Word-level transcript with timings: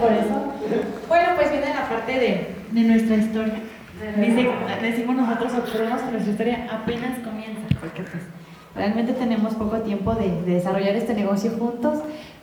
por 0.00 0.12
eso. 0.12 0.34
Bueno, 1.08 1.28
pues 1.36 1.50
viene 1.50 1.74
la 1.74 1.88
parte 1.88 2.12
de, 2.12 2.54
de 2.70 2.80
nuestra 2.80 3.16
historia. 3.16 3.60
Dice, 4.16 4.48
decimos 4.80 5.16
nosotros, 5.16 5.52
observamos 5.54 6.00
que 6.00 6.10
nuestra 6.12 6.32
historia 6.32 6.66
apenas 6.72 7.18
comienza, 7.18 7.60
porque 7.80 8.02
pues 8.02 8.22
realmente 8.74 9.12
tenemos 9.12 9.54
poco 9.54 9.78
tiempo 9.80 10.14
de, 10.14 10.42
de 10.42 10.54
desarrollar 10.54 10.96
este 10.96 11.12
negocio 11.12 11.50
juntos, 11.58 11.98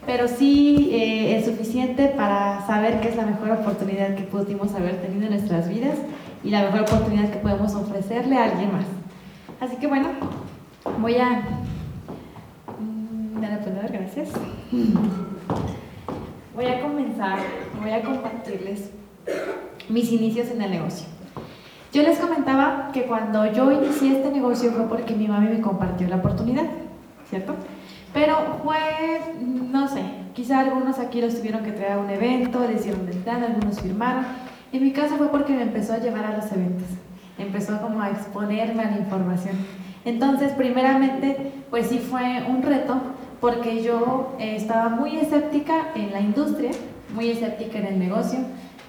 pero 0.05 0.27
sí 0.27 0.89
eh, 0.93 1.35
es 1.35 1.45
suficiente 1.45 2.07
para 2.07 2.65
saber 2.67 2.99
que 2.99 3.09
es 3.09 3.15
la 3.15 3.25
mejor 3.25 3.51
oportunidad 3.51 4.15
que 4.15 4.23
pudimos 4.23 4.73
haber 4.75 5.01
tenido 5.01 5.25
en 5.25 5.31
nuestras 5.31 5.67
vidas 5.67 5.97
y 6.43 6.51
la 6.51 6.61
mejor 6.61 6.81
oportunidad 6.81 7.29
que 7.31 7.39
podemos 7.39 7.73
ofrecerle 7.73 8.37
a 8.37 8.45
alguien 8.45 8.71
más. 8.71 8.85
Así 9.59 9.77
que 9.77 9.87
bueno, 9.87 10.09
voy 10.99 11.15
a... 11.15 11.41
Dale, 13.41 13.57
pues, 13.57 13.91
gracias. 13.91 14.29
Voy 16.57 16.65
a 16.65 16.81
comenzar, 16.81 17.37
voy 17.79 17.91
a 17.91 18.01
compartirles 18.01 18.89
mis 19.89 20.11
inicios 20.11 20.49
en 20.49 20.63
el 20.63 20.71
negocio. 20.71 21.05
Yo 21.93 22.01
les 22.01 22.17
comentaba 22.17 22.89
que 22.91 23.03
cuando 23.03 23.45
yo 23.53 23.71
inicié 23.71 24.13
este 24.13 24.31
negocio 24.31 24.71
fue 24.71 24.87
porque 24.89 25.13
mi 25.13 25.27
mami 25.27 25.49
me 25.49 25.61
compartió 25.61 26.07
la 26.07 26.15
oportunidad, 26.15 26.63
¿cierto? 27.29 27.53
Pero 28.11 28.57
fue, 28.63 28.79
no 29.39 29.87
sé, 29.87 30.01
quizá 30.33 30.61
algunos 30.61 30.97
aquí 30.97 31.21
los 31.21 31.35
tuvieron 31.35 31.63
que 31.63 31.73
traer 31.73 31.91
a 31.91 31.99
un 31.99 32.09
evento, 32.09 32.65
le 32.67 32.73
hicieron 32.73 33.05
del 33.05 33.17
plan, 33.17 33.43
algunos 33.43 33.79
firmaron. 33.79 34.25
En 34.71 34.83
mi 34.83 34.93
caso 34.93 35.15
fue 35.17 35.29
porque 35.29 35.53
me 35.53 35.61
empezó 35.61 35.93
a 35.93 35.99
llevar 35.99 36.25
a 36.25 36.37
los 36.37 36.51
eventos, 36.51 36.87
empezó 37.37 37.79
como 37.79 38.01
a 38.01 38.09
exponerme 38.09 38.81
a 38.81 38.89
la 38.89 38.97
información. 38.97 39.57
Entonces, 40.05 40.53
primeramente, 40.53 41.51
pues 41.69 41.85
sí 41.85 41.99
fue 41.99 42.43
un 42.49 42.63
reto 42.63 42.99
porque 43.39 43.83
yo 43.83 44.35
eh, 44.39 44.55
estaba 44.55 44.89
muy 44.89 45.17
escéptica 45.17 45.89
en 45.95 46.11
la 46.11 46.21
industria, 46.21 46.71
muy 47.13 47.29
escéptica 47.29 47.79
en 47.79 47.85
el 47.85 47.99
negocio, 47.99 48.39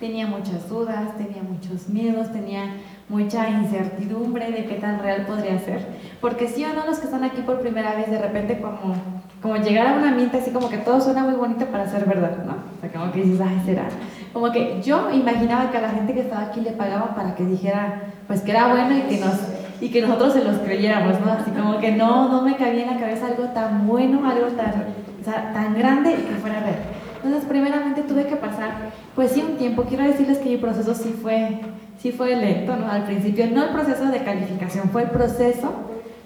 tenía 0.00 0.26
muchas 0.26 0.68
dudas, 0.68 1.16
tenía 1.16 1.42
muchos 1.42 1.88
miedos, 1.88 2.32
tenía 2.32 2.74
mucha 3.08 3.48
incertidumbre 3.50 4.50
de 4.50 4.64
qué 4.66 4.76
tan 4.76 5.00
real 5.00 5.26
podría 5.26 5.58
ser. 5.58 5.86
Porque 6.20 6.48
sí 6.48 6.64
o 6.64 6.72
no, 6.72 6.86
los 6.86 6.98
que 6.98 7.06
están 7.06 7.24
aquí 7.24 7.42
por 7.42 7.60
primera 7.60 7.94
vez, 7.94 8.10
de 8.10 8.18
repente 8.18 8.60
como, 8.60 8.94
como 9.42 9.56
llegar 9.56 9.86
a 9.86 9.98
una 9.98 10.12
mente 10.12 10.38
así 10.38 10.50
como 10.50 10.68
que 10.68 10.78
todo 10.78 11.00
suena 11.00 11.24
muy 11.24 11.34
bonito 11.34 11.66
para 11.66 11.88
ser 11.88 12.04
verdad, 12.04 12.44
¿no? 12.44 12.52
O 12.52 12.80
sea, 12.80 12.92
como 12.92 13.12
que 13.12 13.22
dices, 13.22 13.40
ay, 13.40 13.60
será. 13.64 13.88
Como 14.32 14.52
que 14.52 14.80
yo 14.82 15.10
imaginaba 15.10 15.70
que 15.70 15.78
a 15.78 15.82
la 15.82 15.90
gente 15.90 16.14
que 16.14 16.20
estaba 16.20 16.42
aquí 16.42 16.60
le 16.60 16.72
pagaban 16.72 17.14
para 17.14 17.34
que 17.34 17.44
dijera, 17.44 18.12
pues 18.26 18.42
que 18.42 18.50
era 18.50 18.68
bueno 18.68 18.96
y 18.96 19.02
que 19.02 19.18
nos 19.18 19.36
y 19.80 19.90
que 19.90 20.02
nosotros 20.02 20.32
se 20.32 20.44
los 20.44 20.58
creyéramos, 20.58 21.20
¿no? 21.20 21.32
Así 21.32 21.50
como 21.50 21.78
que 21.78 21.92
no, 21.92 22.28
no 22.28 22.42
me 22.42 22.56
cabía 22.56 22.82
en 22.82 22.94
la 22.94 23.00
cabeza 23.00 23.26
algo 23.26 23.44
tan 23.50 23.86
bueno, 23.86 24.28
algo 24.28 24.48
tan, 24.48 24.86
o 25.20 25.24
sea, 25.24 25.52
tan 25.52 25.74
grande 25.78 26.14
que 26.14 26.34
fuera 26.40 26.60
real. 26.60 26.78
Entonces, 27.16 27.48
primeramente 27.48 28.02
tuve 28.02 28.26
que 28.26 28.36
pasar, 28.36 28.90
pues 29.14 29.32
sí, 29.32 29.44
un 29.46 29.56
tiempo. 29.56 29.84
Quiero 29.84 30.04
decirles 30.04 30.38
que 30.38 30.50
mi 30.50 30.56
proceso 30.56 30.94
sí 30.94 31.14
fue, 31.20 31.60
sí 31.98 32.12
fue 32.12 32.36
lento, 32.36 32.76
¿no? 32.76 32.90
Al 32.90 33.04
principio, 33.04 33.46
no 33.52 33.64
el 33.64 33.70
proceso 33.70 34.06
de 34.06 34.22
calificación, 34.22 34.90
fue 34.90 35.02
el 35.02 35.10
proceso 35.10 35.72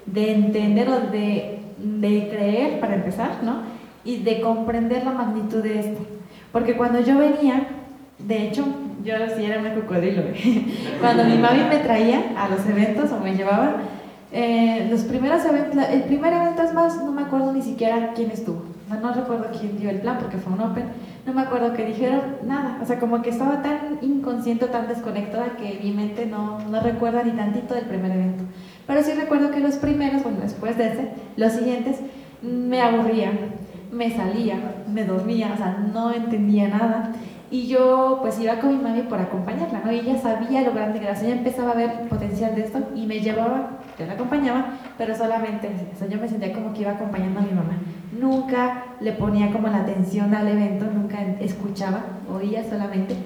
de 0.06 0.34
entender 0.34 0.88
o 0.88 1.00
de, 1.10 1.60
de 1.78 2.28
creer, 2.28 2.80
para 2.80 2.94
empezar, 2.94 3.42
¿no? 3.42 3.62
Y 4.04 4.18
de 4.18 4.40
comprender 4.40 5.04
la 5.04 5.12
magnitud 5.12 5.62
de 5.62 5.80
esto. 5.80 6.00
Porque 6.52 6.76
cuando 6.76 7.00
yo 7.00 7.18
venía, 7.18 7.66
de 8.26 8.48
hecho, 8.48 8.64
yo 9.04 9.14
sí 9.36 9.44
era 9.44 9.60
una 9.60 9.74
cocodrilo. 9.74 10.22
Cuando 11.00 11.24
mi 11.24 11.38
mami 11.38 11.64
me 11.64 11.78
traía 11.78 12.32
a 12.36 12.48
los 12.48 12.66
eventos 12.66 13.10
o 13.12 13.20
me 13.20 13.34
llevaba, 13.34 13.76
eh, 14.32 14.88
los 14.90 15.02
primeros 15.02 15.44
eventos, 15.44 15.76
el 15.90 16.02
primer 16.04 16.32
evento 16.32 16.62
es 16.62 16.72
más, 16.72 16.96
no 17.02 17.12
me 17.12 17.22
acuerdo 17.22 17.52
ni 17.52 17.62
siquiera 17.62 18.12
quién 18.14 18.30
estuvo 18.30 18.72
no 19.00 19.12
recuerdo 19.12 19.46
quién 19.58 19.78
dio 19.78 19.90
el 19.90 20.00
plan 20.00 20.18
porque 20.18 20.38
fue 20.38 20.52
un 20.52 20.60
open, 20.60 20.84
no 21.26 21.32
me 21.32 21.42
acuerdo 21.42 21.72
que 21.72 21.86
dijeron 21.86 22.20
nada, 22.44 22.78
o 22.82 22.86
sea, 22.86 22.98
como 22.98 23.22
que 23.22 23.30
estaba 23.30 23.62
tan 23.62 23.98
inconsciente, 24.02 24.66
tan 24.66 24.88
desconectada 24.88 25.56
que 25.56 25.80
mi 25.82 25.92
mente 25.92 26.26
no, 26.26 26.58
no 26.68 26.80
recuerda 26.80 27.22
ni 27.22 27.32
tantito 27.32 27.74
del 27.74 27.84
primer 27.84 28.10
evento. 28.10 28.44
Pero 28.86 29.02
sí 29.02 29.12
recuerdo 29.12 29.50
que 29.50 29.60
los 29.60 29.76
primeros, 29.76 30.22
bueno, 30.22 30.38
después 30.42 30.76
de 30.76 30.88
ese, 30.88 31.08
los 31.36 31.52
siguientes, 31.52 32.00
me 32.42 32.82
aburría, 32.82 33.30
me 33.92 34.10
salía, 34.14 34.56
me 34.92 35.04
dormía, 35.04 35.52
o 35.54 35.56
sea, 35.56 35.78
no 35.92 36.12
entendía 36.12 36.68
nada. 36.68 37.12
Y 37.52 37.66
yo 37.66 38.20
pues 38.22 38.40
iba 38.40 38.58
con 38.60 38.70
mi 38.74 38.82
mami 38.82 39.02
por 39.02 39.20
acompañarla, 39.20 39.82
¿no? 39.84 39.92
Y 39.92 39.98
ella 39.98 40.16
sabía 40.16 40.62
lo 40.62 40.72
grande 40.72 40.98
que 40.98 41.04
era, 41.04 41.20
ella 41.20 41.34
empezaba 41.34 41.72
a 41.72 41.74
ver 41.74 42.08
potencial 42.08 42.54
de 42.54 42.62
esto 42.62 42.78
y 42.94 43.04
me 43.04 43.20
llevaba, 43.20 43.72
yo 43.98 44.06
la 44.06 44.14
acompañaba, 44.14 44.70
pero 44.96 45.14
solamente, 45.14 45.68
o 45.94 45.98
sea, 45.98 46.08
yo 46.08 46.18
me 46.18 46.26
sentía 46.26 46.54
como 46.54 46.72
que 46.72 46.80
iba 46.80 46.92
acompañando 46.92 47.40
a 47.40 47.42
mi 47.42 47.50
mamá. 47.52 47.76
Nunca 48.18 48.84
le 49.00 49.12
ponía 49.12 49.52
como 49.52 49.68
la 49.68 49.80
atención 49.80 50.34
al 50.34 50.48
evento, 50.48 50.86
nunca 50.86 51.18
escuchaba, 51.40 52.02
oía 52.34 52.64
solamente. 52.64 53.16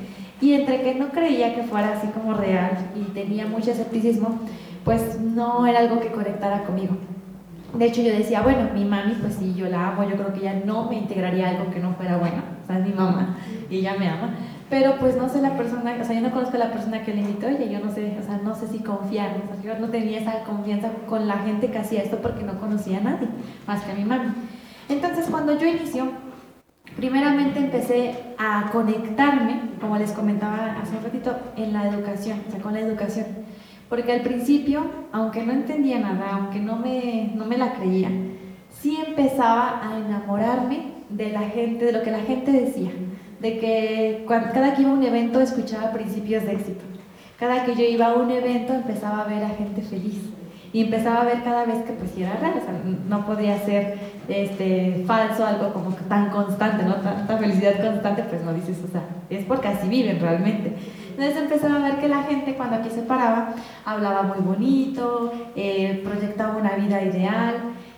Y 0.41 0.55
entre 0.55 0.83
que 0.83 0.97
no 0.97 1.11
creía 1.11 1.55
que 1.55 1.63
fuera 1.63 1.93
así 1.93 2.09
como 2.09 2.35
real 2.35 2.73
y 2.97 3.13
tenía 3.13 3.47
mucho 3.47 3.71
escepticismo, 3.71 4.41
pues 4.85 5.21
no 5.21 5.69
era 5.69 5.79
algo 5.79 6.01
que 6.01 6.11
conectara 6.11 6.65
conmigo. 6.65 6.97
De 7.75 7.85
hecho, 7.85 8.03
yo 8.03 8.11
decía, 8.11 8.43
bueno, 8.43 8.71
mi 8.75 8.85
mami, 8.85 9.15
pues 9.21 9.35
sí, 9.35 9.55
yo 9.55 9.69
la 9.69 9.91
amo, 9.91 10.03
yo 10.03 10.17
creo 10.17 10.33
que 10.33 10.41
ella 10.41 10.63
no 10.65 10.91
me 10.91 10.97
integraría 10.97 11.51
algo 11.51 11.71
que 11.71 11.79
no 11.79 11.93
fuera 11.93 12.17
bueno, 12.17 12.56
o 12.67 12.69
sea, 12.69 12.79
es 12.81 12.87
mi 12.87 12.93
mamá 12.93 13.37
y 13.71 13.77
ella 13.79 13.95
me 13.99 14.09
ama, 14.09 14.35
pero 14.69 14.97
pues 14.99 15.17
no 15.17 15.29
sé 15.29 15.41
la 15.41 15.57
persona, 15.57 15.97
o 16.01 16.05
sea, 16.05 16.15
yo 16.15 16.21
no 16.21 16.33
conozco 16.33 16.57
a 16.57 16.61
la 16.61 16.73
persona 16.73 17.03
que 17.05 17.15
le 17.15 17.21
invitó, 17.21 17.49
y 17.49 17.71
yo 17.71 17.79
no 17.79 17.93
sé, 17.93 18.19
o 18.21 18.25
sea, 18.25 18.41
no 18.43 18.55
sé 18.55 18.67
si 18.67 18.81
confiar, 18.81 19.37
o 19.45 19.55
sea, 19.55 19.63
yo 19.63 19.81
no 19.81 19.89
tenía 19.89 20.19
esa 20.19 20.43
confianza 20.43 20.91
con 21.09 21.29
la 21.29 21.39
gente 21.39 21.71
que 21.71 21.79
hacía 21.79 22.03
esto 22.03 22.19
porque 22.21 22.43
no 22.43 22.59
conocía 22.59 22.99
a 22.99 23.03
nadie, 23.03 23.29
más 23.67 23.83
que 23.85 23.93
a 23.93 23.95
mi 23.95 24.05
mami. 24.05 24.33
Entonces, 24.89 25.27
cuando 25.31 25.59
yo 25.59 25.67
inicio, 25.67 26.09
primeramente 26.97 27.61
empecé 27.61 28.35
a 28.39 28.71
conectarme, 28.73 29.61
como 29.81 29.99
les 29.99 30.13
comentaba 30.13 30.77
hace 30.83 30.97
un 30.97 31.05
ratito, 31.05 31.37
en 31.57 31.73
la 31.73 31.89
educación, 31.89 32.41
o 32.49 32.51
sea, 32.51 32.61
con 32.61 32.75
la 32.75 32.81
educación 32.81 33.27
porque 33.89 34.13
al 34.13 34.23
principio, 34.23 34.85
aunque 35.13 35.45
no 35.45 35.53
entendía 35.53 36.01
nada, 36.01 36.31
aunque 36.33 36.59
no 36.59 36.77
me, 36.77 37.33
no 37.35 37.45
me 37.47 37.57
la 37.57 37.75
creía, 37.75 38.11
sí 38.71 38.99
empezaba 39.07 39.81
a 39.83 39.99
enamorarme 39.99 40.96
de 41.09 41.31
la 41.31 41.43
gente, 41.43 41.85
de 41.85 41.93
lo 41.93 42.03
que 42.03 42.11
la 42.11 42.21
gente 42.21 42.53
decía, 42.53 42.91
de 43.41 43.59
que 43.59 44.25
cuando, 44.27 44.53
cada 44.53 44.75
que 44.75 44.83
iba 44.83 44.91
a 44.91 44.95
un 44.95 45.03
evento 45.03 45.41
escuchaba 45.41 45.93
principios 45.93 46.45
de 46.45 46.53
éxito. 46.53 46.85
Cada 47.39 47.65
que 47.65 47.75
yo 47.75 47.85
iba 47.85 48.07
a 48.07 48.15
un 48.15 48.31
evento 48.31 48.73
empezaba 48.73 49.23
a 49.23 49.27
ver 49.27 49.45
a 49.45 49.51
gente 49.51 49.83
feliz 49.83 50.21
y 50.73 50.83
empezaba 50.83 51.23
a 51.23 51.25
ver 51.25 51.43
cada 51.43 51.65
vez 51.65 51.85
que 51.85 51.93
pues 51.93 52.17
era 52.17 52.39
sea, 52.39 52.83
no 53.09 53.25
podía 53.25 53.59
ser 53.61 53.99
este, 54.29 55.05
falso, 55.07 55.47
algo 55.47 55.73
como 55.73 55.91
tan 56.09 56.31
constante, 56.31 56.85
¿no? 56.85 56.97
Tanta 56.97 57.39
felicidad 57.39 57.81
constante, 57.81 58.25
pues 58.25 58.43
no 58.43 58.53
dices, 58.53 58.79
o 58.87 58.91
sea, 58.91 59.03
es 59.31 59.45
porque 59.45 59.69
así 59.69 59.89
viven 59.89 60.21
realmente. 60.21 60.75
Entonces 61.11 61.37
empezaba 61.37 61.77
a 61.77 61.91
ver 61.91 61.99
que 61.99 62.09
la 62.09 62.25
gente 62.25 62.55
cuando 62.55 62.77
aquí 62.77 62.91
se 62.91 63.03
paraba 63.03 63.55
hablaba 63.85 64.23
muy 64.23 64.39
bonito, 64.41 65.33
eh, 65.55 66.03
proyectaba 66.05 66.57
una 66.57 66.77
vida 66.77 67.03
ideal, 67.03 67.55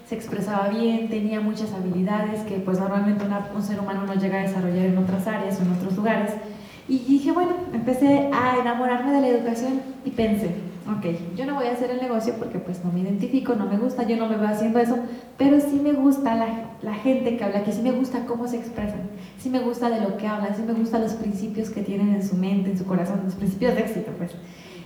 se 0.09 0.15
expresaba 0.15 0.69
bien, 0.69 1.09
tenía 1.09 1.41
muchas 1.41 1.73
habilidades 1.73 2.41
que 2.43 2.57
pues 2.57 2.79
normalmente 2.79 3.25
un 3.55 3.63
ser 3.63 3.79
humano 3.79 4.05
no 4.07 4.15
llega 4.15 4.39
a 4.39 4.43
desarrollar 4.43 4.87
en 4.87 4.97
otras 4.97 5.27
áreas 5.27 5.61
o 5.61 5.63
en 5.63 5.73
otros 5.73 5.97
lugares. 5.97 6.33
Y 6.89 7.01
dije, 7.01 7.33
bueno, 7.33 7.53
empecé 7.75 8.31
a 8.33 8.57
enamorarme 8.59 9.13
de 9.13 9.21
la 9.21 9.29
educación 9.29 9.83
y 10.07 10.11
pensé, 10.11 10.55
ok, 10.91 11.37
yo 11.37 11.45
no 11.45 11.57
voy 11.57 11.67
a 11.67 11.73
hacer 11.73 11.91
el 11.91 12.01
negocio 12.01 12.35
porque 12.39 12.59
pues 12.59 12.83
no 12.83 12.91
me 12.91 13.01
identifico, 13.01 13.55
no 13.55 13.67
me 13.67 13.77
gusta, 13.77 14.05
yo 14.05 14.17
no 14.17 14.27
me 14.27 14.39
veo 14.39 14.49
haciendo 14.49 14.79
eso, 14.79 14.97
pero 15.37 15.61
sí 15.61 15.79
me 15.83 15.93
gusta 15.93 16.35
la, 16.35 16.71
la 16.81 16.95
gente 16.95 17.37
que 17.37 17.45
habla, 17.45 17.63
que 17.63 17.73
sí 17.73 17.83
me 17.83 17.93
gusta 17.93 18.25
cómo 18.25 18.49
se 18.49 18.57
expresan, 18.57 19.03
sí 19.39 19.51
me 19.51 19.61
gusta 19.61 19.91
de 19.91 20.01
lo 20.01 20.17
que 20.17 20.27
hablan, 20.27 20.57
sí 20.57 20.63
me 20.67 20.73
gusta 20.73 20.99
los 20.99 21.13
principios 21.13 21.69
que 21.69 21.83
tienen 21.83 22.15
en 22.15 22.27
su 22.27 22.35
mente, 22.37 22.71
en 22.71 22.79
su 22.79 22.87
corazón, 22.87 23.21
los 23.27 23.35
principios 23.35 23.75
de 23.75 23.83
éxito 23.83 24.13
pues. 24.17 24.31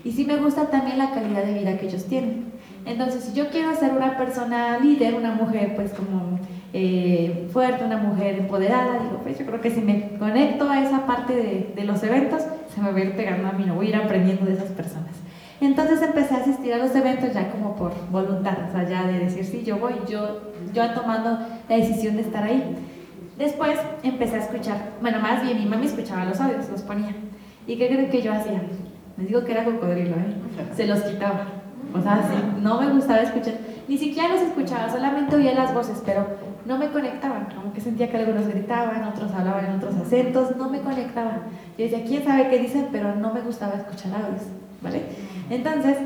Y 0.04 0.10
sí 0.10 0.25
me 0.25 0.37
gusta 0.39 0.66
también 0.66 0.99
la 0.99 1.12
calidad 1.12 1.44
de 1.44 1.60
vida 1.60 1.78
que 1.78 1.87
ellos 1.87 2.06
tienen. 2.06 2.53
Entonces, 2.84 3.25
si 3.25 3.32
yo 3.32 3.48
quiero 3.50 3.75
ser 3.75 3.93
una 3.93 4.16
persona 4.16 4.78
líder, 4.78 5.15
una 5.15 5.32
mujer 5.34 5.75
pues 5.76 5.93
como 5.93 6.41
eh, 6.72 7.48
fuerte, 7.53 7.84
una 7.84 7.98
mujer 7.98 8.41
empoderada, 8.41 8.98
digo, 9.04 9.20
pues 9.22 9.38
yo 9.38 9.47
creo 9.47 9.60
que 9.60 9.70
si 9.70 9.81
me 9.81 10.16
conecto 10.19 10.69
a 10.69 10.82
esa 10.82 11.06
parte 11.06 11.34
de, 11.34 11.72
de 11.76 11.84
los 11.84 12.03
eventos, 12.03 12.42
se 12.74 12.80
me 12.80 12.91
va 12.91 12.98
a 12.98 13.01
ir 13.01 13.15
pegando 13.15 13.48
a 13.48 13.53
mí, 13.53 13.65
no 13.66 13.74
voy 13.74 13.86
a 13.86 13.89
ir 13.91 13.97
aprendiendo 13.97 14.47
de 14.47 14.54
esas 14.54 14.71
personas. 14.71 15.15
Entonces 15.60 16.03
empecé 16.03 16.34
a 16.34 16.39
asistir 16.39 16.74
a 16.74 16.78
los 16.78 16.92
eventos 16.97 17.33
ya 17.33 17.48
como 17.53 17.77
por 17.77 17.92
voluntad, 18.10 18.57
o 18.68 18.72
sea, 18.72 18.89
ya 18.89 19.07
de 19.07 19.21
decir, 19.21 19.45
sí, 19.45 19.62
yo 19.65 19.78
voy, 19.78 19.92
yo, 20.09 20.41
yo 20.74 20.91
tomando 20.92 21.39
la 21.68 21.77
decisión 21.77 22.16
de 22.16 22.22
estar 22.22 22.42
ahí. 22.42 22.77
Después 23.39 23.78
empecé 24.03 24.36
a 24.36 24.39
escuchar, 24.41 24.77
bueno, 25.01 25.21
más 25.21 25.41
bien 25.45 25.59
mi 25.59 25.66
mami 25.66 25.86
escuchaba 25.86 26.24
los 26.24 26.41
audios, 26.41 26.68
los 26.68 26.83
ponía. 26.83 27.15
¿Y 27.66 27.77
qué 27.77 27.86
creen 27.86 28.10
que 28.10 28.22
yo 28.22 28.33
hacía? 28.33 28.60
Les 29.16 29.28
digo 29.28 29.45
que 29.45 29.53
era 29.53 29.65
cocodrilo, 29.65 30.16
¿eh? 30.16 30.34
Se 30.74 30.86
los 30.86 31.01
quitaba. 31.03 31.61
O 31.94 32.03
sea, 32.03 32.22
sí, 32.22 32.60
no 32.60 32.80
me 32.80 32.91
gustaba 32.91 33.21
escuchar. 33.21 33.54
Ni 33.89 33.98
siquiera 33.98 34.28
los 34.28 34.41
escuchaba, 34.41 34.91
solamente 34.91 35.36
oía 35.36 35.54
las 35.54 35.74
voces, 35.74 36.03
pero 36.04 36.27
no 36.65 36.78
me 36.78 36.89
conectaban. 36.89 37.48
Como 37.54 37.72
que 37.72 37.80
sentía 37.80 38.10
que 38.10 38.16
algunos 38.16 38.47
gritaban, 38.48 39.04
otros 39.04 39.33
hablaban 39.33 39.66
en 39.66 39.77
otros 39.77 39.94
acentos, 39.97 40.56
no 40.56 40.68
me 40.71 40.80
conectaban. 40.80 41.42
Yo 41.77 41.84
decía, 41.84 42.04
quién 42.04 42.24
sabe 42.24 42.48
qué 42.48 42.59
dicen, 42.59 42.89
pero 42.92 43.15
no 43.15 43.33
me 43.33 43.41
gustaba 43.41 43.74
escuchar 43.74 44.12
audios, 44.15 44.42
¿vale? 44.80 45.03
Entonces, 45.50 45.98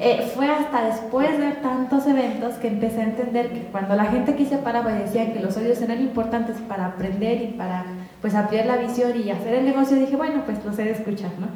eh, 0.00 0.30
fue 0.34 0.48
hasta 0.48 0.84
después 0.86 1.38
de 1.38 1.52
tantos 1.52 2.06
eventos 2.06 2.54
que 2.54 2.68
empecé 2.68 3.00
a 3.00 3.04
entender 3.04 3.50
que 3.52 3.60
cuando 3.70 3.94
la 3.94 4.06
gente 4.06 4.32
aquí 4.32 4.46
se 4.46 4.58
paraba 4.58 4.92
y 4.92 5.02
decía 5.02 5.32
que 5.32 5.40
los 5.40 5.56
audios 5.56 5.80
eran 5.82 6.00
importantes 6.00 6.56
para 6.68 6.86
aprender 6.86 7.42
y 7.42 7.46
para 7.48 7.84
pues 8.20 8.34
ampliar 8.34 8.66
la 8.66 8.76
visión 8.76 9.12
y 9.20 9.30
hacer 9.30 9.54
el 9.54 9.64
negocio, 9.64 9.96
dije, 9.96 10.16
bueno, 10.16 10.42
pues 10.46 10.64
lo 10.64 10.72
sé 10.72 10.84
de 10.84 10.92
escuchar, 10.92 11.30
¿no? 11.38 11.48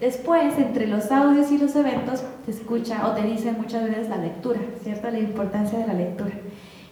Después, 0.00 0.58
entre 0.58 0.86
los 0.86 1.10
audios 1.10 1.50
y 1.52 1.58
los 1.58 1.74
eventos, 1.76 2.22
te 2.44 2.50
escucha 2.50 3.06
o 3.06 3.12
te 3.12 3.22
dicen 3.22 3.56
muchas 3.58 3.84
veces 3.84 4.08
la 4.08 4.16
lectura, 4.16 4.60
¿cierto? 4.82 5.10
La 5.10 5.18
importancia 5.18 5.78
de 5.78 5.86
la 5.86 5.94
lectura. 5.94 6.32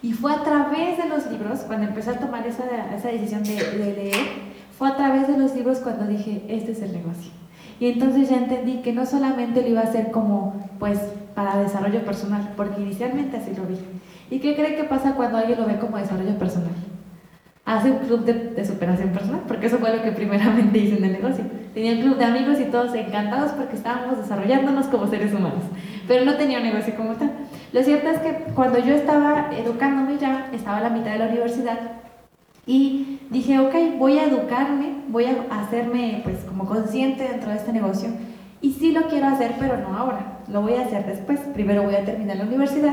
Y 0.03 0.13
fue 0.13 0.33
a 0.33 0.43
través 0.43 0.99
de 0.99 1.09
los 1.09 1.31
libros, 1.31 1.61
cuando 1.61 1.87
empecé 1.87 2.11
a 2.11 2.19
tomar 2.19 2.47
esa, 2.47 2.65
esa 2.97 3.09
decisión 3.09 3.43
de, 3.45 3.55
de 3.55 3.93
leer, 3.95 4.27
fue 4.77 4.89
a 4.89 4.97
través 4.97 5.29
de 5.29 5.37
los 5.37 5.55
libros 5.55 5.79
cuando 5.79 6.07
dije, 6.07 6.45
este 6.49 6.73
es 6.73 6.83
el 6.83 6.93
negocio. 6.93 7.31
Y 7.79 7.89
entonces 7.89 8.29
ya 8.29 8.37
entendí 8.37 8.83
que 8.83 8.93
no 8.93 9.07
solamente 9.07 9.63
lo 9.63 9.69
iba 9.69 9.81
a 9.81 9.85
hacer 9.85 10.11
como, 10.11 10.55
pues, 10.79 10.99
para 11.35 11.59
desarrollo 11.59 12.05
personal, 12.05 12.53
porque 12.57 12.81
inicialmente 12.81 13.37
así 13.37 13.53
lo 13.57 13.65
vi. 13.65 13.79
¿Y 14.31 14.39
qué 14.39 14.55
cree 14.55 14.77
que 14.77 14.85
pasa 14.85 15.15
cuando 15.15 15.39
alguien 15.39 15.61
lo 15.61 15.67
ve 15.67 15.79
como 15.79 15.99
desarrollo 15.99 16.39
personal? 16.39 16.73
Hace 17.65 17.93
un 17.93 17.99
club 17.99 18.25
de, 18.25 18.33
de 18.33 18.65
superación 18.65 19.11
personal, 19.11 19.43
porque 19.47 19.67
eso 19.67 19.79
fue 19.79 19.97
lo 19.97 20.03
que 20.03 20.11
primeramente 20.13 20.79
hice 20.79 20.97
en 20.97 21.05
el 21.05 21.13
negocio. 21.13 21.45
Tenía 21.75 21.93
un 21.93 22.01
club 22.01 22.19
de 22.19 22.25
amigos 22.25 22.59
y 22.61 22.65
todos 22.65 22.95
encantados 22.95 23.53
porque 23.53 23.77
estábamos 23.77 24.19
desarrollándonos 24.19 24.87
como 24.87 25.07
seres 25.07 25.33
humanos, 25.33 25.65
pero 26.09 26.25
no 26.25 26.35
tenía 26.35 26.59
un 26.59 26.65
negocio 26.65 26.95
como 26.97 27.15
tal. 27.15 27.31
Lo 27.73 27.83
cierto 27.83 28.09
es 28.11 28.19
que 28.19 28.53
cuando 28.55 28.79
yo 28.79 28.95
estaba 28.95 29.51
educándome 29.57 30.19
ya, 30.19 30.51
estaba 30.53 30.79
a 30.79 30.81
la 30.83 30.91
mitad 30.91 31.13
de 31.13 31.19
la 31.21 31.29
universidad 31.29 31.79
y 32.67 33.21
dije, 33.31 33.59
ok, 33.59 33.75
voy 33.99 34.19
a 34.19 34.27
educarme, 34.27 34.97
voy 35.09 35.27
a 35.27 35.61
hacerme 35.61 36.21
pues 36.25 36.39
como 36.45 36.67
consciente 36.67 37.25
dentro 37.25 37.51
de 37.51 37.57
este 37.57 37.73
negocio 37.73 38.11
y 38.61 38.73
sí 38.73 38.93
lo 38.93 39.09
quiero 39.09 39.27
hacer, 39.29 39.55
pero 39.59 39.79
no 39.79 39.97
ahora, 39.97 40.41
lo 40.49 40.63
voy 40.63 40.75
a 40.75 40.83
hacer 40.83 41.07
después. 41.07 41.41
Primero 41.55 41.83
voy 41.83 41.95
a 41.95 42.05
terminar 42.05 42.37
la 42.37 42.45
universidad, 42.45 42.93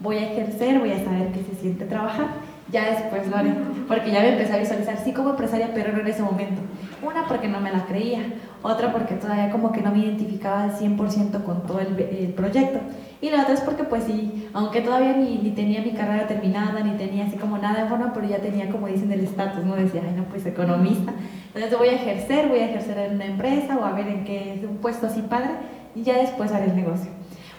voy 0.00 0.16
a 0.16 0.32
ejercer, 0.32 0.78
voy 0.78 0.92
a 0.92 1.04
saber 1.04 1.32
qué 1.32 1.44
se 1.44 1.60
siente 1.60 1.84
trabajar 1.84 2.28
ya 2.74 2.90
después 2.90 3.28
lo 3.28 3.36
haré, 3.36 3.52
porque 3.86 4.10
ya 4.10 4.20
me 4.20 4.30
empecé 4.30 4.52
a 4.52 4.58
visualizar, 4.58 4.98
sí 4.98 5.12
como 5.12 5.30
empresaria, 5.30 5.70
pero 5.72 5.92
no 5.92 6.00
en 6.00 6.08
ese 6.08 6.22
momento. 6.22 6.60
Una 7.06 7.24
porque 7.28 7.46
no 7.46 7.60
me 7.60 7.70
la 7.70 7.86
creía, 7.86 8.22
otra 8.62 8.90
porque 8.90 9.14
todavía 9.14 9.50
como 9.50 9.70
que 9.70 9.80
no 9.80 9.92
me 9.92 9.98
identificaba 9.98 10.64
al 10.64 10.72
100% 10.76 11.44
con 11.44 11.66
todo 11.68 11.78
el, 11.78 11.96
el, 12.00 12.32
proyecto. 12.34 12.80
Y 13.20 13.30
la 13.30 13.42
otra 13.42 13.54
es 13.54 13.60
porque 13.60 13.84
pues 13.84 14.02
sí, 14.02 14.48
aunque 14.52 14.80
todavía 14.80 15.12
ni, 15.12 15.38
ni, 15.38 15.52
tenía 15.52 15.82
mi 15.82 15.92
carrera 15.92 16.26
terminada, 16.26 16.80
ni 16.80 16.96
tenía 16.96 17.26
así 17.26 17.36
como 17.36 17.58
nada 17.58 17.82
en 17.82 17.88
forma, 17.88 18.12
pero 18.12 18.26
ya 18.26 18.38
tenía 18.38 18.68
como 18.68 18.88
dicen 18.88 19.12
el 19.12 19.20
estatus, 19.20 19.64
¿no? 19.64 19.76
Decía, 19.76 20.02
ay 20.04 20.14
no, 20.16 20.24
pues 20.24 20.44
economista. 20.44 21.12
Entonces 21.54 21.78
voy 21.78 21.88
a 21.90 21.92
ejercer, 21.92 22.48
voy 22.48 22.58
a 22.58 22.70
ejercer 22.70 22.98
en 22.98 23.14
una 23.14 23.26
empresa 23.26 23.76
o 23.76 23.84
a 23.84 23.92
ver 23.92 24.08
en 24.08 24.24
qué 24.24 24.54
es 24.54 24.64
un 24.64 24.78
puesto 24.78 25.06
así 25.06 25.22
padre 25.22 25.50
y 25.94 26.02
ya 26.02 26.18
después 26.18 26.50
haré 26.50 26.64
el 26.64 26.74
negocio. 26.74 27.12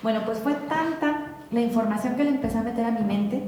Bueno, 0.04 0.24
pues 0.26 0.40
fue 0.40 0.54
tanta 0.68 1.28
la 1.52 1.62
información 1.62 2.16
que 2.16 2.26
le 2.26 2.32
empecé 2.32 2.58
a 2.58 2.64
meter 2.64 2.84
a 2.84 2.92
mi 2.92 3.06
mente 3.06 3.42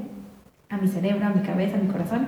a 0.70 0.76
mi 0.76 0.88
cerebro, 0.88 1.26
a 1.26 1.30
mi 1.30 1.42
cabeza, 1.42 1.76
a 1.76 1.80
mi 1.80 1.88
corazón, 1.88 2.26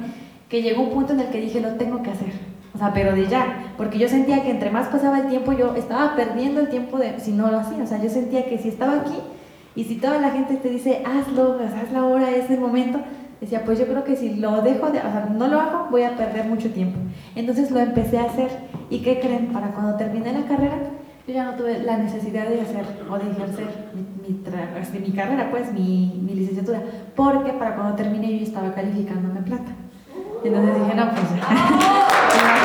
que 0.49 0.63
llegó 0.63 0.83
un 0.83 0.91
punto 0.91 1.13
en 1.13 1.21
el 1.21 1.29
que 1.29 1.41
dije, 1.41 1.61
lo 1.61 1.75
tengo 1.75 2.03
que 2.03 2.11
hacer. 2.11 2.33
O 2.75 2.79
sea, 2.79 2.93
pero 2.93 3.13
de 3.15 3.27
ya, 3.27 3.73
porque 3.77 3.99
yo 3.99 4.09
sentía 4.09 4.43
que 4.43 4.51
entre 4.51 4.71
más 4.71 4.89
pasaba 4.89 5.21
el 5.21 5.29
tiempo, 5.29 5.53
yo 5.53 5.75
estaba 5.75 6.15
perdiendo 6.17 6.61
el 6.61 6.69
tiempo 6.69 6.99
de 6.99 7.19
si 7.19 7.33
no 7.33 7.51
lo 7.51 7.61
hacía. 7.61 7.83
O 7.83 7.87
sea, 7.87 8.01
yo 8.03 8.09
sentía 8.09 8.49
que 8.49 8.59
si 8.59 8.69
estaba 8.69 9.01
aquí 9.01 9.19
y 9.75 9.85
si 9.85 9.97
toda 9.97 10.19
la 10.19 10.31
gente 10.31 10.57
te 10.57 10.69
dice, 10.69 11.03
hazlo, 11.05 11.59
haz 11.61 11.93
la 11.93 12.05
hora, 12.05 12.31
es 12.31 12.51
el 12.51 12.61
momento, 12.61 13.01
decía, 13.41 13.65
pues 13.65 13.79
yo 13.79 13.87
creo 13.87 14.05
que 14.05 14.17
si 14.17 14.37
lo 14.37 14.63
dejo, 14.63 14.91
de, 14.91 14.99
o 14.99 15.03
sea, 15.03 15.29
no 15.37 15.49
lo 15.49 15.61
hago, 15.61 15.89
voy 15.91 16.03
a 16.03 16.17
perder 16.17 16.47
mucho 16.47 16.71
tiempo. 16.71 16.99
Entonces 17.35 17.71
lo 17.71 17.81
empecé 17.81 18.19
a 18.19 18.25
hacer. 18.25 18.49
¿Y 18.89 19.01
qué 19.01 19.21
creen? 19.21 19.49
Para 19.53 19.73
cuando 19.73 19.97
terminé 19.97 20.33
la 20.33 20.47
carrera, 20.47 20.79
yo 21.31 21.37
ya 21.37 21.45
no 21.45 21.55
tuve 21.55 21.79
la 21.79 21.97
necesidad 21.97 22.49
de 22.49 22.61
hacer 22.61 22.85
o 23.09 23.19
de 23.19 23.31
ejercer 23.31 23.67
mi, 23.95 24.33
mi, 24.33 24.43
este, 24.81 24.99
mi 25.01 25.13
carrera, 25.13 25.49
pues 25.51 25.73
mi, 25.73 26.21
mi, 26.23 26.35
licenciatura, 26.35 26.83
porque 27.15 27.53
para 27.53 27.77
cuando 27.77 27.95
terminé 27.95 28.39
yo 28.39 28.45
estaba 28.45 28.75
calificándome 28.75 29.41
plata. 29.43 29.71
Entonces 30.43 30.75
dije, 30.75 30.95
no, 30.95 31.11
pues 31.11 31.25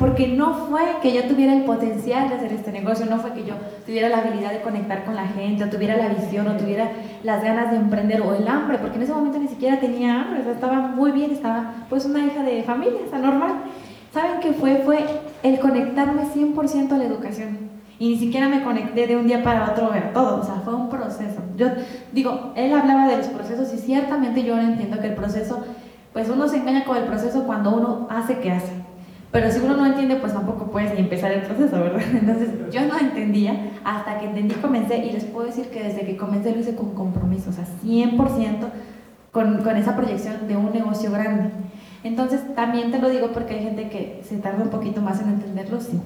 porque 0.00 0.28
no 0.28 0.54
fue 0.54 0.80
que 1.02 1.12
yo 1.12 1.24
tuviera 1.24 1.52
el 1.52 1.64
potencial 1.64 2.30
de 2.30 2.36
hacer 2.36 2.54
este 2.54 2.72
negocio, 2.72 3.04
no 3.04 3.18
fue 3.18 3.34
que 3.34 3.44
yo 3.44 3.54
tuviera 3.84 4.08
la 4.08 4.18
habilidad 4.18 4.50
de 4.50 4.62
conectar 4.62 5.04
con 5.04 5.14
la 5.14 5.26
gente, 5.26 5.62
o 5.62 5.68
tuviera 5.68 5.94
la 5.98 6.08
visión, 6.08 6.48
o 6.48 6.56
tuviera 6.56 6.90
las 7.22 7.44
ganas 7.44 7.70
de 7.70 7.76
emprender, 7.76 8.22
o 8.22 8.34
el 8.34 8.48
hambre, 8.48 8.78
porque 8.78 8.96
en 8.96 9.02
ese 9.02 9.12
momento 9.12 9.38
ni 9.38 9.48
siquiera 9.48 9.78
tenía 9.78 10.22
hambre, 10.22 10.50
estaba 10.50 10.80
muy 10.88 11.12
bien, 11.12 11.30
estaba 11.30 11.74
pues 11.90 12.06
una 12.06 12.24
hija 12.24 12.42
de 12.42 12.62
familia, 12.62 13.00
o 13.06 13.10
sea, 13.10 13.18
normal. 13.18 13.56
¿Saben 14.10 14.40
qué 14.40 14.54
fue? 14.54 14.78
Fue 14.86 15.04
el 15.42 15.60
conectarme 15.60 16.22
100% 16.22 16.92
a 16.92 16.96
la 16.98 17.04
educación. 17.04 17.70
Y 17.98 18.08
ni 18.08 18.16
siquiera 18.16 18.48
me 18.48 18.62
conecté 18.62 19.06
de 19.06 19.18
un 19.18 19.26
día 19.26 19.42
para 19.42 19.70
otro 19.70 19.92
a 19.92 20.12
todo, 20.14 20.40
o 20.40 20.42
sea, 20.42 20.62
fue 20.64 20.74
un 20.74 20.88
proceso. 20.88 21.42
Yo 21.58 21.66
digo, 22.12 22.52
él 22.56 22.72
hablaba 22.72 23.06
de 23.06 23.18
los 23.18 23.26
procesos 23.26 23.70
y 23.74 23.76
ciertamente 23.76 24.42
yo 24.44 24.58
entiendo 24.58 24.98
que 24.98 25.08
el 25.08 25.14
proceso, 25.14 25.62
pues 26.14 26.30
uno 26.30 26.48
se 26.48 26.56
engaña 26.56 26.86
con 26.86 26.96
el 26.96 27.04
proceso 27.04 27.44
cuando 27.44 27.70
uno 27.72 28.08
hace 28.08 28.38
que 28.38 28.50
hace. 28.50 28.79
Pero 29.32 29.50
si 29.50 29.60
uno 29.60 29.76
no 29.76 29.86
entiende, 29.86 30.16
pues 30.16 30.32
tampoco 30.32 30.70
puedes 30.72 30.92
ni 30.94 31.00
empezar 31.00 31.30
el 31.30 31.42
proceso, 31.42 31.78
¿verdad? 31.78 32.02
Entonces 32.12 32.48
yo 32.72 32.84
no 32.86 32.98
entendía 32.98 33.70
hasta 33.84 34.18
que 34.18 34.26
entendí, 34.26 34.54
comencé 34.56 34.98
y 34.98 35.12
les 35.12 35.24
puedo 35.24 35.46
decir 35.46 35.66
que 35.66 35.82
desde 35.82 36.00
que 36.00 36.16
comencé 36.16 36.52
lo 36.52 36.60
hice 36.60 36.74
con 36.74 36.94
compromiso, 36.94 37.50
o 37.50 37.52
sea, 37.52 37.64
100% 37.84 38.16
con, 39.30 39.62
con 39.62 39.76
esa 39.76 39.94
proyección 39.94 40.48
de 40.48 40.56
un 40.56 40.72
negocio 40.72 41.12
grande. 41.12 41.50
Entonces 42.02 42.40
también 42.56 42.90
te 42.90 42.98
lo 42.98 43.08
digo 43.08 43.28
porque 43.32 43.54
hay 43.54 43.62
gente 43.62 43.88
que 43.88 44.22
se 44.28 44.38
tarda 44.38 44.64
un 44.64 44.70
poquito 44.70 45.00
más 45.00 45.20
en 45.20 45.28
entenderlo, 45.28 45.80
sí. 45.80 46.00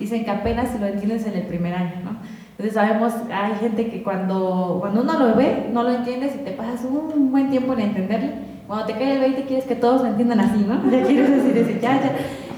Dicen 0.00 0.24
que 0.24 0.30
apenas 0.30 0.78
lo 0.80 0.86
entiendes 0.86 1.26
en 1.26 1.34
el 1.34 1.46
primer 1.46 1.74
año, 1.74 2.00
¿no? 2.04 2.16
Entonces 2.50 2.74
sabemos, 2.74 3.12
hay 3.32 3.54
gente 3.56 3.90
que 3.90 4.02
cuando, 4.02 4.78
cuando 4.80 5.02
uno 5.02 5.18
lo 5.18 5.34
ve, 5.36 5.68
no 5.72 5.82
lo 5.82 5.90
entiendes 5.90 6.34
y 6.34 6.38
te 6.38 6.52
pasas 6.52 6.84
un 6.84 7.30
buen 7.30 7.50
tiempo 7.50 7.74
en 7.74 7.80
entenderlo. 7.80 8.30
Cuando 8.66 8.86
te 8.86 8.94
cae 8.94 9.14
el 9.14 9.20
20 9.20 9.42
quieres 9.44 9.64
que 9.64 9.76
todos 9.76 10.02
lo 10.02 10.08
entiendan 10.08 10.40
así, 10.40 10.64
¿no? 10.66 10.80
Ya 10.90 11.04
quieres 11.04 11.54
decir, 11.54 11.80
ya, 11.80 12.00
ya. 12.00 12.12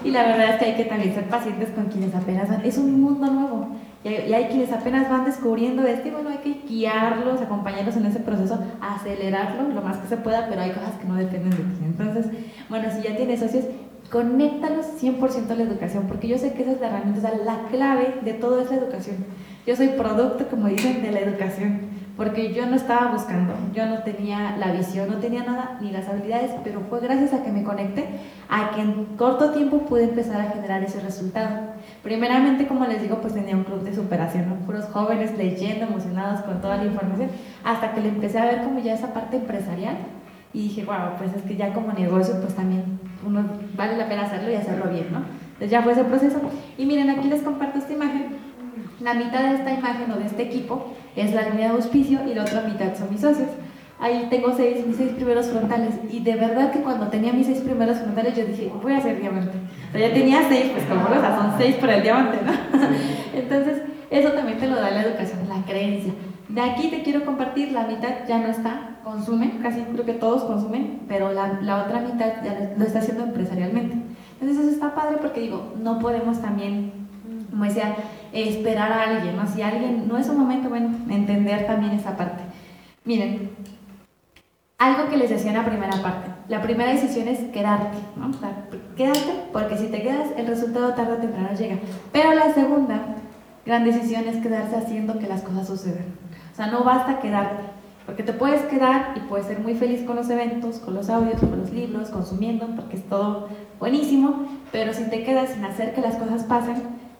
Y 0.04 0.10
la 0.10 0.22
verdad 0.22 0.50
es 0.50 0.56
que 0.56 0.64
hay 0.66 0.74
que 0.76 0.84
también 0.84 1.14
ser 1.14 1.24
pacientes 1.24 1.70
con 1.70 1.86
quienes 1.86 2.14
apenas 2.14 2.48
van. 2.48 2.64
Es 2.64 2.78
un 2.78 3.00
mundo 3.00 3.26
nuevo. 3.30 3.68
Y 4.04 4.08
hay, 4.08 4.30
y 4.30 4.34
hay, 4.34 4.44
quienes 4.46 4.72
apenas 4.72 5.10
van 5.10 5.24
descubriendo 5.24 5.82
esto 5.82 6.06
y 6.06 6.10
bueno, 6.12 6.30
hay 6.30 6.38
que 6.38 6.60
guiarlos, 6.68 7.40
acompañarlos 7.40 7.96
en 7.96 8.06
ese 8.06 8.20
proceso, 8.20 8.60
acelerarlo 8.80 9.74
lo 9.74 9.82
más 9.82 9.96
que 9.96 10.08
se 10.08 10.16
pueda, 10.16 10.46
pero 10.48 10.60
hay 10.60 10.70
cosas 10.70 10.92
que 11.00 11.08
no 11.08 11.16
dependen 11.16 11.50
de 11.50 11.56
ti. 11.56 11.84
Entonces, 11.84 12.26
bueno, 12.68 12.88
si 12.94 13.02
ya 13.02 13.16
tienes 13.16 13.40
socios, 13.40 13.64
conéctalos 14.10 14.86
100% 15.02 15.50
a 15.50 15.54
la 15.54 15.62
educación, 15.64 16.04
porque 16.06 16.28
yo 16.28 16.38
sé 16.38 16.52
que 16.52 16.62
esa 16.62 16.72
es 16.72 16.80
la 16.80 16.88
herramienta, 16.88 17.18
o 17.18 17.22
sea, 17.22 17.44
la 17.44 17.68
clave 17.68 18.14
de 18.22 18.34
todo 18.34 18.60
es 18.60 18.70
la 18.70 18.76
educación. 18.76 19.16
Yo 19.66 19.74
soy 19.74 19.88
producto, 19.88 20.46
como 20.48 20.68
dicen, 20.68 21.02
de 21.02 21.10
la 21.10 21.20
educación 21.20 21.97
porque 22.18 22.52
yo 22.52 22.66
no 22.66 22.74
estaba 22.74 23.12
buscando, 23.12 23.54
yo 23.72 23.86
no 23.86 24.02
tenía 24.02 24.56
la 24.56 24.72
visión, 24.72 25.08
no 25.08 25.18
tenía 25.18 25.44
nada, 25.44 25.78
ni 25.80 25.92
las 25.92 26.08
habilidades, 26.08 26.50
pero 26.64 26.80
fue 26.80 26.98
gracias 26.98 27.32
a 27.32 27.44
que 27.44 27.52
me 27.52 27.62
conecté, 27.62 28.06
a 28.48 28.72
que 28.72 28.80
en 28.80 29.04
corto 29.16 29.52
tiempo 29.52 29.86
pude 29.86 30.02
empezar 30.02 30.40
a 30.40 30.50
generar 30.50 30.82
ese 30.82 30.98
resultado. 30.98 31.74
Primeramente, 32.02 32.66
como 32.66 32.86
les 32.86 33.00
digo, 33.00 33.20
pues 33.20 33.34
tenía 33.34 33.54
un 33.54 33.62
club 33.62 33.84
de 33.84 33.94
superación, 33.94 34.48
¿no? 34.48 34.56
puros 34.66 34.86
jóvenes 34.86 35.38
leyendo, 35.38 35.86
emocionados 35.86 36.40
con 36.40 36.60
toda 36.60 36.78
la 36.78 36.86
información, 36.86 37.30
hasta 37.62 37.92
que 37.92 38.00
le 38.00 38.08
empecé 38.08 38.40
a 38.40 38.46
ver 38.46 38.64
como 38.64 38.80
ya 38.80 38.94
esa 38.94 39.14
parte 39.14 39.36
empresarial 39.36 39.98
y 40.52 40.70
dije, 40.70 40.84
wow, 40.84 41.16
pues 41.18 41.32
es 41.36 41.42
que 41.42 41.54
ya 41.54 41.72
como 41.72 41.92
negocio, 41.92 42.34
pues 42.40 42.52
también 42.56 42.98
uno 43.24 43.44
vale 43.76 43.96
la 43.96 44.08
pena 44.08 44.22
hacerlo 44.22 44.50
y 44.50 44.56
hacerlo 44.56 44.90
bien, 44.90 45.12
¿no? 45.12 45.22
Entonces 45.52 45.70
ya 45.70 45.82
fue 45.82 45.92
ese 45.92 46.02
proceso. 46.02 46.40
Y 46.76 46.84
miren, 46.84 47.10
aquí 47.10 47.28
les 47.28 47.42
comparto 47.42 47.78
esta 47.78 47.92
imagen. 47.92 48.37
La 49.00 49.14
mitad 49.14 49.42
de 49.42 49.56
esta 49.56 49.72
imagen 49.72 50.10
o 50.10 50.16
de 50.16 50.26
este 50.26 50.42
equipo 50.42 50.92
es 51.14 51.32
la 51.32 51.48
línea 51.50 51.68
de 51.68 51.74
auspicio 51.74 52.20
y 52.26 52.34
la 52.34 52.42
otra 52.42 52.62
mitad 52.62 52.96
son 52.96 53.10
mis 53.10 53.20
socios. 53.20 53.48
Ahí 54.00 54.26
tengo 54.30 54.52
seis, 54.56 54.86
mis 54.86 54.96
seis 54.96 55.12
primeros 55.12 55.46
frontales 55.46 55.94
y 56.10 56.20
de 56.20 56.36
verdad 56.36 56.70
que 56.70 56.80
cuando 56.80 57.08
tenía 57.08 57.32
mis 57.32 57.46
seis 57.46 57.60
primeros 57.60 57.98
frontales 57.98 58.36
yo 58.36 58.44
dije, 58.44 58.70
voy 58.80 58.92
a 58.92 59.00
ser 59.00 59.20
diamante. 59.20 59.56
O 59.88 59.92
sea, 59.92 60.08
ya 60.08 60.14
tenía 60.14 60.48
seis, 60.48 60.66
pues 60.72 60.84
como 60.86 61.08
sea, 61.08 61.36
son 61.36 61.54
seis 61.58 61.76
para 61.76 61.96
el 61.96 62.02
diamante, 62.02 62.38
¿no? 62.44 62.52
Entonces, 63.34 63.82
eso 64.10 64.32
también 64.32 64.58
te 64.58 64.68
lo 64.68 64.76
da 64.76 64.90
la 64.90 65.02
educación, 65.02 65.48
la 65.48 65.62
creencia. 65.66 66.12
De 66.48 66.60
aquí 66.60 66.88
te 66.88 67.02
quiero 67.02 67.24
compartir, 67.24 67.72
la 67.72 67.86
mitad 67.86 68.26
ya 68.26 68.38
no 68.38 68.48
está, 68.48 68.98
consume, 69.04 69.58
casi 69.62 69.80
creo 69.82 70.04
que 70.04 70.14
todos 70.14 70.44
consumen, 70.44 71.00
pero 71.08 71.32
la, 71.32 71.60
la 71.62 71.84
otra 71.84 72.00
mitad 72.00 72.42
ya 72.44 72.74
lo 72.76 72.84
está 72.84 73.00
haciendo 73.00 73.24
empresarialmente. 73.24 73.96
Entonces 74.40 74.64
eso 74.64 74.74
está 74.74 74.94
padre 74.94 75.18
porque 75.20 75.40
digo, 75.40 75.74
no 75.82 75.98
podemos 75.98 76.40
también, 76.40 76.92
como 77.50 77.64
decía, 77.64 77.96
esperar 78.32 78.92
a 78.92 79.02
alguien, 79.02 79.36
¿no? 79.36 79.46
Si 79.46 79.62
alguien, 79.62 80.06
no 80.08 80.18
es 80.18 80.28
un 80.28 80.38
momento, 80.38 80.68
bueno, 80.68 80.90
entender 81.08 81.66
también 81.66 81.92
esa 81.92 82.16
parte. 82.16 82.42
Miren, 83.04 83.50
algo 84.78 85.08
que 85.08 85.16
les 85.16 85.30
decía 85.30 85.50
en 85.50 85.56
la 85.56 85.64
primera 85.64 86.00
parte, 86.02 86.30
la 86.48 86.62
primera 86.62 86.92
decisión 86.92 87.26
es 87.26 87.40
quedarte, 87.50 87.98
¿no? 88.16 88.28
O 88.28 88.32
sea, 88.32 88.66
quédate, 88.96 89.44
porque 89.52 89.76
si 89.76 89.88
te 89.88 90.02
quedas, 90.02 90.28
el 90.36 90.46
resultado 90.46 90.94
tarde 90.94 91.14
o 91.14 91.16
temprano 91.16 91.48
llega. 91.58 91.78
Pero 92.12 92.32
la 92.34 92.54
segunda 92.54 93.16
gran 93.66 93.84
decisión 93.84 94.28
es 94.28 94.36
quedarse 94.36 94.76
haciendo 94.76 95.18
que 95.18 95.26
las 95.26 95.42
cosas 95.42 95.66
sucedan. 95.66 96.06
O 96.52 96.56
sea, 96.56 96.68
no 96.68 96.84
basta 96.84 97.18
quedarte, 97.18 97.64
porque 98.06 98.22
te 98.22 98.32
puedes 98.32 98.62
quedar 98.62 99.14
y 99.16 99.20
puedes 99.20 99.46
ser 99.46 99.58
muy 99.58 99.74
feliz 99.74 100.04
con 100.04 100.16
los 100.16 100.30
eventos, 100.30 100.78
con 100.78 100.94
los 100.94 101.10
audios, 101.10 101.40
con 101.40 101.58
los 101.58 101.72
libros, 101.72 102.10
consumiendo, 102.10 102.66
porque 102.76 102.96
es 102.96 103.08
todo 103.08 103.48
buenísimo, 103.78 104.46
pero 104.72 104.94
si 104.94 105.10
te 105.10 105.24
quedas 105.24 105.50
sin 105.50 105.64
hacer 105.64 105.92
que 105.94 106.00
las 106.00 106.16
cosas 106.16 106.44
pasen, 106.44 106.76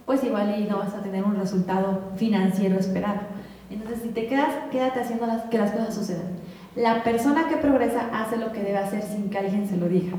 pues 0.08 0.24
igual 0.24 0.58
y 0.58 0.64
no 0.64 0.78
vas 0.78 0.94
a 0.94 1.02
tener 1.02 1.22
un 1.22 1.36
resultado 1.36 2.00
financiero 2.16 2.78
esperado. 2.78 3.20
Entonces, 3.70 4.00
si 4.02 4.08
te 4.08 4.26
quedas, 4.26 4.54
quédate 4.72 5.00
haciendo 5.00 5.26
las, 5.26 5.42
que 5.42 5.58
las 5.58 5.70
cosas 5.70 5.94
sucedan. 5.94 6.30
La 6.74 7.04
persona 7.04 7.46
que 7.46 7.58
progresa 7.58 8.08
hace 8.10 8.38
lo 8.38 8.50
que 8.50 8.62
debe 8.62 8.78
hacer 8.78 9.02
sin 9.02 9.28
que 9.28 9.36
alguien 9.36 9.68
se 9.68 9.76
lo 9.76 9.86
diga. 9.86 10.16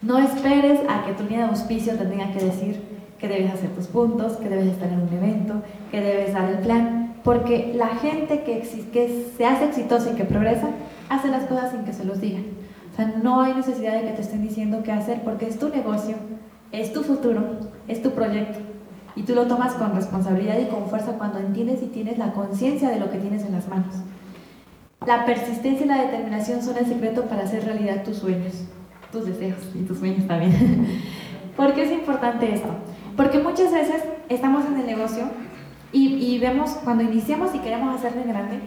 No 0.00 0.16
esperes 0.16 0.80
a 0.88 1.04
que 1.04 1.12
tu 1.12 1.24
línea 1.24 1.40
de 1.40 1.50
auspicio 1.50 1.96
te 1.96 2.06
tenga 2.06 2.32
que 2.32 2.46
decir 2.46 2.80
que 3.18 3.28
debes 3.28 3.52
hacer 3.52 3.68
tus 3.74 3.88
puntos, 3.88 4.38
que 4.38 4.48
debes 4.48 4.68
estar 4.68 4.88
en 4.88 5.02
un 5.02 5.12
evento, 5.12 5.62
que 5.90 6.00
debes 6.00 6.32
dar 6.32 6.48
el 6.48 6.60
plan, 6.60 7.16
porque 7.22 7.74
la 7.74 7.88
gente 7.88 8.42
que, 8.42 8.66
que 8.90 9.26
se 9.36 9.44
hace 9.44 9.66
exitosa 9.66 10.12
y 10.12 10.14
que 10.14 10.24
progresa 10.24 10.70
hace 11.10 11.28
las 11.28 11.44
cosas 11.44 11.72
sin 11.72 11.84
que 11.84 11.92
se 11.92 12.06
los 12.06 12.22
digan. 12.22 12.44
O 12.90 12.96
sea, 12.96 13.12
no 13.22 13.42
hay 13.42 13.52
necesidad 13.52 13.92
de 13.92 14.08
que 14.08 14.12
te 14.14 14.22
estén 14.22 14.48
diciendo 14.48 14.82
qué 14.82 14.92
hacer 14.92 15.20
porque 15.24 15.46
es 15.46 15.58
tu 15.58 15.68
negocio, 15.68 16.16
es 16.72 16.92
tu 16.92 17.02
futuro, 17.02 17.42
es 17.86 18.02
tu 18.02 18.10
proyecto. 18.10 18.58
Y 19.16 19.22
tú 19.22 19.34
lo 19.34 19.46
tomas 19.46 19.74
con 19.74 19.94
responsabilidad 19.94 20.58
y 20.58 20.66
con 20.66 20.88
fuerza 20.88 21.12
cuando 21.12 21.38
entiendes 21.38 21.82
y 21.82 21.86
tienes 21.86 22.18
la 22.18 22.32
conciencia 22.32 22.90
de 22.90 23.00
lo 23.00 23.10
que 23.10 23.18
tienes 23.18 23.44
en 23.44 23.52
las 23.52 23.68
manos. 23.68 23.94
La 25.06 25.24
persistencia 25.24 25.86
y 25.86 25.88
la 25.88 26.02
determinación 26.02 26.62
son 26.62 26.76
el 26.76 26.86
secreto 26.86 27.24
para 27.24 27.42
hacer 27.42 27.64
realidad 27.64 28.04
tus 28.04 28.18
sueños, 28.18 28.64
tus 29.10 29.26
deseos 29.26 29.58
y 29.74 29.82
tus 29.82 29.98
sueños 29.98 30.26
también. 30.26 31.00
¿Por 31.56 31.74
qué 31.74 31.84
es 31.84 31.92
importante 31.92 32.54
esto? 32.54 32.68
Porque 33.16 33.38
muchas 33.38 33.72
veces 33.72 34.04
estamos 34.28 34.64
en 34.66 34.78
el 34.78 34.86
negocio 34.86 35.24
y, 35.92 36.14
y 36.14 36.38
vemos, 36.38 36.70
cuando 36.84 37.02
iniciamos 37.02 37.54
y 37.54 37.58
queremos 37.58 37.96
hacerle 37.96 38.24
grande, 38.24 38.60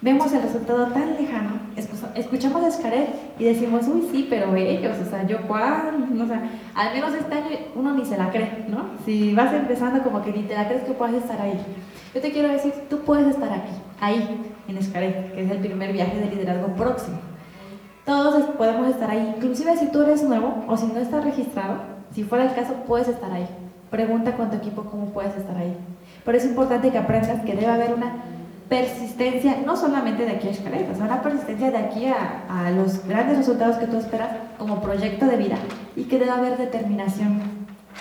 vemos 0.00 0.32
el 0.32 0.42
resultado 0.42 0.86
tan 0.88 1.16
lejano, 1.16 1.60
escuchamos 2.14 2.62
a 2.62 2.68
Escaret 2.68 3.08
y 3.38 3.44
decimos, 3.44 3.86
uy, 3.88 4.08
sí, 4.12 4.26
pero 4.28 4.54
ellos, 4.54 4.96
o 5.04 5.10
sea, 5.10 5.26
yo 5.26 5.42
cuál, 5.46 6.08
o 6.20 6.26
sea, 6.26 6.42
al 6.74 6.94
menos 6.94 7.14
este 7.14 7.34
año 7.34 7.56
uno 7.74 7.94
ni 7.94 8.04
se 8.04 8.18
la 8.18 8.30
cree, 8.30 8.66
¿no? 8.68 8.90
Si 9.04 9.34
vas 9.34 9.52
empezando 9.52 10.02
como 10.02 10.22
que 10.22 10.32
ni 10.32 10.42
te 10.42 10.54
la 10.54 10.68
crees 10.68 10.84
que 10.84 10.92
puedas 10.92 11.14
estar 11.14 11.40
ahí. 11.40 11.58
Yo 12.14 12.20
te 12.20 12.30
quiero 12.30 12.48
decir, 12.48 12.72
tú 12.88 13.00
puedes 13.00 13.26
estar 13.26 13.52
aquí, 13.52 13.72
ahí, 14.00 14.52
en 14.68 14.76
Escaret, 14.76 15.34
que 15.34 15.44
es 15.44 15.50
el 15.50 15.58
primer 15.58 15.92
viaje 15.92 16.18
de 16.18 16.26
liderazgo 16.26 16.68
próximo. 16.74 17.18
Todos 18.04 18.44
podemos 18.56 18.88
estar 18.88 19.10
ahí, 19.10 19.34
inclusive 19.36 19.76
si 19.76 19.90
tú 19.90 20.02
eres 20.02 20.22
nuevo 20.22 20.64
o 20.68 20.76
si 20.76 20.86
no 20.86 21.00
estás 21.00 21.24
registrado, 21.24 21.96
si 22.12 22.22
fuera 22.22 22.44
el 22.44 22.54
caso, 22.54 22.74
puedes 22.86 23.08
estar 23.08 23.32
ahí. 23.32 23.48
Pregunta 23.90 24.36
con 24.36 24.50
tu 24.50 24.56
equipo 24.56 24.84
cómo 24.84 25.06
puedes 25.06 25.36
estar 25.36 25.56
ahí. 25.56 25.76
Pero 26.24 26.38
es 26.38 26.44
importante 26.44 26.90
que 26.90 26.98
aprendas 26.98 27.42
que 27.42 27.54
debe 27.54 27.66
haber 27.66 27.94
una 27.94 28.35
persistencia, 28.68 29.58
no 29.64 29.76
solamente 29.76 30.24
de 30.24 30.32
aquí 30.32 30.48
a 30.48 30.54
Xcaret, 30.54 30.88
o 30.90 31.04
una 31.04 31.22
persistencia 31.22 31.70
de 31.70 31.78
aquí 31.78 32.06
a, 32.06 32.44
a, 32.48 32.70
los 32.70 33.06
grandes 33.06 33.38
resultados 33.38 33.76
que 33.76 33.86
tú 33.86 33.96
esperas 33.96 34.30
como 34.58 34.80
proyecto 34.80 35.26
de 35.26 35.36
vida 35.36 35.56
y 35.94 36.04
que 36.04 36.18
debe 36.18 36.32
haber 36.32 36.56
determinación. 36.58 37.40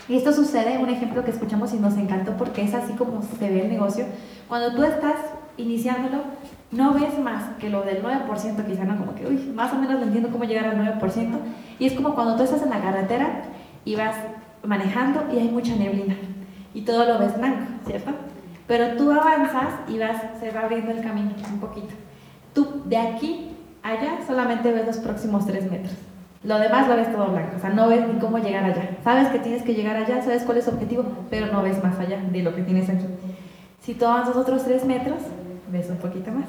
Y 0.08 0.18
esto 0.18 0.34
sucede, 0.34 0.78
un 0.78 0.90
ejemplo 0.90 1.24
que 1.24 1.32
escuchamos 1.32 1.74
y 1.74 1.78
nos 1.78 1.98
encantó 1.98 2.36
porque 2.38 2.64
es 2.64 2.74
así 2.74 2.94
como 2.94 3.22
se 3.22 3.50
ve 3.50 3.62
el 3.62 3.70
negocio. 3.70 4.06
Cuando 4.48 4.76
tú 4.76 4.84
estás 4.84 5.16
iniciándolo, 5.58 6.20
no 6.72 6.94
ves 6.94 7.18
más 7.20 7.44
que 7.60 7.70
lo 7.70 7.84
del 7.84 8.04
9%, 8.04 8.66
quizá 8.66 8.84
no 8.86 8.98
como 8.98 9.16
que, 9.16 9.26
uy, 9.26 9.38
más 9.56 9.72
o 9.72 9.78
menos 9.78 10.00
lo 10.00 10.06
entiendo 10.06 10.30
cómo 10.30 10.44
llegar 10.46 10.66
al 10.66 11.00
9%. 11.00 11.38
Y 11.80 11.86
es 11.86 11.94
como 11.94 12.16
cuando 12.16 12.36
tú 12.36 12.44
estás 12.44 12.62
en 12.64 12.70
la 12.70 12.82
carretera 12.82 13.44
y 13.86 13.96
vas 13.96 14.16
manejando 14.64 15.26
y 15.32 15.40
hay 15.40 15.50
mucha 15.50 15.76
neblina 15.76 16.16
y 16.74 16.82
todo 16.82 17.06
lo 17.06 17.20
ves 17.20 17.38
blanco, 17.38 17.66
¿cierto? 17.86 18.12
Pero 18.68 18.96
tú 18.98 19.12
avanzas 19.12 19.74
y 19.88 20.00
vas, 20.00 20.22
se 20.40 20.52
va 20.52 20.62
abriendo 20.62 20.92
el 20.92 21.02
camino 21.02 21.32
un 21.52 21.60
poquito. 21.60 21.94
Tú 22.54 22.82
de 22.86 22.98
aquí 22.98 23.56
allá 23.84 24.20
solamente 24.26 24.72
ves 24.72 24.88
los 24.88 24.98
próximos 24.98 25.46
tres 25.46 25.70
metros. 25.70 25.94
Lo 26.44 26.60
demás 26.60 26.88
lo 26.88 26.96
ves 26.96 27.12
todo 27.12 27.32
blanco, 27.32 27.56
o 27.58 27.60
sea, 27.60 27.72
no 27.72 27.88
ves 27.88 28.08
ni 28.08 28.20
cómo 28.20 28.38
llegar 28.38 28.64
allá. 28.64 28.98
Sabes 29.04 29.30
que 29.30 29.40
tienes 29.40 29.64
que 29.64 29.74
llegar 29.74 29.96
allá, 29.96 30.22
sabes 30.22 30.44
cuál 30.44 30.60
es 30.60 30.66
tu 30.66 30.72
objetivo, 30.72 31.04
pero 31.30 31.48
no 31.48 31.64
ves 31.64 31.84
más 31.84 31.98
allá 32.00 32.20
de 32.22 32.44
lo 32.44 32.56
que 32.56 32.62
tienes 32.62 32.90
aquí. 32.90 33.06
Si 33.82 33.96
tú 33.96 34.06
avanzas 34.06 34.36
otros 34.36 34.64
tres 34.64 34.86
metros, 34.86 35.20
ves 35.72 35.90
un 35.90 35.98
poquito 35.98 36.32
más. 36.32 36.46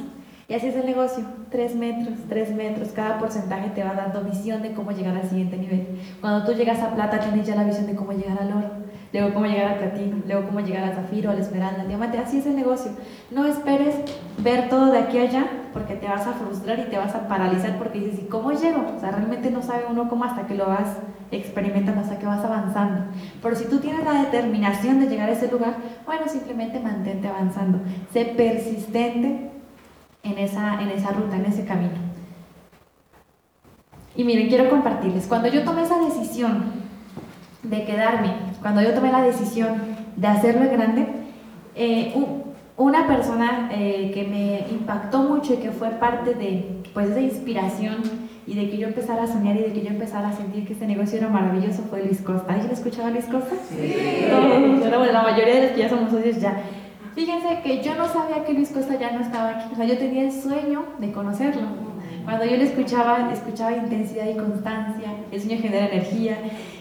Y 0.49 0.55
así 0.55 0.69
es 0.69 0.76
el 0.76 0.87
negocio, 0.87 1.25
tres 1.50 1.75
metros, 1.75 2.19
tres 2.29 2.55
metros, 2.55 2.91
cada 2.91 3.19
porcentaje 3.19 3.71
te 3.71 3.83
va 3.83 3.95
dando 3.95 4.23
visión 4.23 4.62
de 4.62 4.73
cómo 4.73 4.93
llegar 4.93 5.17
al 5.17 5.29
siguiente 5.29 5.57
nivel. 5.57 6.00
Cuando 6.21 6.47
tú 6.47 6.53
llegas 6.53 6.81
a 6.81 6.95
plata 6.95 7.19
tienes 7.19 7.47
ya 7.47 7.57
la 7.57 7.65
visión 7.65 7.87
de 7.87 7.97
cómo 7.97 8.12
llegar 8.12 8.41
al 8.41 8.53
oro 8.53 8.87
luego 9.12 9.35
cómo 9.35 9.47
llegar 9.47 9.73
al 9.73 9.79
platino, 9.79 10.17
luego 10.26 10.47
cómo 10.47 10.61
llegar 10.61 10.85
al 10.85 10.95
zafiro, 10.95 11.31
al 11.31 11.38
esmeralda, 11.38 11.83
al 11.83 11.88
diamante. 11.88 12.19
Así 12.19 12.38
es 12.38 12.47
el 12.47 12.57
negocio. 12.57 12.93
No 13.31 13.45
esperes 13.47 13.95
ver 14.38 14.69
todo 14.69 14.93
de 14.93 14.99
aquí 14.99 15.19
a 15.19 15.23
allá 15.23 15.47
porque 15.73 15.95
te 15.95 16.07
vas 16.07 16.26
a 16.26 16.33
frustrar 16.33 16.79
y 16.81 16.91
te 16.91 16.99
vas 16.99 17.15
a 17.15 17.29
paralizar 17.29 17.79
porque 17.79 18.00
dices, 18.00 18.21
¿y 18.21 18.26
cómo 18.26 18.53
llego? 18.53 18.85
O 18.97 19.00
sea, 19.00 19.11
realmente 19.11 19.50
no 19.50 19.62
sabe 19.62 19.85
uno 19.91 20.09
cómo 20.09 20.25
hasta 20.25 20.47
que 20.47 20.55
lo 20.55 20.67
vas 20.67 20.97
experimentando, 21.31 22.00
hasta 22.00 22.19
que 22.19 22.26
vas 22.26 22.45
avanzando. 22.45 23.07
Pero 23.43 23.57
si 23.57 23.65
tú 23.67 23.79
tienes 23.79 24.05
la 24.05 24.23
determinación 24.25 25.00
de 25.00 25.09
llegar 25.09 25.29
a 25.29 25.33
ese 25.33 25.50
lugar, 25.50 25.76
bueno, 26.05 26.29
simplemente 26.29 26.81
mantente 26.81 27.29
avanzando. 27.29 27.81
Sé 28.12 28.26
persistente 28.37 29.56
en 30.26 30.38
esa, 30.38 30.80
en 30.83 30.90
esa 30.90 31.11
ruta, 31.11 31.37
en 31.37 31.47
ese 31.47 31.64
camino. 31.64 31.95
Y 34.14 34.25
miren, 34.25 34.49
quiero 34.49 34.68
compartirles, 34.71 35.26
cuando 35.26 35.49
yo 35.49 35.62
tomé 35.62 35.83
esa 35.83 35.99
decisión 35.99 36.73
de 37.62 37.85
quedarme, 37.85 38.33
cuando 38.62 38.83
yo 38.83 38.95
tomé 38.95 39.12
la 39.12 39.23
decisión 39.23 39.75
de 40.16 40.26
hacerlo 40.26 40.71
grande, 40.71 41.06
eh, 41.75 42.14
una 42.78 43.06
persona 43.06 43.68
eh, 43.73 44.11
que 44.12 44.25
me 44.25 44.66
impactó 44.71 45.21
mucho 45.21 45.54
y 45.54 45.56
que 45.59 45.71
fue 45.71 45.90
parte 45.90 46.35
de 46.35 46.83
pues, 46.95 47.11
esa 47.11 47.21
inspiración 47.21 47.97
y 48.47 48.54
de 48.54 48.71
que 48.71 48.78
yo 48.78 48.87
empezara 48.87 49.25
a 49.25 49.26
soñar 49.26 49.56
y 49.56 49.61
de 49.61 49.73
que 49.73 49.83
yo 49.83 49.88
empezara 49.88 50.28
a 50.28 50.33
sentir 50.33 50.66
que 50.66 50.75
este 50.75 50.87
negocio 50.87 51.18
era 51.18 51.28
maravilloso 51.28 51.83
fue 51.90 52.04
Luis 52.04 52.21
Costa. 52.21 52.52
¿Alguien 52.52 52.71
escuchaba 52.71 53.09
a 53.09 53.11
Luis 53.11 53.25
Costa? 53.25 53.54
Sí. 53.68 54.26
la 54.30 55.23
mayoría 55.23 55.54
de 55.54 55.62
los 55.62 55.71
que 55.73 55.78
ya 55.78 55.88
somos 55.88 56.11
socios 56.11 56.40
ya. 56.40 56.62
Fíjense 57.16 57.61
que 57.62 57.82
yo 57.82 57.94
no 57.94 58.06
sabía 58.06 58.44
que 58.44 58.52
Luis 58.52 58.68
Costa 58.68 58.99
ya 58.99 59.11
no 59.12 59.20
estaba 59.20 59.49
aquí. 59.49 59.73
O 59.73 59.75
sea, 59.75 59.87
yo 59.87 59.96
tenía 59.96 60.25
el 60.25 60.32
sueño 60.32 60.85
de 60.99 61.12
conocerlo. 61.12 61.62
Cuando 62.26 62.44
yo 62.44 62.58
le 62.58 62.64
escuchaba, 62.64 63.32
escuchaba 63.32 63.75
intensidad 63.75 64.26
y 64.26 64.37
constancia, 64.37 65.14
el 65.32 65.40
sueño 65.40 65.62
genera 65.62 65.87
energía. 65.87 66.37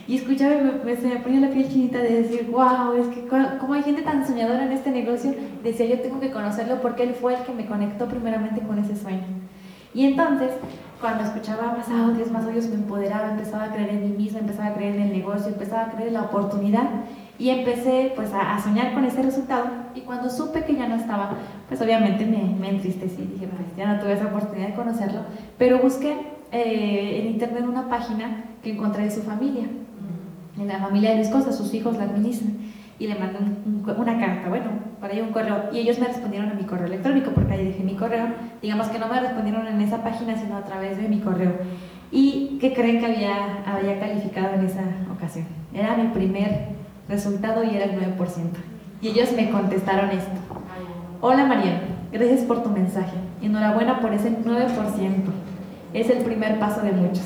Y 0.05 0.17
escuchaba 0.17 0.55
y 0.55 0.85
me, 0.85 0.95
se 0.97 1.07
me 1.07 1.15
ponía 1.21 1.39
la 1.39 1.51
piel 1.51 1.69
chinita 1.69 1.99
de 1.99 2.23
decir, 2.23 2.49
wow, 2.51 2.93
es 2.99 3.07
que 3.15 3.25
como 3.59 3.75
hay 3.75 3.83
gente 3.83 4.01
tan 4.01 4.27
soñadora 4.27 4.65
en 4.65 4.73
este 4.73 4.91
negocio, 4.91 5.33
decía 5.63 5.85
yo 5.85 6.01
tengo 6.01 6.19
que 6.19 6.31
conocerlo 6.31 6.81
porque 6.81 7.03
él 7.03 7.13
fue 7.13 7.35
el 7.35 7.43
que 7.43 7.53
me 7.53 7.65
conectó 7.65 8.05
primeramente 8.07 8.59
con 8.59 8.77
ese 8.77 8.97
sueño. 8.97 9.23
Y 9.93 10.05
entonces, 10.05 10.51
cuando 10.99 11.23
escuchaba 11.23 11.77
más 11.77 11.87
audios, 11.87 12.29
más 12.29 12.43
audios, 12.43 12.67
me 12.67 12.75
empoderaba, 12.75 13.31
empezaba 13.31 13.63
a 13.63 13.71
creer 13.71 13.91
en 13.91 14.01
mí 14.01 14.17
misma, 14.17 14.39
empezaba 14.39 14.67
a 14.67 14.73
creer 14.73 14.95
en 14.95 15.03
el 15.03 15.11
negocio, 15.13 15.47
empezaba 15.47 15.83
a 15.83 15.91
creer 15.91 16.09
en 16.09 16.15
la 16.15 16.23
oportunidad 16.23 16.89
y 17.37 17.49
empecé 17.49 18.13
pues 18.15 18.31
a, 18.33 18.59
soñar 18.59 18.93
con 18.93 19.05
ese 19.05 19.21
resultado 19.21 19.67
y 19.93 20.01
cuando 20.01 20.29
supe 20.29 20.63
que 20.63 20.75
ya 20.75 20.87
no 20.87 20.95
estaba, 20.95 21.31
pues 21.67 21.81
obviamente 21.81 22.25
me, 22.25 22.55
me 22.59 22.69
entristecí, 22.69 23.23
dije, 23.23 23.47
pues 23.47 23.75
ya 23.77 23.91
no 23.91 23.99
tuve 23.99 24.13
esa 24.13 24.27
oportunidad 24.27 24.69
de 24.69 24.75
conocerlo, 24.75 25.21
pero 25.57 25.79
busqué 25.79 26.15
eh, 26.51 27.21
en 27.21 27.27
internet 27.27 27.65
una 27.67 27.89
página 27.89 28.45
que 28.63 28.71
encontré 28.71 29.03
de 29.03 29.11
su 29.11 29.21
familia 29.21 29.65
en 30.57 30.67
la 30.67 30.79
familia 30.79 31.11
de 31.11 31.17
Luis 31.17 31.29
Costa, 31.29 31.51
sus 31.51 31.73
hijos 31.73 31.97
la 31.97 32.03
administran. 32.03 32.53
Y 32.97 33.07
le 33.07 33.15
mandé 33.15 33.39
una 33.97 34.19
carta, 34.19 34.47
bueno, 34.47 34.67
para 35.01 35.13
ahí 35.13 35.19
un 35.19 35.33
correo. 35.33 35.65
Y 35.73 35.79
ellos 35.79 35.99
me 35.99 36.07
respondieron 36.07 36.49
a 36.49 36.53
mi 36.53 36.63
correo 36.63 36.85
electrónico, 36.85 37.31
porque 37.31 37.53
ahí 37.53 37.65
dejé 37.65 37.83
mi 37.83 37.95
correo. 37.95 38.27
Digamos 38.61 38.87
que 38.87 38.99
no 38.99 39.07
me 39.07 39.19
respondieron 39.19 39.67
en 39.67 39.81
esa 39.81 40.01
página, 40.01 40.37
sino 40.37 40.55
a 40.55 40.63
través 40.63 40.97
de 40.97 41.09
mi 41.09 41.19
correo. 41.19 41.51
¿Y 42.09 42.57
qué 42.61 42.73
creen 42.73 42.99
que 42.99 43.05
había, 43.07 43.63
había 43.65 43.99
calificado 43.99 44.53
en 44.53 44.65
esa 44.65 44.83
ocasión? 45.13 45.45
Era 45.73 45.97
mi 45.97 46.07
primer 46.07 46.74
resultado 47.07 47.63
y 47.63 47.75
era 47.75 47.85
el 47.85 47.99
9%. 47.99 48.17
Y 49.01 49.09
ellos 49.09 49.31
me 49.33 49.49
contestaron 49.49 50.09
esto. 50.11 50.39
Hola 51.21 51.45
Mariana, 51.45 51.81
gracias 52.11 52.41
por 52.41 52.63
tu 52.63 52.69
mensaje. 52.69 53.17
Enhorabuena 53.41 53.99
por 53.99 54.13
ese 54.13 54.31
9%. 54.31 55.23
Es 55.93 56.09
el 56.09 56.23
primer 56.23 56.59
paso 56.59 56.81
de 56.81 56.91
muchos 56.91 57.23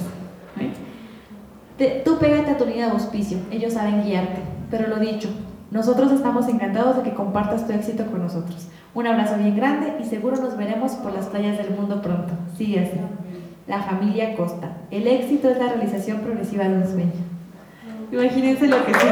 tú 2.04 2.18
pégate 2.20 2.52
a 2.52 2.58
tu 2.58 2.66
línea 2.66 2.88
de 2.88 2.92
auspicio, 2.92 3.38
ellos 3.52 3.74
saben 3.74 4.04
guiarte. 4.04 4.42
Pero 4.70 4.88
lo 4.88 4.98
dicho, 4.98 5.30
nosotros 5.72 6.12
estamos 6.12 6.48
encantados 6.48 6.98
de 6.98 7.04
que 7.04 7.14
compartas 7.14 7.66
tu 7.66 7.74
éxito 7.74 8.06
con 8.08 8.22
nosotros. 8.22 8.68
Un 8.94 9.08
abrazo 9.08 9.38
bien 9.38 9.56
grande 9.56 9.96
y 10.02 10.04
seguro 10.04 10.38
nos 10.38 10.58
veremos 10.58 10.94
por 10.94 11.14
las 11.14 11.28
playas 11.28 11.58
del 11.58 11.72
mundo 11.72 12.02
pronto. 12.02 12.34
Sigue. 12.58 12.92
La 13.68 13.84
familia 13.84 14.36
Costa. 14.36 14.78
El 14.92 15.08
éxito 15.08 15.50
es 15.50 15.58
la 15.58 15.68
realización 15.68 16.20
progresiva 16.20 16.68
de 16.68 16.76
un 16.76 16.86
sueño. 16.86 17.29
Imagínense 18.12 18.68
lo 18.68 18.86
que 18.86 18.92
porque 18.92 19.12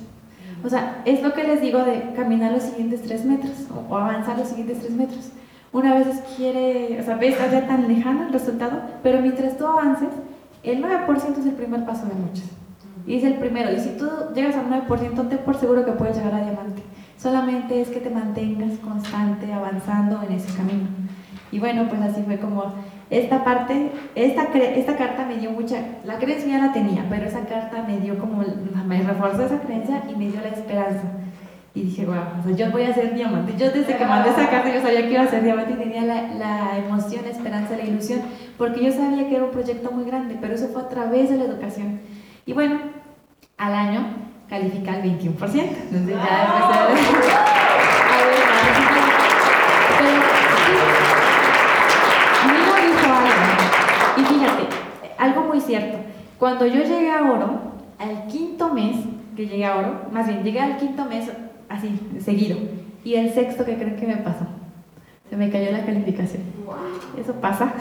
O 0.65 0.69
sea, 0.69 1.03
es 1.05 1.21
lo 1.23 1.33
que 1.33 1.43
les 1.43 1.61
digo 1.61 1.81
de 1.81 2.13
caminar 2.15 2.53
los 2.53 2.63
siguientes 2.63 3.03
tres 3.03 3.25
metros 3.25 3.67
o, 3.91 3.97
avanzar 3.97 4.39
los 4.39 4.49
siguientes 4.49 4.79
tres 4.79 4.93
metros. 4.93 5.31
Una 5.73 5.95
vez 5.95 6.07
quiere, 6.37 7.01
o 7.01 7.05
sea, 7.05 7.17
ves 7.17 7.37
ya 7.39 7.67
tan 7.67 7.89
lejano 7.89 8.27
el 8.27 8.33
resultado, 8.33 8.83
pero 9.03 9.21
mientras 9.21 9.57
tú 9.59 9.67
avances, 9.67 10.11
el 10.63 10.83
9% 10.83 11.39
es 11.39 11.47
el 11.47 11.55
primer 11.55 11.85
paso 11.85 12.07
de 12.07 12.15
muchos. 12.15 12.45
Y 13.07 13.17
es 13.17 13.25
el 13.25 13.35
primero. 13.35 13.73
Y 13.73 13.79
si 13.79 13.91
tú 13.97 14.09
llegas 14.35 14.57
al 14.57 14.71
9%, 14.71 15.29
te 15.29 15.37
por 15.39 15.57
seguro 15.57 15.85
que 15.85 15.93
puedes 15.93 16.17
llegar 16.17 16.35
a 16.35 16.43
diamante. 16.43 16.83
Solamente 17.17 17.81
es 17.81 17.89
que 17.89 18.01
te 18.01 18.11
mantengas 18.11 18.79
constante, 18.79 19.53
avanzando 19.53 20.21
en 20.23 20.33
ese 20.33 20.57
camino. 20.57 20.89
Y 21.53 21.59
bueno, 21.59 21.87
pues 21.89 22.01
así 22.01 22.23
fue 22.23 22.39
como 22.39 22.73
esta 23.11 23.45
parte, 23.45 23.93
esta, 24.15 24.45
esta 24.55 24.97
carta 24.97 25.27
me 25.27 25.37
dio 25.37 25.51
mucha, 25.51 25.77
la 26.05 26.19
creencia 26.19 26.49
ya 26.49 26.67
la 26.67 26.73
tenía, 26.73 27.05
pero 27.11 27.27
esa 27.27 27.45
carta 27.45 27.85
me 27.87 28.01
dio 28.01 28.19
como, 28.19 28.43
me 28.87 29.03
reforzó 29.03 29.45
esa 29.45 29.61
creencia 29.61 30.03
y 30.11 30.17
me 30.17 30.29
dio 30.29 30.41
la 30.41 30.49
esperanza. 30.49 31.03
Y 31.75 31.83
dije, 31.83 32.07
wow, 32.07 32.57
yo 32.57 32.71
voy 32.71 32.83
a 32.85 32.95
ser 32.95 33.15
diamante. 33.15 33.55
Yo 33.59 33.71
desde 33.71 33.97
que 33.97 34.05
mandé 34.05 34.31
esa 34.31 34.49
carta 34.49 34.75
yo 34.75 34.81
sabía 34.81 35.03
que 35.03 35.13
iba 35.13 35.23
a 35.23 35.29
ser 35.29 35.43
diamante 35.45 35.75
y 35.75 35.77
tenía 35.77 36.03
la, 36.03 36.35
la 36.35 36.79
emoción, 36.79 37.23
la 37.25 37.31
esperanza, 37.31 37.77
la 37.77 37.85
ilusión, 37.85 38.21
porque 38.57 38.85
yo 38.85 38.93
sabía 38.93 39.29
que 39.29 39.37
era 39.37 39.45
un 39.45 39.51
proyecto 39.51 39.91
muy 39.91 40.05
grande, 40.05 40.39
pero 40.41 40.55
eso 40.55 40.69
fue 40.69 40.83
a 40.83 40.89
través 40.89 41.31
de 41.31 41.37
la 41.37 41.45
educación. 41.45 42.01
Y 42.47 42.55
bueno, 42.55 42.81
al 43.63 43.75
año 43.75 44.01
califica 44.49 44.95
al 44.95 45.03
21%. 45.05 45.29
Entonces 45.39 46.17
ya 46.17 46.59
a 46.59 46.89
ver. 46.89 46.99
Y 54.17 54.25
fíjate, 54.25 54.63
algo 55.17 55.45
muy 55.45 55.61
cierto. 55.61 55.99
Cuando 56.39 56.67
yo 56.67 56.83
llegué 56.83 57.11
a 57.11 57.23
oro, 57.23 57.61
al 57.99 58.27
quinto 58.27 58.75
mes 58.75 58.97
que 59.37 59.47
llegué 59.47 59.65
a 59.65 59.77
oro, 59.77 60.07
más 60.13 60.27
bien 60.27 60.43
llegué 60.43 60.61
al 60.61 60.77
quinto 60.77 61.05
mes 61.05 61.31
así, 61.69 62.01
seguido. 62.21 62.59
Y 63.05 63.15
el 63.15 63.33
sexto, 63.33 63.65
que 63.65 63.77
creen 63.77 63.97
que 63.97 64.07
me 64.09 64.17
pasó? 64.17 64.45
Se 65.31 65.37
me 65.37 65.51
cayó 65.51 65.71
la 65.71 65.85
calificación. 65.85 66.43
Eso 67.19 67.33
pasa. 67.35 67.73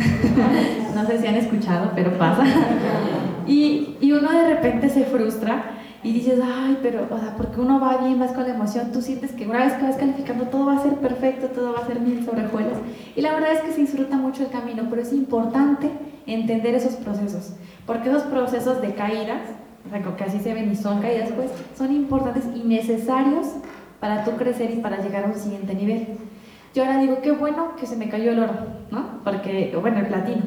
no 0.95 1.05
sé 1.07 1.19
si 1.19 1.27
han 1.27 1.35
escuchado, 1.35 1.91
pero 1.95 2.17
pasa. 2.17 2.43
Y, 3.48 3.98
y 4.01 4.12
uno 4.12 4.31
de 4.31 4.55
repente 4.55 4.89
se 4.89 5.05
frustra 5.05 5.77
y 6.03 6.13
dices, 6.13 6.39
ay, 6.43 6.79
pero, 6.81 7.07
o 7.12 7.19
sea, 7.19 7.36
porque 7.38 7.62
uno 7.62 7.79
va 7.79 7.98
bien, 7.98 8.19
vas 8.19 8.31
con 8.31 8.43
la 8.43 8.55
emoción, 8.55 8.91
tú 8.91 9.01
sientes 9.01 9.33
que 9.33 9.45
una 9.45 9.60
vez 9.60 9.74
que 9.74 9.83
vas 9.83 9.98
calificando 9.98 10.45
todo 10.45 10.65
va 10.65 10.77
a 10.77 10.83
ser 10.83 10.95
perfecto, 10.95 11.48
todo 11.48 11.74
va 11.74 11.79
a 11.79 11.88
ser 11.88 12.00
mil 12.00 12.25
sobrejuelas. 12.25 12.77
Y 13.15 13.21
la 13.21 13.33
verdad 13.33 13.53
es 13.53 13.62
que 13.62 13.71
se 13.71 13.81
disfruta 13.81 14.17
mucho 14.17 14.43
el 14.43 14.50
camino, 14.50 14.88
pero 14.89 15.03
es 15.03 15.13
importante 15.13 15.91
entender 16.25 16.74
esos 16.74 16.95
procesos, 16.95 17.53
porque 17.86 18.10
esos 18.10 18.24
procesos 18.24 18.81
de 18.81 18.95
caídas, 18.95 19.41
o 19.86 19.89
sea, 19.89 20.15
que 20.15 20.24
así 20.24 20.39
se 20.39 20.53
ven 20.53 20.71
y 20.71 20.75
son 20.75 21.01
caídas, 21.01 21.29
pues 21.36 21.51
son 21.77 21.93
importantes 21.93 22.45
y 22.55 22.67
necesarios 22.67 23.48
para 24.00 24.24
tú 24.24 24.31
crecer 24.31 24.71
y 24.71 24.77
para 24.77 25.01
llegar 25.01 25.25
a 25.25 25.27
un 25.27 25.36
siguiente 25.36 25.75
nivel. 25.75 26.07
Yo 26.74 26.83
ahora 26.83 27.00
digo, 27.00 27.19
qué 27.21 27.31
bueno 27.31 27.75
que 27.75 27.86
se 27.86 27.98
me 27.98 28.10
cayó 28.10 28.31
el 28.31 28.39
oro, 28.39 28.53
¿no? 28.89 29.21
Porque, 29.24 29.77
bueno, 29.79 30.00
el 30.00 30.07
platino, 30.07 30.41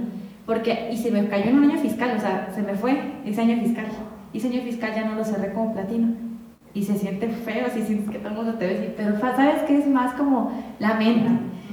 porque, 0.46 0.90
y 0.92 0.96
se 0.96 1.10
me 1.10 1.26
cayó 1.28 1.50
en 1.50 1.58
un 1.58 1.70
año 1.70 1.78
fiscal, 1.78 2.14
o 2.16 2.20
sea, 2.20 2.50
se 2.54 2.62
me 2.62 2.74
fue 2.74 2.98
ese 3.24 3.40
año 3.40 3.60
fiscal 3.62 3.86
y 4.34 4.40
señor 4.40 4.64
fiscal 4.64 4.92
ya 4.94 5.04
no 5.04 5.14
lo 5.14 5.24
cerré 5.24 5.52
como 5.52 5.72
platino. 5.72 6.08
Y 6.74 6.82
se 6.82 6.98
siente 6.98 7.28
feo, 7.28 7.66
así 7.66 7.82
sientes 7.82 8.10
que 8.10 8.18
todo 8.18 8.30
el 8.30 8.34
mundo 8.34 8.54
te 8.54 8.66
ve 8.66 8.94
pero 8.96 9.18
¿sabes 9.20 9.62
qué? 9.62 9.78
Es 9.78 9.86
más 9.86 10.14
como 10.14 10.50
la 10.80 10.94
mente. 10.94 11.30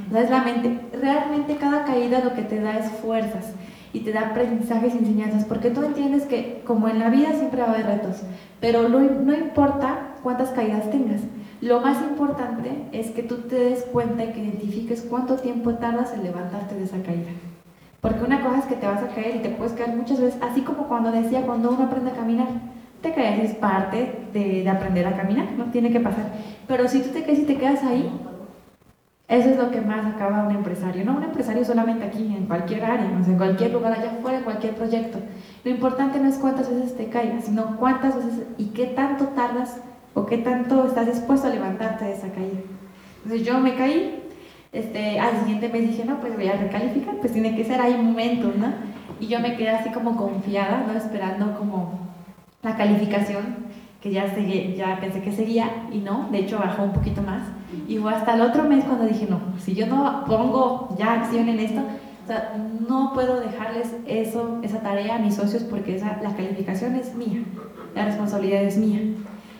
O 0.07 0.13
sea, 0.13 0.21
es 0.21 0.29
la 0.29 0.43
mente. 0.43 0.79
Realmente 0.93 1.55
cada 1.55 1.85
caída 1.85 2.23
lo 2.23 2.35
que 2.35 2.43
te 2.43 2.61
da 2.61 2.77
es 2.77 2.91
fuerzas 2.91 3.53
y 3.93 4.01
te 4.01 4.11
da 4.11 4.27
aprendizajes 4.29 4.93
y 4.93 4.99
enseñanzas, 4.99 5.45
porque 5.45 5.71
tú 5.71 5.83
entiendes 5.83 6.25
que 6.25 6.61
como 6.65 6.87
en 6.87 6.99
la 6.99 7.09
vida 7.09 7.33
siempre 7.33 7.61
va 7.61 7.69
a 7.69 7.73
haber 7.73 7.87
retos, 7.87 8.21
pero 8.61 8.87
no, 8.87 8.99
no 8.99 9.33
importa 9.33 10.15
cuántas 10.23 10.49
caídas 10.51 10.89
tengas, 10.91 11.21
lo 11.61 11.81
más 11.81 12.01
importante 12.01 12.71
es 12.91 13.09
que 13.11 13.23
tú 13.23 13.39
te 13.39 13.55
des 13.55 13.83
cuenta 13.83 14.23
y 14.23 14.31
que 14.31 14.39
identifiques 14.39 15.01
cuánto 15.09 15.35
tiempo 15.35 15.73
tardas 15.73 16.13
en 16.13 16.23
levantarte 16.23 16.75
de 16.75 16.83
esa 16.85 17.01
caída. 17.03 17.31
Porque 18.01 18.23
una 18.23 18.41
cosa 18.41 18.59
es 18.59 18.65
que 18.65 18.75
te 18.75 18.87
vas 18.87 19.03
a 19.03 19.09
caer 19.09 19.35
y 19.35 19.39
te 19.39 19.49
puedes 19.49 19.73
caer 19.73 19.95
muchas 19.95 20.19
veces, 20.19 20.41
así 20.41 20.61
como 20.61 20.87
cuando 20.87 21.11
decía, 21.11 21.43
cuando 21.43 21.69
uno 21.69 21.85
aprende 21.85 22.11
a 22.11 22.15
caminar, 22.15 22.47
te 23.01 23.13
caes, 23.13 23.51
es 23.51 23.55
parte 23.55 24.27
de, 24.33 24.67
aprender 24.67 25.07
a 25.07 25.15
caminar, 25.15 25.51
no 25.57 25.65
tiene 25.65 25.91
que 25.91 25.99
pasar. 25.99 26.25
Pero 26.67 26.87
si 26.87 27.01
tú 27.01 27.09
te 27.09 27.23
caes 27.23 27.39
y 27.39 27.43
te 27.43 27.57
quedas 27.57 27.83
ahí, 27.83 28.11
eso 29.27 29.49
es 29.49 29.57
lo 29.57 29.71
que 29.71 29.81
más 29.81 30.05
acaba 30.05 30.47
un 30.47 30.55
empresario. 30.55 31.05
No 31.05 31.15
un 31.15 31.23
empresario 31.23 31.63
solamente 31.63 32.03
aquí, 32.03 32.35
en 32.35 32.47
cualquier 32.47 32.83
área, 32.83 33.05
en 33.05 33.37
cualquier 33.37 33.71
lugar 33.71 33.93
allá 33.93 34.11
afuera, 34.11 34.39
en 34.39 34.43
cualquier 34.43 34.75
proyecto. 34.75 35.19
Lo 35.63 35.71
importante 35.71 36.19
no 36.19 36.27
es 36.27 36.37
cuántas 36.37 36.69
veces 36.69 36.97
te 36.97 37.07
caigas, 37.07 37.45
sino 37.45 37.77
cuántas 37.77 38.15
veces 38.15 38.45
y 38.57 38.65
qué 38.69 38.87
tanto 38.87 39.25
tardas 39.29 39.79
o 40.13 40.25
qué 40.25 40.37
tanto 40.37 40.85
estás 40.85 41.07
dispuesto 41.07 41.47
a 41.47 41.51
levantarte 41.51 42.05
de 42.05 42.13
esa 42.13 42.29
caída. 42.29 42.59
Entonces 43.23 43.47
yo 43.47 43.59
me 43.59 43.75
caí, 43.75 44.20
este, 44.71 45.19
al 45.19 45.39
siguiente 45.39 45.69
mes 45.69 45.89
dije, 45.89 46.05
no, 46.05 46.19
pues 46.19 46.35
voy 46.35 46.47
a 46.47 46.55
recalificar, 46.55 47.15
pues 47.17 47.33
tiene 47.33 47.55
que 47.55 47.65
ser, 47.65 47.81
hay 47.81 47.95
momentos, 47.95 48.55
¿no? 48.55 48.67
Y 49.19 49.27
yo 49.27 49.39
me 49.39 49.55
quedé 49.55 49.69
así 49.69 49.89
como 49.89 50.15
confiada, 50.15 50.85
¿no? 50.87 50.97
Esperando 50.97 51.57
como 51.57 51.99
la 52.63 52.77
calificación, 52.77 53.71
que 54.01 54.11
ya, 54.11 54.33
seguí, 54.33 54.75
ya 54.75 54.99
pensé 54.99 55.21
que 55.21 55.31
seguía, 55.31 55.87
y 55.91 55.99
no, 55.99 56.29
de 56.31 56.39
hecho 56.39 56.57
bajó 56.57 56.83
un 56.83 56.93
poquito 56.93 57.21
más. 57.21 57.43
Y 57.87 57.97
fue 57.97 58.13
hasta 58.13 58.33
el 58.33 58.41
otro 58.41 58.63
mes 58.63 58.83
cuando 58.85 59.05
dije, 59.05 59.27
no, 59.29 59.39
si 59.59 59.75
yo 59.75 59.87
no 59.87 60.23
pongo 60.25 60.95
ya 60.97 61.21
acción 61.21 61.49
en 61.49 61.59
esto, 61.59 61.81
o 62.23 62.27
sea, 62.27 62.55
no 62.87 63.13
puedo 63.13 63.39
dejarles 63.39 63.93
eso, 64.07 64.59
esa 64.63 64.79
tarea 64.79 65.15
a 65.15 65.19
mis 65.19 65.35
socios 65.35 65.63
porque 65.63 65.97
esa, 65.97 66.19
la 66.23 66.35
calificación 66.35 66.95
es 66.95 67.13
mía, 67.15 67.43
la 67.93 68.05
responsabilidad 68.05 68.63
es 68.63 68.77
mía. 68.77 69.01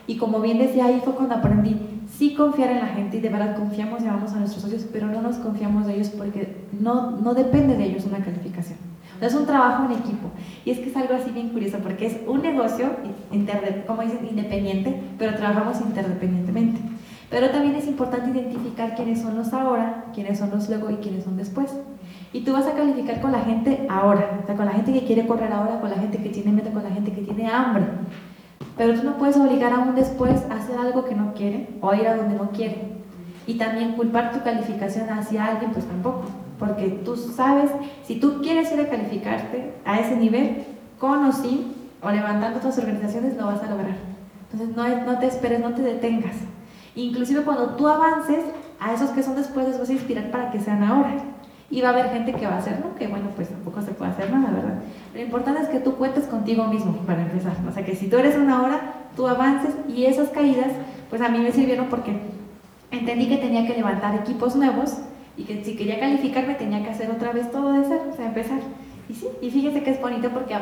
Y 0.06 0.16
como 0.16 0.40
bien 0.40 0.58
decía, 0.58 0.86
ahí 0.86 1.00
fue 1.04 1.14
cuando 1.14 1.36
aprendí, 1.36 1.91
sí 2.18 2.34
confiar 2.34 2.70
en 2.70 2.80
la 2.80 2.88
gente 2.88 3.16
y 3.16 3.20
de 3.20 3.28
verdad 3.28 3.56
confiamos, 3.56 4.02
llamamos 4.02 4.32
a 4.32 4.36
nuestros 4.36 4.62
socios, 4.62 4.86
pero 4.92 5.06
no 5.06 5.22
nos 5.22 5.36
confiamos 5.36 5.86
de 5.86 5.94
ellos 5.94 6.10
porque 6.10 6.56
no, 6.78 7.12
no 7.12 7.34
depende 7.34 7.76
de 7.76 7.84
ellos 7.84 8.04
una 8.04 8.18
calificación. 8.18 8.78
es 9.20 9.34
un 9.34 9.46
trabajo 9.46 9.84
en 9.84 9.92
equipo. 9.92 10.30
Y 10.64 10.70
es 10.70 10.78
que 10.78 10.90
es 10.90 10.96
algo 10.96 11.14
así 11.14 11.30
bien 11.30 11.50
curioso 11.50 11.78
porque 11.78 12.06
es 12.06 12.16
un 12.26 12.42
negocio, 12.42 12.90
como 13.86 14.02
dicen, 14.02 14.26
independiente, 14.28 15.00
pero 15.18 15.34
trabajamos 15.36 15.80
interdependientemente. 15.80 16.80
Pero 17.30 17.48
también 17.50 17.74
es 17.76 17.86
importante 17.86 18.30
identificar 18.30 18.94
quiénes 18.94 19.22
son 19.22 19.36
los 19.36 19.52
ahora, 19.54 20.04
quiénes 20.14 20.38
son 20.38 20.50
los 20.50 20.68
luego 20.68 20.90
y 20.90 20.96
quiénes 20.96 21.24
son 21.24 21.38
después. 21.38 21.74
Y 22.34 22.40
tú 22.40 22.52
vas 22.52 22.66
a 22.66 22.72
calificar 22.72 23.20
con 23.20 23.32
la 23.32 23.40
gente 23.40 23.86
ahora, 23.88 24.40
o 24.42 24.46
sea, 24.46 24.54
con 24.54 24.66
la 24.66 24.72
gente 24.72 24.92
que 24.92 25.04
quiere 25.06 25.26
correr 25.26 25.52
ahora, 25.52 25.80
con 25.80 25.90
la 25.90 25.96
gente 25.96 26.18
que 26.18 26.28
tiene 26.28 26.52
meta, 26.52 26.70
con 26.70 26.82
la 26.82 26.90
gente 26.90 27.12
que 27.12 27.22
tiene 27.22 27.48
hambre. 27.48 27.84
Pero 28.76 28.94
tú 28.94 29.04
no 29.04 29.18
puedes 29.18 29.36
obligar 29.36 29.72
a 29.72 29.80
un 29.80 29.94
después 29.94 30.42
a 30.50 30.54
hacer 30.54 30.78
algo 30.78 31.04
que 31.04 31.14
no 31.14 31.34
quiere 31.34 31.68
o 31.80 31.94
ir 31.94 32.06
a 32.06 32.16
donde 32.16 32.36
no 32.36 32.50
quiere. 32.50 32.92
Y 33.46 33.54
también 33.54 33.92
culpar 33.92 34.32
tu 34.32 34.42
calificación 34.42 35.10
hacia 35.10 35.46
alguien, 35.46 35.72
pues 35.72 35.84
tampoco. 35.84 36.24
Porque 36.58 36.88
tú 37.04 37.16
sabes, 37.16 37.70
si 38.04 38.20
tú 38.20 38.40
quieres 38.40 38.72
ir 38.72 38.80
a 38.80 38.88
calificarte 38.88 39.74
a 39.84 39.98
ese 40.00 40.16
nivel, 40.16 40.64
con 40.98 41.24
o 41.24 41.32
sin, 41.32 41.74
o 42.00 42.10
levantando 42.10 42.58
otras 42.58 42.78
organizaciones, 42.78 43.36
lo 43.36 43.46
vas 43.46 43.62
a 43.62 43.70
lograr. 43.70 43.96
Entonces 44.50 44.76
no, 44.76 45.12
no 45.12 45.18
te 45.18 45.26
esperes, 45.26 45.60
no 45.60 45.74
te 45.74 45.82
detengas. 45.82 46.36
Inclusive 46.94 47.42
cuando 47.42 47.70
tú 47.70 47.88
avances, 47.88 48.44
a 48.78 48.92
esos 48.92 49.10
que 49.10 49.22
son 49.22 49.36
después 49.36 49.68
les 49.68 49.78
vas 49.78 49.88
a 49.88 49.92
inspirar 49.92 50.30
para 50.30 50.50
que 50.50 50.60
sean 50.60 50.82
ahora. 50.82 51.14
Y 51.72 51.80
va 51.80 51.88
a 51.88 51.92
haber 51.92 52.10
gente 52.10 52.34
que 52.34 52.46
va 52.46 52.56
a 52.56 52.58
hacerlo, 52.58 52.94
que 52.98 53.08
bueno, 53.08 53.30
pues 53.34 53.48
tampoco 53.48 53.80
se 53.80 53.92
puede 53.92 54.10
hacer 54.10 54.30
nada, 54.30 54.50
¿verdad? 54.50 54.74
Lo 55.14 55.20
importante 55.22 55.62
es 55.62 55.68
que 55.70 55.80
tú 55.80 55.96
cuentes 55.96 56.26
contigo 56.26 56.66
mismo 56.66 56.92
para 57.06 57.22
empezar. 57.22 57.54
O 57.66 57.72
sea, 57.72 57.82
que 57.82 57.96
si 57.96 58.08
tú 58.08 58.18
eres 58.18 58.36
una 58.36 58.62
hora, 58.62 58.80
tú 59.16 59.26
avances 59.26 59.74
y 59.88 60.04
esas 60.04 60.28
caídas, 60.28 60.70
pues 61.08 61.22
a 61.22 61.30
mí 61.30 61.38
me 61.38 61.50
sirvieron 61.50 61.86
porque 61.86 62.12
entendí 62.90 63.26
que 63.26 63.38
tenía 63.38 63.66
que 63.66 63.74
levantar 63.74 64.14
equipos 64.16 64.54
nuevos 64.54 64.98
y 65.34 65.44
que 65.44 65.64
si 65.64 65.74
quería 65.74 65.98
calificarme 65.98 66.56
tenía 66.56 66.82
que 66.82 66.90
hacer 66.90 67.10
otra 67.10 67.32
vez 67.32 67.50
todo 67.50 67.72
de 67.72 67.86
cero, 67.88 68.02
o 68.12 68.16
sea, 68.16 68.26
empezar. 68.26 68.60
Y 69.08 69.14
sí, 69.14 69.28
y 69.40 69.50
fíjese 69.50 69.82
que 69.82 69.92
es 69.92 70.00
bonito 70.00 70.28
porque 70.28 70.54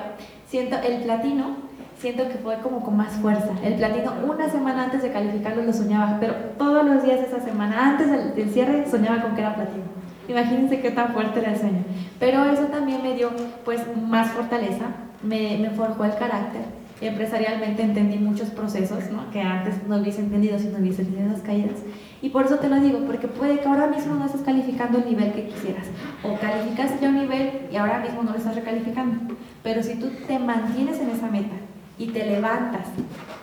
siento 0.47 0.77
el 0.79 1.03
platino, 1.03 1.57
siento 1.99 2.29
que 2.29 2.35
fue 2.35 2.59
como 2.61 2.85
con 2.85 2.97
más 2.97 3.15
fuerza. 3.15 3.51
El 3.65 3.75
platino, 3.75 4.13
una 4.29 4.49
semana 4.49 4.85
antes 4.85 5.03
de 5.03 5.11
calificarlo 5.11 5.65
lo 5.65 5.73
soñaba, 5.73 6.19
pero 6.21 6.35
todos 6.57 6.85
los 6.85 7.03
días 7.03 7.19
de 7.19 7.27
esa 7.27 7.41
semana, 7.41 7.91
antes 7.91 8.09
del, 8.09 8.35
del 8.37 8.51
cierre, 8.51 8.89
soñaba 8.89 9.23
con 9.23 9.35
que 9.35 9.41
era 9.41 9.57
platino. 9.57 10.00
Imagínense 10.31 10.81
qué 10.81 10.93
tan 10.93 11.13
fuerte 11.13 11.41
era 11.41 11.53
el 11.53 11.59
sueño. 11.59 11.83
Pero 12.21 12.45
eso 12.45 12.63
también 12.67 13.03
me 13.03 13.15
dio 13.15 13.31
pues 13.65 13.81
más 14.09 14.31
fortaleza, 14.31 14.85
me, 15.25 15.59
me 15.59 15.71
forjó 15.71 16.05
el 16.05 16.15
carácter. 16.15 16.63
Empresarialmente 17.01 17.83
entendí 17.83 18.17
muchos 18.17 18.51
procesos 18.51 19.11
¿no? 19.11 19.29
que 19.33 19.41
antes 19.41 19.75
no 19.89 19.97
hubiese 19.97 20.21
entendido 20.21 20.57
si 20.59 20.69
no 20.69 20.79
hubiese 20.79 21.05
tenido 21.05 21.31
esas 21.31 21.43
caídas. 21.43 21.81
Y 22.23 22.29
por 22.29 22.45
eso 22.45 22.57
te 22.57 22.69
lo 22.69 22.77
digo, 22.77 23.01
porque 23.07 23.27
puede 23.27 23.59
que 23.59 23.67
ahora 23.67 23.89
mismo 23.89 24.15
no 24.15 24.27
estés 24.27 24.43
calificando 24.43 24.99
el 24.99 25.07
nivel 25.07 25.33
que 25.33 25.47
quisieras. 25.47 25.87
O 26.23 26.39
calificaste 26.39 26.99
ya 27.01 27.09
un 27.09 27.17
nivel 27.17 27.63
y 27.73 27.77
ahora 27.77 27.99
mismo 27.99 28.23
no 28.23 28.31
lo 28.31 28.37
estás 28.37 28.55
recalificando. 28.55 29.35
Pero 29.65 29.83
si 29.83 29.97
tú 29.97 30.11
te 30.29 30.39
mantienes 30.39 31.01
en 31.01 31.11
esa 31.11 31.27
meta 31.27 31.57
y 31.99 32.07
te 32.09 32.25
levantas 32.25 32.87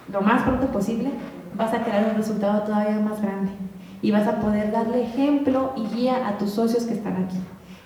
lo 0.10 0.22
más 0.22 0.44
pronto 0.44 0.68
posible, 0.68 1.10
vas 1.56 1.74
a 1.74 1.84
crear 1.84 2.10
un 2.10 2.16
resultado 2.16 2.62
todavía 2.62 2.98
más 3.00 3.22
grande 3.22 3.52
y 4.02 4.12
vas 4.12 4.28
a 4.28 4.40
poder 4.40 4.72
darle 4.72 5.04
ejemplo 5.04 5.74
y 5.76 5.96
guía 5.96 6.28
a 6.28 6.38
tus 6.38 6.52
socios 6.52 6.84
que 6.84 6.94
están 6.94 7.24
aquí. 7.24 7.38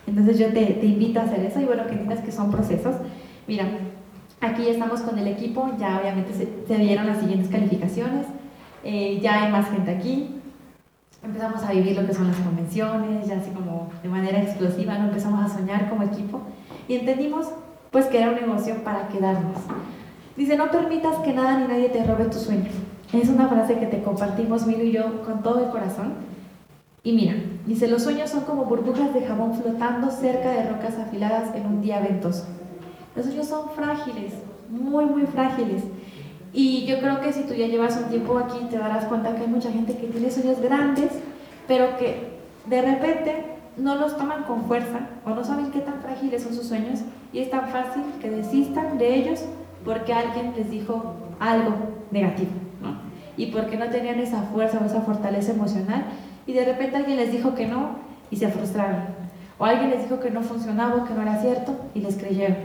Entonces 0.07 0.37
yo 0.39 0.47
te, 0.47 0.65
te 0.65 0.85
invito 0.85 1.19
a 1.19 1.23
hacer 1.23 1.45
eso 1.45 1.59
y 1.59 1.65
bueno, 1.65 1.85
que 1.85 1.93
entiendas 1.93 2.19
que 2.19 2.31
son 2.31 2.51
procesos. 2.51 2.95
Mira, 3.47 3.65
aquí 4.41 4.63
ya 4.63 4.71
estamos 4.71 5.01
con 5.01 5.17
el 5.17 5.27
equipo, 5.27 5.71
ya 5.79 5.99
obviamente 6.01 6.33
se, 6.33 6.47
se 6.67 6.77
dieron 6.77 7.07
las 7.07 7.19
siguientes 7.19 7.49
calificaciones, 7.49 8.25
eh, 8.83 9.19
ya 9.21 9.43
hay 9.43 9.51
más 9.51 9.69
gente 9.69 9.91
aquí, 9.91 10.41
empezamos 11.23 11.63
a 11.63 11.71
vivir 11.71 11.95
lo 11.95 12.07
que 12.07 12.13
son 12.13 12.27
las 12.27 12.37
convenciones, 12.37 13.27
ya 13.27 13.37
así 13.37 13.51
como 13.51 13.89
de 14.01 14.09
manera 14.09 14.41
explosiva, 14.41 14.97
¿no? 14.97 15.05
empezamos 15.05 15.45
a 15.45 15.55
soñar 15.55 15.89
como 15.89 16.03
equipo 16.03 16.41
y 16.87 16.95
entendimos 16.95 17.47
pues 17.91 18.05
que 18.05 18.19
era 18.19 18.29
un 18.29 18.35
negocio 18.35 18.83
para 18.83 19.07
quedarnos. 19.09 19.57
Dice, 20.35 20.55
no 20.55 20.71
permitas 20.71 21.17
que 21.19 21.33
nada 21.33 21.59
ni 21.59 21.67
nadie 21.67 21.89
te 21.89 22.03
robe 22.03 22.25
tu 22.25 22.39
sueño. 22.39 22.69
Es 23.13 23.27
una 23.27 23.49
frase 23.49 23.77
que 23.77 23.87
te 23.87 24.01
compartimos 24.01 24.65
Milo 24.65 24.83
y 24.83 24.93
yo 24.93 25.21
con 25.23 25.43
todo 25.43 25.65
el 25.65 25.69
corazón. 25.69 26.13
Y 27.03 27.11
mira, 27.11 27.33
dice, 27.65 27.89
los 27.89 28.03
sueños 28.03 28.29
son 28.29 28.45
como 28.45 28.63
burbujas 28.65 29.13
de 29.13 29.25
jabón 29.25 29.53
flotando 29.53 30.09
cerca 30.11 30.51
de 30.51 30.69
rocas 30.69 30.97
afiladas 30.97 31.53
en 31.53 31.65
un 31.65 31.81
día 31.81 31.99
ventoso. 31.99 32.45
Los 33.15 33.25
sueños 33.25 33.47
son 33.47 33.69
frágiles, 33.71 34.33
muy, 34.69 35.05
muy 35.05 35.23
frágiles. 35.23 35.83
Y 36.53 36.85
yo 36.85 36.99
creo 36.99 37.19
que 37.19 37.33
si 37.33 37.43
tú 37.43 37.53
ya 37.53 37.67
llevas 37.67 37.97
un 37.97 38.09
tiempo 38.09 38.37
aquí, 38.37 38.59
te 38.69 38.77
darás 38.77 39.05
cuenta 39.05 39.35
que 39.35 39.41
hay 39.41 39.47
mucha 39.47 39.71
gente 39.71 39.97
que 39.97 40.07
tiene 40.07 40.31
sueños 40.31 40.61
grandes, 40.61 41.11
pero 41.67 41.97
que 41.97 42.31
de 42.67 42.81
repente 42.81 43.45
no 43.75 43.95
los 43.95 44.15
toman 44.15 44.43
con 44.43 44.63
fuerza 44.65 45.09
o 45.25 45.31
no 45.31 45.43
saben 45.43 45.71
qué 45.71 45.79
tan 45.79 46.01
frágiles 46.01 46.43
son 46.43 46.53
sus 46.53 46.67
sueños 46.67 46.99
y 47.33 47.39
es 47.39 47.49
tan 47.49 47.69
fácil 47.69 48.03
que 48.21 48.29
desistan 48.29 48.97
de 48.97 49.15
ellos 49.15 49.43
porque 49.83 50.13
alguien 50.13 50.53
les 50.55 50.69
dijo 50.69 51.15
algo 51.39 51.73
negativo 52.11 52.51
y 53.37 53.47
porque 53.47 53.77
no 53.77 53.89
tenían 53.89 54.19
esa 54.19 54.43
fuerza 54.43 54.79
o 54.81 54.85
esa 54.85 55.01
fortaleza 55.01 55.51
emocional 55.51 56.05
y 56.45 56.53
de 56.53 56.65
repente 56.65 56.97
alguien 56.97 57.17
les 57.17 57.31
dijo 57.31 57.55
que 57.55 57.67
no 57.67 57.95
y 58.29 58.37
se 58.37 58.47
frustraron 58.49 59.21
o 59.61 59.65
alguien 59.65 59.91
les 59.91 60.03
dijo 60.03 60.19
que 60.19 60.31
no 60.31 60.41
funcionaba, 60.41 61.05
que 61.05 61.13
no 61.13 61.21
era 61.21 61.39
cierto 61.39 61.75
y 61.93 61.99
les 61.99 62.15
creyeron. 62.15 62.57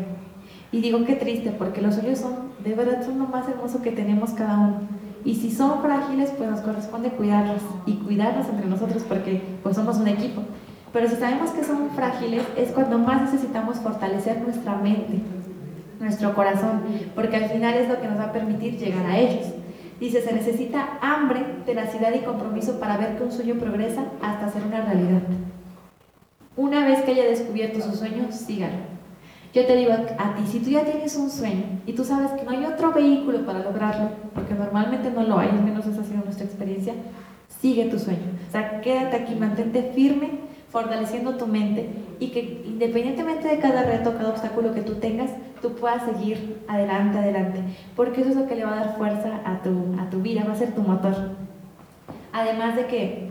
Y 0.72 0.81
digo 0.81 1.05
qué 1.05 1.14
triste 1.14 1.50
porque 1.50 1.83
los 1.83 1.94
sueños 1.94 2.20
son, 2.20 2.52
de 2.64 2.74
verdad, 2.74 3.05
son 3.05 3.18
lo 3.18 3.26
más 3.26 3.46
hermoso 3.46 3.83
que 3.83 3.92
tenemos 3.92 4.31
cada 4.31 4.59
uno. 4.59 4.81
Y 5.22 5.35
si 5.35 5.50
son 5.50 5.83
frágiles, 5.83 6.33
pues 6.38 6.48
nos 6.48 6.61
corresponde 6.61 7.11
cuidarlos 7.11 7.61
y 7.85 7.96
cuidarlos 7.96 8.48
entre 8.48 8.66
nosotros 8.66 9.05
porque 9.07 9.42
pues 9.62 9.76
somos 9.76 9.98
un 9.98 10.09
equipo. 10.09 10.40
Pero 10.90 11.07
si 11.07 11.16
sabemos 11.16 11.50
que 11.50 11.64
son 11.64 11.90
frágiles, 11.90 12.42
es 12.57 12.70
cuando 12.70 12.98
más 12.98 13.31
necesitamos 13.31 13.76
fortalecer 13.76 14.40
nuestra 14.40 14.76
mente, 14.76 15.20
nuestro 16.00 16.35
corazón, 16.35 16.81
porque 17.14 17.37
al 17.37 17.50
final 17.50 17.74
es 17.74 17.90
lo 17.90 18.00
que 18.00 18.09
nos 18.09 18.18
va 18.18 18.24
a 18.24 18.33
permitir 18.33 18.79
llegar 18.79 19.05
a 19.05 19.18
ellos. 19.18 19.48
Dice, 20.01 20.21
se 20.21 20.33
necesita 20.33 20.99
hambre, 21.01 21.43
tenacidad 21.65 22.15
y 22.15 22.21
compromiso 22.21 22.79
para 22.79 22.99
ver 22.99 23.17
que 23.17 23.25
un 23.25 23.33
sueño 23.33 23.55
progresa 23.55 24.05
hasta 24.21 24.51
ser 24.51 24.63
una 24.65 24.83
realidad. 24.83 25.23
Una 26.57 26.85
vez 26.87 27.03
que 27.03 27.13
haya 27.13 27.25
descubierto 27.25 27.81
su 27.81 27.97
sueño, 27.97 28.31
sígalo. 28.31 28.97
Yo 29.55 29.65
te 29.65 29.75
digo 29.75 29.93
a 29.93 30.35
ti, 30.35 30.47
si 30.47 30.59
tú 30.61 30.69
ya 30.69 30.85
tienes 30.85 31.17
un 31.17 31.31
sueño 31.31 31.65
y 31.87 31.95
tú 31.95 32.05
sabes 32.05 32.33
que 32.33 32.45
no 32.45 32.51
hay 32.51 32.65
otro 32.67 32.93
vehículo 32.93 33.47
para 33.47 33.61
lograrlo, 33.61 34.11
porque 34.35 34.53
normalmente 34.53 35.11
no 35.11 35.23
lo 35.23 35.39
hay, 35.39 35.49
al 35.49 35.63
menos 35.63 35.87
esa 35.87 36.03
ha 36.03 36.05
sido 36.05 36.23
nuestra 36.23 36.45
experiencia, 36.45 36.93
sigue 37.61 37.87
tu 37.87 37.99
sueño. 37.99 38.27
O 38.49 38.53
sea, 38.53 38.83
quédate 38.83 39.17
aquí, 39.17 39.35
mantente 39.35 39.93
firme 39.95 40.46
fortaleciendo 40.77 41.37
tu 41.37 41.47
mente 41.47 41.89
y 42.21 42.29
que 42.29 42.62
independientemente 42.67 43.49
de 43.49 43.59
cada 43.59 43.85
reto, 43.85 44.12
cada 44.12 44.29
obstáculo 44.29 44.75
que 44.75 44.83
tú 44.83 44.97
tengas, 44.97 45.31
tú 45.62 45.75
puedas 45.75 46.03
seguir 46.05 46.62
adelante, 46.69 47.17
adelante, 47.17 47.62
porque 47.97 48.21
eso 48.21 48.29
es 48.29 48.37
lo 48.37 48.47
que 48.47 48.57
le 48.57 48.65
va 48.67 48.75
a 48.75 48.85
dar 48.85 48.97
fuerza 48.99 49.41
a 49.47 49.62
tu, 49.62 49.97
a 49.99 50.11
tu 50.11 50.21
vida, 50.21 50.45
va 50.47 50.53
a 50.53 50.57
ser 50.57 50.75
tu 50.75 50.83
motor. 50.83 51.31
Además 52.31 52.77
de 52.77 52.89
que 52.89 53.31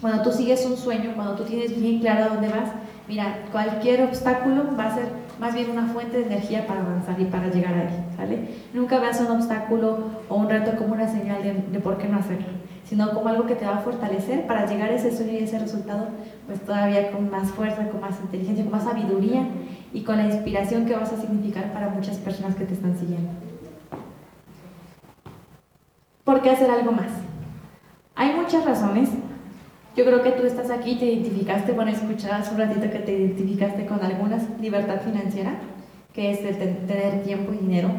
cuando 0.00 0.22
tú 0.22 0.30
sigues 0.30 0.64
un 0.64 0.76
sueño, 0.76 1.14
cuando 1.16 1.34
tú 1.34 1.42
tienes 1.42 1.76
bien 1.80 1.98
claro 1.98 2.32
dónde 2.34 2.48
vas, 2.48 2.70
mira, 3.08 3.40
cualquier 3.50 4.04
obstáculo 4.04 4.62
va 4.78 4.84
a 4.84 4.94
ser 4.94 5.06
más 5.40 5.54
bien 5.56 5.68
una 5.68 5.88
fuente 5.88 6.18
de 6.18 6.26
energía 6.26 6.68
para 6.68 6.82
avanzar 6.82 7.20
y 7.20 7.24
para 7.24 7.48
llegar 7.50 7.74
ahí, 7.74 8.04
¿sale? 8.16 8.38
Nunca 8.72 9.00
veas 9.00 9.20
un 9.20 9.32
obstáculo 9.32 9.98
o 10.28 10.36
un 10.36 10.48
reto 10.48 10.76
como 10.76 10.94
una 10.94 11.08
señal 11.08 11.42
de, 11.42 11.54
de 11.54 11.80
por 11.80 11.98
qué 11.98 12.06
no 12.06 12.18
hacerlo 12.18 12.61
sino 12.84 13.10
como 13.14 13.28
algo 13.28 13.46
que 13.46 13.54
te 13.54 13.64
va 13.64 13.76
a 13.76 13.80
fortalecer 13.80 14.46
para 14.46 14.66
llegar 14.66 14.90
a 14.90 14.94
ese 14.94 15.16
sueño 15.16 15.32
y 15.32 15.44
ese 15.44 15.58
resultado, 15.58 16.08
pues 16.46 16.60
todavía 16.60 17.10
con 17.10 17.30
más 17.30 17.50
fuerza, 17.50 17.88
con 17.88 18.00
más 18.00 18.18
inteligencia, 18.22 18.64
con 18.64 18.72
más 18.72 18.84
sabiduría 18.84 19.46
y 19.92 20.02
con 20.02 20.16
la 20.16 20.26
inspiración 20.26 20.86
que 20.86 20.94
vas 20.94 21.12
a 21.12 21.20
significar 21.20 21.72
para 21.72 21.88
muchas 21.88 22.18
personas 22.18 22.54
que 22.54 22.64
te 22.64 22.74
están 22.74 22.96
siguiendo. 22.96 23.30
¿Por 26.24 26.42
qué 26.42 26.50
hacer 26.50 26.70
algo 26.70 26.92
más? 26.92 27.10
Hay 28.14 28.34
muchas 28.34 28.64
razones. 28.64 29.10
Yo 29.96 30.04
creo 30.04 30.22
que 30.22 30.32
tú 30.32 30.44
estás 30.44 30.70
aquí 30.70 30.96
te 30.96 31.06
identificaste, 31.06 31.72
bueno, 31.72 31.90
escuchabas 31.90 32.50
un 32.50 32.58
ratito 32.58 32.90
que 32.90 32.98
te 32.98 33.12
identificaste 33.12 33.84
con 33.86 34.02
algunas, 34.02 34.44
libertad 34.60 35.00
financiera, 35.02 35.56
que 36.14 36.30
es 36.30 36.40
el 36.40 36.56
tener 36.86 37.22
tiempo 37.24 37.52
y 37.52 37.58
dinero 37.58 37.90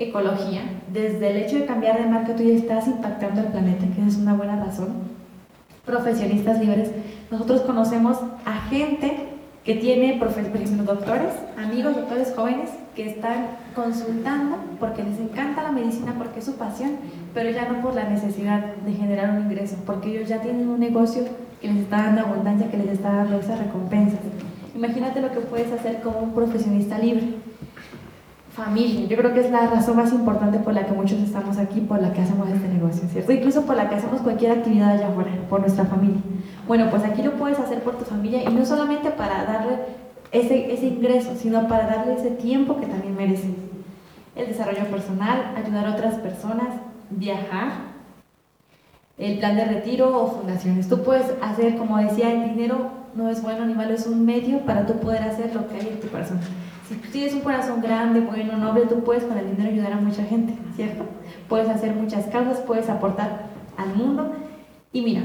ecología, 0.00 0.62
desde 0.92 1.30
el 1.30 1.36
hecho 1.36 1.58
de 1.58 1.66
cambiar 1.66 1.98
de 1.98 2.06
marca 2.06 2.34
tú 2.34 2.42
ya 2.42 2.54
estás 2.54 2.88
impactando 2.88 3.42
al 3.42 3.48
planeta, 3.48 3.84
que 3.94 4.06
es 4.06 4.16
una 4.16 4.34
buena 4.34 4.56
razón. 4.56 4.88
Profesionistas 5.84 6.58
libres, 6.58 6.90
nosotros 7.30 7.60
conocemos 7.62 8.18
a 8.44 8.68
gente 8.68 9.28
que 9.64 9.74
tiene, 9.74 10.16
por 10.18 10.28
ejemplo, 10.28 10.60
doctores, 10.84 11.34
amigos, 11.58 11.94
doctores 11.94 12.32
jóvenes, 12.34 12.70
que 12.96 13.10
están 13.10 13.58
consultando 13.74 14.56
porque 14.80 15.02
les 15.02 15.18
encanta 15.18 15.62
la 15.62 15.70
medicina, 15.70 16.14
porque 16.16 16.38
es 16.38 16.46
su 16.46 16.54
pasión, 16.54 16.92
pero 17.34 17.50
ya 17.50 17.68
no 17.68 17.82
por 17.82 17.94
la 17.94 18.08
necesidad 18.08 18.74
de 18.74 18.92
generar 18.94 19.30
un 19.30 19.44
ingreso, 19.44 19.76
porque 19.84 20.10
ellos 20.10 20.28
ya 20.28 20.40
tienen 20.40 20.68
un 20.68 20.80
negocio 20.80 21.24
que 21.60 21.68
les 21.68 21.82
está 21.82 21.98
dando 22.04 22.22
abundancia, 22.22 22.70
que 22.70 22.78
les 22.78 22.88
está 22.88 23.12
dando 23.12 23.38
esas 23.38 23.58
recompensas. 23.58 24.20
Imagínate 24.74 25.20
lo 25.20 25.30
que 25.30 25.40
puedes 25.40 25.70
hacer 25.72 26.00
como 26.00 26.20
un 26.20 26.32
profesionista 26.32 26.98
libre 26.98 27.34
familia. 28.50 29.06
Yo 29.06 29.16
creo 29.16 29.32
que 29.32 29.40
es 29.40 29.50
la 29.50 29.66
razón 29.68 29.96
más 29.96 30.12
importante 30.12 30.58
por 30.58 30.74
la 30.74 30.84
que 30.84 30.92
muchos 30.92 31.18
estamos 31.20 31.58
aquí, 31.58 31.80
por 31.80 32.02
la 32.02 32.12
que 32.12 32.20
hacemos 32.20 32.48
este 32.48 32.68
negocio, 32.68 33.08
¿cierto? 33.08 33.32
Incluso 33.32 33.62
por 33.62 33.76
la 33.76 33.88
que 33.88 33.94
hacemos 33.94 34.20
cualquier 34.20 34.52
actividad 34.52 34.90
allá 34.90 35.08
afuera, 35.08 35.30
por 35.48 35.60
nuestra 35.60 35.84
familia. 35.84 36.20
Bueno, 36.66 36.88
pues 36.90 37.04
aquí 37.04 37.22
lo 37.22 37.32
puedes 37.32 37.58
hacer 37.58 37.82
por 37.82 37.96
tu 37.96 38.04
familia 38.04 38.42
y 38.42 38.52
no 38.52 38.64
solamente 38.66 39.10
para 39.10 39.44
darle 39.44 39.78
ese, 40.32 40.72
ese 40.72 40.86
ingreso, 40.86 41.34
sino 41.36 41.68
para 41.68 41.86
darle 41.86 42.14
ese 42.14 42.30
tiempo 42.30 42.78
que 42.80 42.86
también 42.86 43.16
merecen. 43.16 43.56
El 44.36 44.46
desarrollo 44.46 44.84
personal, 44.86 45.54
ayudar 45.56 45.86
a 45.86 45.92
otras 45.92 46.14
personas, 46.14 46.68
viajar, 47.10 47.90
el 49.18 49.38
plan 49.38 49.56
de 49.56 49.64
retiro 49.66 50.16
o 50.16 50.30
fundaciones. 50.30 50.88
Tú 50.88 51.02
puedes 51.02 51.26
hacer, 51.42 51.76
como 51.76 51.98
decía, 51.98 52.32
el 52.32 52.54
dinero 52.54 52.90
no 53.14 53.28
es 53.28 53.42
bueno 53.42 53.66
ni 53.66 53.74
malo, 53.74 53.92
es 53.92 54.06
un 54.06 54.24
medio 54.24 54.60
para 54.60 54.86
tú 54.86 54.94
poder 54.94 55.22
hacer 55.22 55.54
lo 55.54 55.68
que 55.68 55.76
hay 55.76 55.88
en 55.88 56.00
tu 56.00 56.08
corazón. 56.08 56.40
Si 56.90 56.96
tú 56.96 57.08
tienes 57.12 57.34
un 57.34 57.42
corazón 57.42 57.80
grande, 57.80 58.18
bueno, 58.18 58.56
noble, 58.56 58.80
tú 58.86 59.04
puedes 59.04 59.22
con 59.22 59.38
el 59.38 59.48
dinero 59.48 59.70
ayudar 59.70 59.92
a 59.92 60.00
mucha 60.00 60.24
gente, 60.24 60.54
¿cierto? 60.74 61.04
Puedes 61.48 61.68
hacer 61.68 61.94
muchas 61.94 62.26
causas, 62.26 62.58
puedes 62.66 62.90
aportar 62.90 63.42
al 63.76 63.94
mundo. 63.94 64.32
Y 64.92 65.02
mira, 65.02 65.22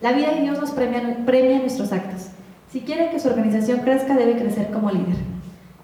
la 0.00 0.10
vida 0.10 0.32
de 0.32 0.40
Dios 0.40 0.58
nos 0.58 0.72
premia, 0.72 1.18
premia 1.24 1.60
nuestros 1.60 1.92
actos. 1.92 2.30
Si 2.68 2.80
quiere 2.80 3.10
que 3.10 3.20
su 3.20 3.28
organización 3.28 3.82
crezca, 3.82 4.16
debe 4.16 4.40
crecer 4.40 4.72
como 4.72 4.90
líder. 4.90 5.14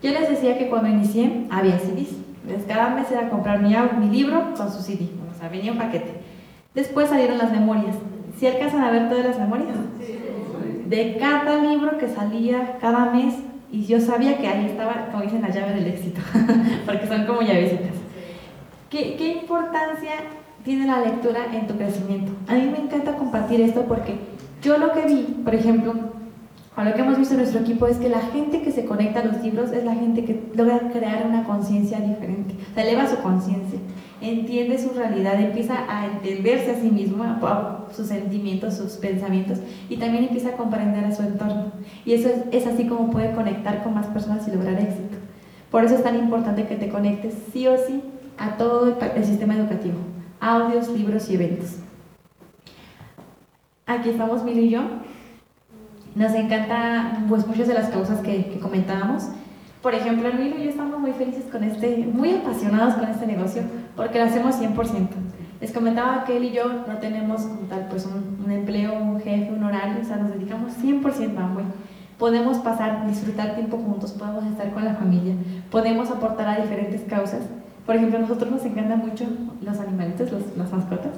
Yo 0.02 0.10
les 0.10 0.28
decía 0.28 0.58
que 0.58 0.68
cuando 0.68 0.88
inicié 0.88 1.46
había 1.48 1.78
CDs. 1.78 2.16
cada 2.66 2.90
mes 2.90 3.08
era 3.12 3.30
comprar 3.30 3.62
mi, 3.62 3.72
mi 4.00 4.10
libro 4.10 4.52
con 4.56 4.72
su 4.72 4.82
CD. 4.82 5.10
O 5.32 5.38
sea, 5.38 5.48
venía 5.48 5.70
un 5.70 5.78
paquete. 5.78 6.12
Después 6.74 7.08
salieron 7.08 7.38
las 7.38 7.52
memorias. 7.52 7.94
¿Si 8.36 8.48
alcanzan 8.48 8.82
a 8.82 8.90
ver 8.90 9.08
todas 9.08 9.26
las 9.26 9.38
memorias? 9.38 9.76
De 10.86 11.18
cada 11.18 11.62
libro 11.62 11.98
que 11.98 12.08
salía 12.08 12.78
cada 12.80 13.12
mes, 13.12 13.36
y 13.70 13.84
yo 13.84 14.00
sabía 14.00 14.38
que 14.38 14.46
ahí 14.46 14.66
estaba, 14.66 15.08
como 15.10 15.22
dicen, 15.22 15.42
la 15.42 15.50
llave 15.50 15.74
del 15.74 15.86
éxito, 15.86 16.20
porque 16.86 17.06
son 17.06 17.26
como 17.26 17.42
llavecitas. 17.42 17.94
¿Qué, 18.90 19.16
¿Qué 19.16 19.32
importancia 19.32 20.12
tiene 20.64 20.86
la 20.86 21.00
lectura 21.00 21.46
en 21.52 21.66
tu 21.66 21.76
crecimiento? 21.76 22.32
A 22.48 22.54
mí 22.54 22.70
me 22.70 22.78
encanta 22.78 23.16
compartir 23.16 23.60
esto 23.60 23.82
porque 23.82 24.16
yo 24.62 24.78
lo 24.78 24.92
que 24.92 25.02
vi, 25.02 25.22
por 25.44 25.54
ejemplo, 25.54 25.94
o 26.76 26.82
lo 26.82 26.92
que 26.92 27.00
hemos 27.00 27.18
visto 27.18 27.34
en 27.34 27.40
nuestro 27.40 27.60
equipo 27.60 27.86
es 27.86 27.96
que 27.96 28.08
la 28.08 28.20
gente 28.20 28.62
que 28.62 28.70
se 28.70 28.84
conecta 28.84 29.20
a 29.20 29.24
los 29.24 29.42
libros 29.42 29.72
es 29.72 29.84
la 29.84 29.94
gente 29.94 30.24
que 30.24 30.42
logra 30.54 30.78
crear 30.92 31.26
una 31.26 31.44
conciencia 31.44 31.98
diferente, 32.00 32.54
o 32.70 32.74
sea, 32.74 32.84
eleva 32.84 33.08
su 33.08 33.16
conciencia, 33.18 33.78
entiende 34.20 34.78
su 34.78 34.90
realidad, 34.90 35.40
empieza 35.40 35.84
a 35.88 36.06
entenderse 36.06 36.72
a 36.72 36.80
sí 36.80 36.90
mismo, 36.90 37.24
a 37.24 37.86
sus 37.94 38.08
sentimientos, 38.08 38.74
sus 38.74 38.92
pensamientos 38.92 39.58
y 39.88 39.96
también 39.96 40.24
empieza 40.24 40.50
a 40.50 40.56
comprender 40.56 41.04
a 41.04 41.14
su 41.14 41.22
entorno. 41.22 41.72
Y 42.04 42.14
eso 42.14 42.28
es, 42.50 42.66
así 42.66 42.86
como 42.86 43.10
puede 43.10 43.32
conectar 43.32 43.82
con 43.82 43.94
más 43.94 44.06
personas 44.06 44.46
y 44.48 44.52
lograr 44.52 44.80
éxito. 44.80 45.16
Por 45.70 45.84
eso 45.84 45.94
es 45.94 46.02
tan 46.02 46.16
importante 46.16 46.66
que 46.66 46.76
te 46.76 46.88
conectes 46.88 47.34
sí 47.52 47.66
o 47.66 47.76
sí 47.76 48.02
a 48.38 48.56
todo 48.56 48.96
el 49.14 49.24
sistema 49.24 49.56
educativo, 49.56 49.98
audios, 50.40 50.88
libros 50.88 51.28
y 51.30 51.34
eventos. 51.34 51.76
Aquí 53.86 54.10
estamos 54.10 54.42
Milo 54.42 54.60
y 54.60 54.70
yo 54.70 54.82
nos 56.16 56.32
encanta 56.32 57.24
pues 57.28 57.46
muchas 57.46 57.68
de 57.68 57.74
las 57.74 57.90
causas 57.90 58.20
que, 58.20 58.58
comentábamos. 58.60 59.28
Por 59.86 59.94
ejemplo, 59.94 60.28
Emilio 60.28 60.58
y 60.58 60.64
yo 60.64 60.70
estamos 60.70 60.98
muy 60.98 61.12
felices 61.12 61.44
con 61.44 61.62
este, 61.62 61.98
muy 62.12 62.34
apasionados 62.34 62.94
con 62.94 63.08
este 63.08 63.24
negocio 63.24 63.62
porque 63.94 64.18
lo 64.18 64.24
hacemos 64.24 64.60
100%. 64.60 64.74
Les 65.60 65.70
comentaba 65.70 66.24
que 66.24 66.38
él 66.38 66.42
y 66.46 66.50
yo 66.50 66.64
no 66.88 66.98
tenemos 66.98 67.42
como 67.42 67.60
tal 67.68 67.86
pues 67.88 68.04
un, 68.04 68.50
empleo, 68.50 68.94
un 69.00 69.20
jefe, 69.20 69.52
un 69.52 69.62
horario, 69.62 70.02
o 70.02 70.04
sea, 70.04 70.16
nos 70.16 70.32
dedicamos 70.32 70.72
100% 70.82 71.38
a 71.38 71.44
Amway. 71.44 71.66
Podemos 72.18 72.58
pasar, 72.58 73.06
disfrutar 73.06 73.54
tiempo 73.54 73.76
juntos, 73.76 74.10
podemos 74.10 74.44
estar 74.46 74.72
con 74.72 74.84
la 74.84 74.94
familia, 74.94 75.36
podemos 75.70 76.10
aportar 76.10 76.48
a 76.48 76.62
diferentes 76.62 77.02
causas. 77.02 77.42
Por 77.86 77.94
ejemplo, 77.94 78.18
a 78.18 78.22
nosotros 78.22 78.50
nos 78.50 78.64
encantan 78.64 78.98
mucho 78.98 79.24
los 79.62 79.78
animalitos, 79.78 80.32
los, 80.32 80.56
las 80.56 80.72
mascotas. 80.72 81.12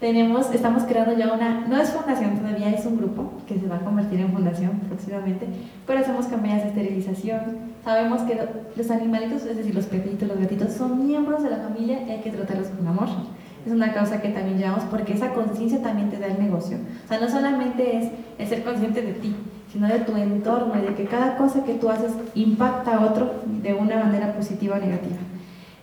Tenemos, 0.00 0.52
estamos 0.52 0.82
creando 0.84 1.16
ya 1.16 1.32
una, 1.32 1.66
no 1.68 1.80
es 1.80 1.90
fundación 1.90 2.36
todavía, 2.38 2.70
es 2.70 2.84
un 2.84 2.98
grupo 2.98 3.32
que 3.46 3.58
se 3.60 3.66
va 3.66 3.76
a 3.76 3.80
convertir 3.80 4.20
en 4.20 4.32
fundación 4.32 4.80
próximamente, 4.88 5.46
pero 5.86 6.00
hacemos 6.00 6.26
campañas 6.26 6.62
de 6.62 6.68
esterilización. 6.68 7.77
Sabemos 7.88 8.20
que 8.20 8.38
los 8.76 8.90
animalitos, 8.90 9.46
es 9.46 9.56
decir, 9.56 9.74
los 9.74 9.86
perritos, 9.86 10.28
los 10.28 10.38
gatitos, 10.38 10.74
son 10.74 11.06
miembros 11.06 11.42
de 11.42 11.48
la 11.48 11.56
familia 11.56 12.02
y 12.06 12.10
hay 12.10 12.20
que 12.20 12.30
tratarlos 12.30 12.68
con 12.68 12.86
amor. 12.86 13.08
es 13.64 13.72
una 13.72 13.94
causa 13.94 14.20
que 14.20 14.28
también 14.28 14.58
llevamos 14.58 14.84
porque 14.90 15.14
esa 15.14 15.32
conciencia 15.32 15.80
también 15.80 16.10
te 16.10 16.18
da 16.18 16.26
el 16.26 16.38
negocio. 16.38 16.76
O 17.06 17.08
sea, 17.08 17.18
no 17.18 17.30
solamente 17.30 17.96
es, 17.96 18.10
es 18.38 18.50
ser 18.50 18.62
consciente 18.62 19.00
de 19.00 19.14
ti, 19.14 19.34
sino 19.72 19.88
de 19.88 20.00
tu 20.00 20.14
entorno 20.18 20.74
y 20.76 20.86
de 20.86 20.94
que 20.96 21.06
cada 21.06 21.38
cosa 21.38 21.64
que 21.64 21.76
tú 21.76 21.88
haces 21.88 22.12
impacta 22.34 22.94
a 22.94 23.06
otro 23.06 23.36
de 23.46 23.72
una 23.72 24.04
manera 24.04 24.34
positiva 24.34 24.76
o 24.76 24.80
negativa. 24.80 25.16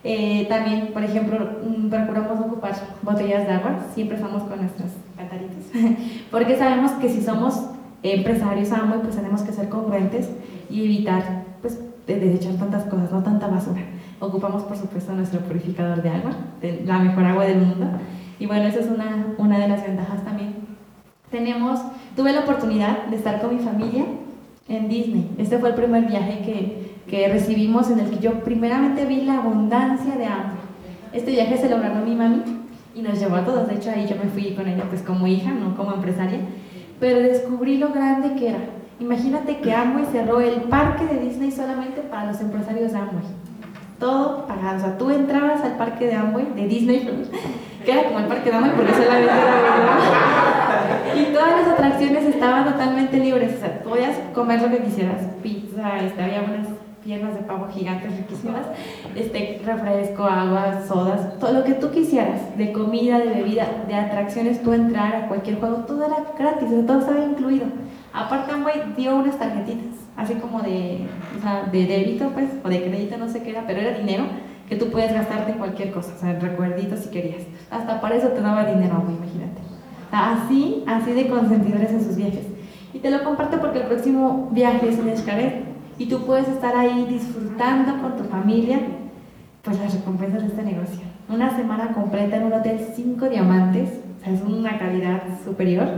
Eh, 0.04 0.46
también, 0.48 0.92
por 0.92 1.02
ejemplo, 1.02 1.40
mm, 1.40 1.88
procuramos 1.88 2.38
ocupar 2.38 2.72
botellas 3.02 3.48
de 3.48 3.52
agua, 3.52 3.80
siempre 3.96 4.16
estamos 4.16 4.44
con 4.44 4.60
nuestras 4.60 4.92
cataritas, 5.16 5.64
porque 6.30 6.56
sabemos 6.56 6.92
que 6.92 7.08
si 7.08 7.20
somos 7.20 7.64
empresarios 8.04 8.70
AMO, 8.70 9.00
pues 9.00 9.16
tenemos 9.16 9.42
que 9.42 9.50
ser 9.50 9.68
congruentes 9.68 10.30
y 10.70 10.84
evitar 10.84 11.42
pues, 11.60 11.80
de 12.06 12.20
desechar 12.20 12.54
tantas 12.54 12.84
cosas, 12.84 13.10
no 13.10 13.22
tanta 13.22 13.48
basura. 13.48 13.82
Ocupamos, 14.20 14.62
por 14.62 14.76
supuesto, 14.76 15.12
nuestro 15.12 15.40
purificador 15.40 16.02
de 16.02 16.10
agua, 16.10 16.30
de 16.60 16.82
la 16.84 16.98
mejor 17.00 17.24
agua 17.24 17.44
del 17.44 17.58
mundo. 17.58 17.86
Y 18.38 18.46
bueno, 18.46 18.64
esa 18.64 18.80
es 18.80 18.86
una, 18.86 19.34
una 19.38 19.58
de 19.58 19.68
las 19.68 19.82
ventajas 19.82 20.24
también. 20.24 20.54
Tenemos, 21.30 21.80
tuve 22.14 22.32
la 22.32 22.40
oportunidad 22.40 23.06
de 23.06 23.16
estar 23.16 23.40
con 23.40 23.56
mi 23.56 23.62
familia 23.62 24.04
en 24.68 24.88
Disney. 24.88 25.34
Este 25.38 25.58
fue 25.58 25.70
el 25.70 25.74
primer 25.74 26.06
viaje 26.06 26.40
que, 26.44 26.94
que 27.08 27.28
recibimos 27.28 27.90
en 27.90 28.00
el 28.00 28.10
que 28.10 28.18
yo 28.18 28.44
primeramente 28.44 29.04
vi 29.04 29.22
la 29.22 29.38
abundancia 29.38 30.16
de 30.16 30.26
hambre. 30.26 30.60
Este 31.12 31.32
viaje 31.32 31.56
se 31.56 31.68
lo 31.68 31.80
ganó 31.80 32.04
mi 32.04 32.14
mami 32.14 32.42
y 32.94 33.02
nos 33.02 33.18
llevó 33.18 33.36
a 33.36 33.44
todos. 33.44 33.68
De 33.68 33.74
hecho, 33.74 33.90
ahí 33.90 34.06
yo 34.06 34.16
me 34.16 34.30
fui 34.30 34.54
con 34.54 34.68
ella 34.68 34.84
pues 34.88 35.02
como 35.02 35.26
hija, 35.26 35.50
no 35.50 35.76
como 35.76 35.94
empresaria. 35.94 36.40
Pero 37.00 37.20
descubrí 37.20 37.78
lo 37.78 37.90
grande 37.92 38.34
que 38.34 38.50
era. 38.50 38.58
Imagínate 38.98 39.58
que 39.58 39.74
Amway 39.74 40.06
cerró 40.10 40.40
el 40.40 40.62
parque 40.62 41.04
de 41.04 41.20
Disney 41.20 41.52
solamente 41.52 42.00
para 42.00 42.26
los 42.32 42.40
empresarios 42.40 42.92
de 42.92 42.98
Amway. 42.98 43.24
Todo 43.98 44.46
pagado. 44.46 44.76
O 44.76 44.80
sea, 44.80 44.98
tú 44.98 45.10
entrabas 45.10 45.62
al 45.62 45.76
parque 45.76 46.06
de 46.06 46.14
Amway, 46.14 46.46
de 46.54 46.66
Disney, 46.66 47.28
que 47.84 47.92
era 47.92 48.04
como 48.04 48.20
el 48.20 48.26
parque 48.26 48.50
de 48.50 48.56
Amway 48.56 48.72
porque 48.74 48.92
solamente 48.92 49.32
era 49.32 51.14
Y 51.14 51.24
todas 51.32 51.60
las 51.60 51.68
atracciones 51.68 52.24
estaban 52.24 52.64
totalmente 52.64 53.18
libres. 53.18 53.56
O 53.56 53.60
sea, 53.60 53.82
podías 53.82 54.16
comer 54.34 54.62
lo 54.62 54.70
que 54.70 54.82
quisieras. 54.84 55.22
Pizza, 55.42 55.98
este, 56.00 56.22
había 56.22 56.42
unas 56.42 56.68
piernas 57.04 57.34
de 57.34 57.40
pavo 57.40 57.68
gigantes 57.72 58.16
riquísimas, 58.16 58.66
este, 59.14 59.62
refresco, 59.64 60.24
agua, 60.24 60.82
sodas, 60.88 61.38
todo 61.38 61.52
lo 61.52 61.62
que 61.62 61.74
tú 61.74 61.92
quisieras, 61.92 62.58
de 62.58 62.72
comida, 62.72 63.20
de 63.20 63.28
bebida, 63.28 63.68
de 63.86 63.94
atracciones, 63.94 64.60
tú 64.60 64.72
entrar 64.72 65.14
a 65.14 65.28
cualquier 65.28 65.60
juego, 65.60 65.76
todo 65.86 66.04
era 66.04 66.16
gratis, 66.36 66.68
todo 66.84 66.98
estaba 66.98 67.24
incluido. 67.24 67.66
Aparte 68.16 68.50
Amway 68.50 68.94
dio 68.96 69.14
unas 69.14 69.38
tarjetitas, 69.38 69.94
así 70.16 70.36
como 70.36 70.62
de, 70.62 71.06
o 71.36 71.42
sea, 71.42 71.64
de 71.70 71.84
débito, 71.84 72.30
pues, 72.30 72.48
o 72.64 72.68
de 72.70 72.82
crédito, 72.82 73.18
no 73.18 73.28
sé 73.28 73.42
qué 73.42 73.50
era, 73.50 73.64
pero 73.66 73.80
era 73.80 73.98
dinero 73.98 74.24
que 74.66 74.76
tú 74.76 74.90
puedes 74.90 75.12
gastarte 75.12 75.52
en 75.52 75.58
cualquier 75.58 75.92
cosa, 75.92 76.14
o 76.16 76.18
sea, 76.18 76.38
recuerditos 76.38 77.00
si 77.00 77.10
querías. 77.10 77.42
Hasta 77.70 78.00
para 78.00 78.16
eso 78.16 78.28
te 78.28 78.40
daba 78.40 78.64
dinero 78.64 78.94
Amway, 78.94 79.16
imagínate. 79.16 79.60
Así, 80.10 80.82
así 80.86 81.12
de 81.12 81.28
consentidores 81.28 81.90
en 81.90 82.02
sus 82.02 82.16
viajes. 82.16 82.46
Y 82.94 83.00
te 83.00 83.10
lo 83.10 83.22
comparto 83.22 83.60
porque 83.60 83.80
el 83.80 83.86
próximo 83.86 84.48
viaje 84.50 84.88
es 84.88 84.98
en 84.98 85.10
Escaret 85.10 85.64
y 85.98 86.06
tú 86.06 86.24
puedes 86.24 86.48
estar 86.48 86.74
ahí 86.74 87.06
disfrutando 87.10 88.00
con 88.00 88.16
tu 88.16 88.24
familia 88.24 88.78
pues 89.60 89.78
las 89.78 89.92
recompensas 89.92 90.40
de 90.40 90.48
este 90.48 90.62
negocio. 90.62 91.00
Una 91.28 91.54
semana 91.54 91.92
completa 91.92 92.36
en 92.36 92.44
un 92.44 92.54
hotel 92.54 92.80
5 92.94 93.28
diamantes, 93.28 93.90
o 94.16 94.24
sea, 94.24 94.32
es 94.32 94.40
una 94.40 94.78
calidad 94.78 95.22
superior. 95.44 95.88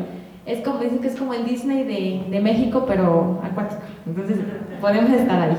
Es 0.48 0.64
como, 0.64 0.78
dicen 0.78 1.00
que 1.00 1.08
es 1.08 1.16
como 1.16 1.34
el 1.34 1.44
Disney 1.44 1.84
de, 1.84 2.30
de 2.30 2.40
México, 2.40 2.84
pero 2.86 3.38
acuático. 3.44 3.82
Entonces, 4.06 4.38
podemos 4.80 5.10
estar 5.10 5.42
ahí. 5.42 5.56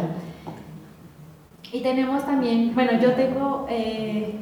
Y 1.71 1.81
tenemos 1.81 2.25
también, 2.25 2.73
bueno, 2.73 2.93
yo 2.99 3.13
tengo 3.13 3.67
eh, 3.69 4.33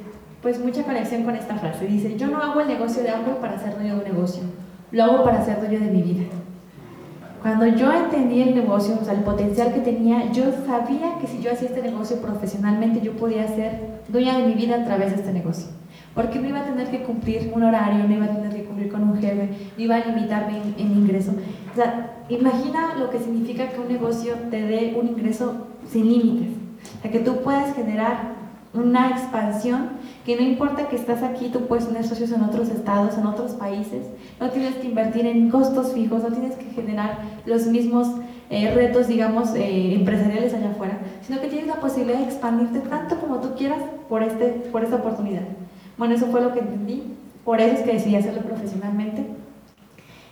pues 0.42 0.64
mucha 0.64 0.84
conexión 0.84 1.24
con 1.24 1.36
esta 1.36 1.56
frase. 1.56 1.86
Dice, 1.86 2.16
yo 2.18 2.28
no 2.28 2.38
hago 2.38 2.62
el 2.62 2.68
negocio 2.68 3.04
de 3.04 3.10
hambre 3.10 3.34
para 3.42 3.60
ser 3.60 3.76
dueño 3.76 3.96
de 3.96 4.00
un 4.00 4.16
negocio, 4.16 4.44
lo 4.92 5.04
hago 5.04 5.24
para 5.26 5.44
ser 5.44 5.60
dueño 5.60 5.82
de 5.82 5.92
mi 5.92 6.02
vida. 6.02 6.24
Cuando 7.42 7.68
yo 7.68 7.92
entendí 7.92 8.42
el 8.42 8.56
negocio, 8.56 8.98
o 9.02 9.04
sea, 9.04 9.14
el 9.14 9.22
potencial 9.22 9.74
que 9.74 9.82
tenía, 9.82 10.32
yo 10.32 10.46
sabía 10.66 11.18
que 11.20 11.28
si 11.28 11.42
yo 11.42 11.52
hacía 11.52 11.68
este 11.68 11.82
negocio 11.82 12.22
profesionalmente, 12.22 13.02
yo 13.02 13.12
podía 13.14 13.46
ser 13.48 14.02
dueña 14.08 14.38
de 14.38 14.48
mi 14.48 14.54
vida 14.54 14.78
a 14.78 14.86
través 14.86 15.10
de 15.10 15.18
este 15.18 15.34
negocio. 15.34 15.68
Porque 16.18 16.40
no 16.40 16.50
iba 16.50 16.62
a 16.62 16.66
tener 16.66 16.90
que 16.90 17.04
cumplir 17.04 17.52
un 17.54 17.62
horario, 17.62 18.08
no 18.08 18.14
iba 18.14 18.26
a 18.26 18.36
tener 18.36 18.52
que 18.52 18.64
cumplir 18.64 18.92
con 18.92 19.04
un 19.04 19.22
jefe, 19.22 19.50
no 19.78 19.84
iba 19.84 19.96
a 19.98 20.06
limitarme 20.06 20.62
en, 20.76 20.92
ingreso. 20.92 21.32
O 21.72 21.76
sea, 21.76 22.24
imagina 22.28 22.96
lo 22.98 23.12
que 23.12 23.20
significa 23.20 23.70
que 23.70 23.80
un 23.80 23.88
negocio 23.88 24.34
te 24.50 24.64
dé 24.64 24.98
un 25.00 25.10
ingreso 25.10 25.68
sin 25.88 26.08
límites. 26.08 26.50
O 26.98 27.02
sea, 27.04 27.12
que 27.12 27.20
tú 27.20 27.42
puedas 27.44 27.76
generar 27.76 28.36
una 28.74 29.12
expansión 29.12 29.90
que 30.26 30.36
no 30.36 30.42
importa 30.42 30.90
que 30.90 30.96
estás 30.96 31.22
aquí, 31.22 31.50
tú 31.50 31.68
puedes 31.68 31.88
tener 31.88 32.04
socios 32.04 32.32
en 32.32 32.42
otros 32.42 32.70
estados, 32.70 33.16
en 33.16 33.28
otros 33.28 33.52
países, 33.52 34.08
no 34.40 34.50
tienes 34.50 34.76
que 34.76 34.88
invertir 34.88 35.28
en 35.28 35.52
costos 35.52 35.94
fijos, 35.94 36.24
no 36.24 36.30
tienes 36.30 36.56
que 36.56 36.66
generar 36.72 37.20
los 37.46 37.68
mismos 37.68 38.08
eh, 38.50 38.74
retos, 38.74 39.08
digamos, 39.08 39.54
eh, 39.54 39.94
empresariales 39.94 40.54
allá 40.56 40.72
afuera, 40.72 40.98
sino 41.22 41.40
que 41.40 41.48
tienes 41.48 41.68
la 41.68 41.80
posibilidad 41.80 42.18
de 42.18 42.26
expandirte 42.26 42.80
tanto 42.80 43.20
como 43.20 43.40
tú 43.40 43.56
quieras 43.56 43.82
por, 44.10 44.24
este, 44.24 44.48
por 44.72 44.84
esta 44.84 44.96
oportunidad. 44.96 45.44
Bueno, 45.98 46.14
eso 46.14 46.28
fue 46.28 46.42
lo 46.42 46.54
que 46.54 46.60
entendí, 46.60 47.04
por 47.44 47.60
eso 47.60 47.76
es 47.76 47.82
que 47.82 47.94
decidí 47.94 48.16
hacerlo 48.16 48.42
profesionalmente. 48.42 49.26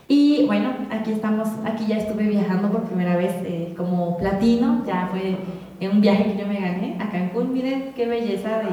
Y 0.07 0.45
bueno, 0.45 0.71
aquí 0.91 1.11
estamos, 1.11 1.49
aquí 1.65 1.87
ya 1.87 1.97
estuve 1.97 2.27
viajando 2.27 2.69
por 2.69 2.83
primera 2.83 3.17
vez 3.17 3.33
eh, 3.43 3.73
como 3.75 4.17
platino, 4.17 4.83
ya 4.85 5.09
fue 5.09 5.37
un 5.87 6.01
viaje 6.01 6.25
que 6.25 6.37
yo 6.37 6.47
me 6.47 6.59
gané 6.59 6.97
a 6.99 7.09
Cancún. 7.09 7.53
Miren 7.53 7.93
qué 7.95 8.05
belleza 8.05 8.59
de 8.59 8.69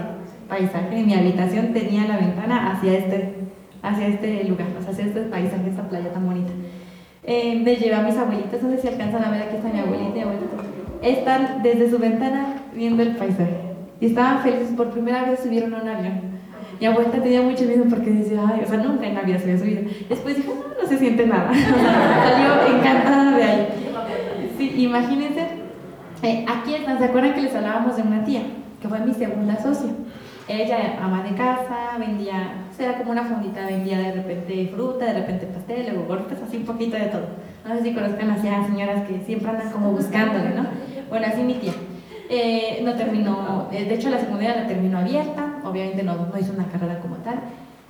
paisaje. 0.49 0.99
En 0.99 1.07
mi 1.07 1.15
habitación 1.15 1.73
tenía 1.73 2.07
la 2.07 2.19
ventana 2.19 2.73
hacia 2.73 2.99
este, 2.99 3.35
hacia 3.83 4.09
este 4.09 4.45
lugar, 4.45 4.67
hacia 4.87 5.07
este 5.07 5.23
paisaje, 5.23 5.71
esta 5.71 5.89
playa 5.89 6.13
tan 6.13 6.27
bonita. 6.27 6.53
Eh, 7.25 7.59
me 7.65 7.77
llevé 7.77 7.95
a 7.95 8.03
mis 8.03 8.17
abuelitas, 8.17 8.63
no 8.63 8.71
sé 8.71 8.79
si 8.79 8.89
alcanzan 8.89 9.25
a 9.25 9.31
ver, 9.31 9.43
aquí 9.43 9.57
está 9.57 9.69
mi 9.69 9.79
abuelita 9.79 10.19
y 10.19 10.21
abuelito. 10.21 10.47
Están 11.01 11.63
desde 11.63 11.91
su 11.91 11.99
ventana 11.99 12.57
viendo 12.75 13.03
el 13.03 13.17
paisaje. 13.17 13.57
Y 14.01 14.07
estaban 14.07 14.43
felices, 14.43 14.75
por 14.77 14.91
primera 14.91 15.25
vez 15.25 15.41
subieron 15.41 15.73
a 15.75 15.83
un 15.83 15.89
avión. 15.89 16.32
Mi 16.83 16.89
abuelita 16.89 17.23
tenía 17.23 17.43
mucho 17.43 17.63
miedo 17.63 17.85
porque 17.89 18.11
decía, 18.11 18.41
ay, 18.45 18.63
o 18.65 18.69
sea, 18.69 18.77
nunca 18.79 19.07
en 19.07 19.15
la 19.15 19.23
vida 19.23 19.39
se 19.39 19.45
había 19.45 19.59
subido. 19.59 19.83
Después 20.09 20.35
dijo, 20.35 20.53
no, 20.53 20.83
no 20.83 20.89
se 20.89 20.99
siente 20.99 21.25
nada. 21.29 21.53
Salió 21.55 22.77
encantada 22.77 23.37
de 23.37 23.45
ahí. 23.45 23.69
Sí, 24.59 24.75
imagínense 24.79 25.47
eh, 26.25 26.45
aquí 26.49 26.75
están, 26.75 26.99
¿se 26.99 27.05
acuerdan 27.05 27.35
que 27.35 27.43
les 27.43 27.55
hablábamos 27.55 27.95
de 27.95 28.03
una 28.03 28.25
tía? 28.25 28.43
Que 28.81 28.89
fue 28.89 28.99
mi 28.99 29.15
segunda 29.15 29.63
socia. 29.63 29.93
Ella 30.49 30.99
ama 31.01 31.23
de 31.23 31.37
casa, 31.37 31.99
vendía, 32.01 32.65
era 32.77 32.99
como 32.99 33.13
una 33.13 33.23
fondita, 33.27 33.65
vendía 33.65 34.01
de 34.01 34.15
repente 34.15 34.69
fruta, 34.75 35.05
de 35.05 35.21
repente 35.21 35.47
pastel, 35.47 35.87
luego 35.89 36.09
golpes, 36.09 36.39
así 36.43 36.57
un 36.57 36.65
poquito 36.65 36.97
de 36.97 37.07
todo. 37.07 37.29
No 37.65 37.77
sé 37.77 37.83
si 37.85 37.95
conozcan 37.95 38.29
a 38.29 38.43
señoras 38.43 39.07
que 39.07 39.21
siempre 39.25 39.51
andan 39.51 39.71
como 39.71 39.93
buscándole, 39.93 40.51
¿no? 40.51 40.67
Bueno, 41.09 41.29
así 41.29 41.45
mi 41.45 41.55
tía. 41.55 41.75
Eh, 42.35 42.81
no 42.83 42.95
terminó, 42.95 43.69
eh, 43.73 43.85
de 43.85 43.95
hecho 43.95 44.09
la 44.09 44.19
secundaria 44.19 44.63
la 44.63 44.67
terminó 44.67 44.97
abierta, 44.97 45.61
obviamente 45.65 46.03
no, 46.03 46.15
no 46.15 46.39
hizo 46.41 46.55
una 46.55 46.65
carrera 46.65 46.99
como 46.99 47.17
tal, 47.17 47.41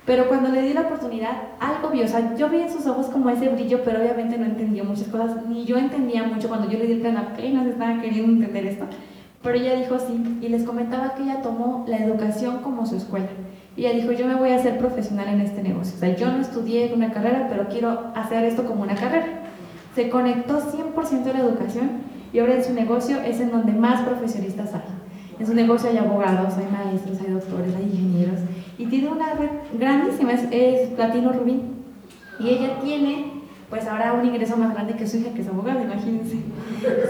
pero 0.05 0.27
cuando 0.27 0.49
le 0.49 0.63
di 0.63 0.73
la 0.73 0.81
oportunidad, 0.81 1.31
algo 1.61 1.91
vio, 1.91 2.03
o 2.03 2.07
sea, 2.09 2.35
yo 2.35 2.49
vi 2.49 2.59
en 2.59 2.69
sus 2.69 2.85
ojos 2.85 3.05
como 3.05 3.29
ese 3.29 3.47
brillo, 3.47 3.85
pero 3.85 4.01
obviamente 4.01 4.37
no 4.37 4.43
entendió 4.43 4.83
muchas 4.83 5.07
cosas, 5.07 5.45
ni 5.47 5.63
yo 5.63 5.77
entendía 5.77 6.23
mucho 6.23 6.49
cuando 6.49 6.69
yo 6.69 6.77
le 6.77 6.87
di 6.87 6.91
el 6.91 6.99
plan, 6.99 7.15
apenas 7.15 7.67
estaba 7.67 8.01
queriendo 8.01 8.33
entender 8.33 8.65
esto. 8.65 8.85
Pero 9.41 9.55
ella 9.55 9.75
dijo 9.75 9.97
sí, 9.97 10.39
y 10.41 10.49
les 10.49 10.65
comentaba 10.65 11.15
que 11.15 11.23
ella 11.23 11.41
tomó 11.41 11.85
la 11.87 11.99
educación 11.99 12.57
como 12.57 12.85
su 12.85 12.97
escuela. 12.97 13.29
Y 13.77 13.85
ella 13.85 13.95
dijo, 13.95 14.11
yo 14.11 14.27
me 14.27 14.35
voy 14.35 14.49
a 14.49 14.57
hacer 14.57 14.77
profesional 14.77 15.29
en 15.29 15.39
este 15.39 15.63
negocio. 15.63 15.95
O 15.95 15.99
sea, 15.99 16.17
yo 16.17 16.29
no 16.29 16.41
estudié 16.41 16.91
una 16.93 17.13
carrera, 17.13 17.47
pero 17.49 17.69
quiero 17.69 18.11
hacer 18.13 18.43
esto 18.43 18.65
como 18.65 18.83
una 18.83 18.95
carrera. 18.95 19.27
Se 19.95 20.09
conectó 20.09 20.59
100% 20.59 21.29
a 21.29 21.33
la 21.33 21.39
educación 21.39 22.12
y 22.33 22.39
ahora 22.39 22.55
en 22.55 22.63
su 22.63 22.73
negocio 22.73 23.21
es 23.21 23.39
en 23.39 23.51
donde 23.51 23.71
más 23.71 24.01
profesionistas 24.01 24.73
hay. 24.73 24.81
En 25.39 25.47
su 25.47 25.53
negocio 25.53 25.89
hay 25.89 25.97
abogados, 25.97 26.55
hay 26.57 26.67
maestros, 26.71 27.19
hay 27.21 27.31
doctores, 27.31 27.75
hay 27.75 27.83
ingenieros 27.83 28.39
y 28.77 28.85
tiene 28.87 29.09
una 29.09 29.33
red 29.33 29.49
grandísima, 29.77 30.31
es, 30.33 30.89
Platino 30.89 31.31
Rubí. 31.31 31.61
Y 32.39 32.49
ella 32.49 32.79
tiene, 32.83 33.43
pues 33.69 33.87
ahora 33.87 34.13
un 34.13 34.25
ingreso 34.25 34.57
más 34.57 34.73
grande 34.73 34.95
que 34.95 35.07
su 35.07 35.17
hija, 35.17 35.33
que 35.33 35.41
es 35.41 35.47
abogada, 35.47 35.81
imagínense. 35.81 36.37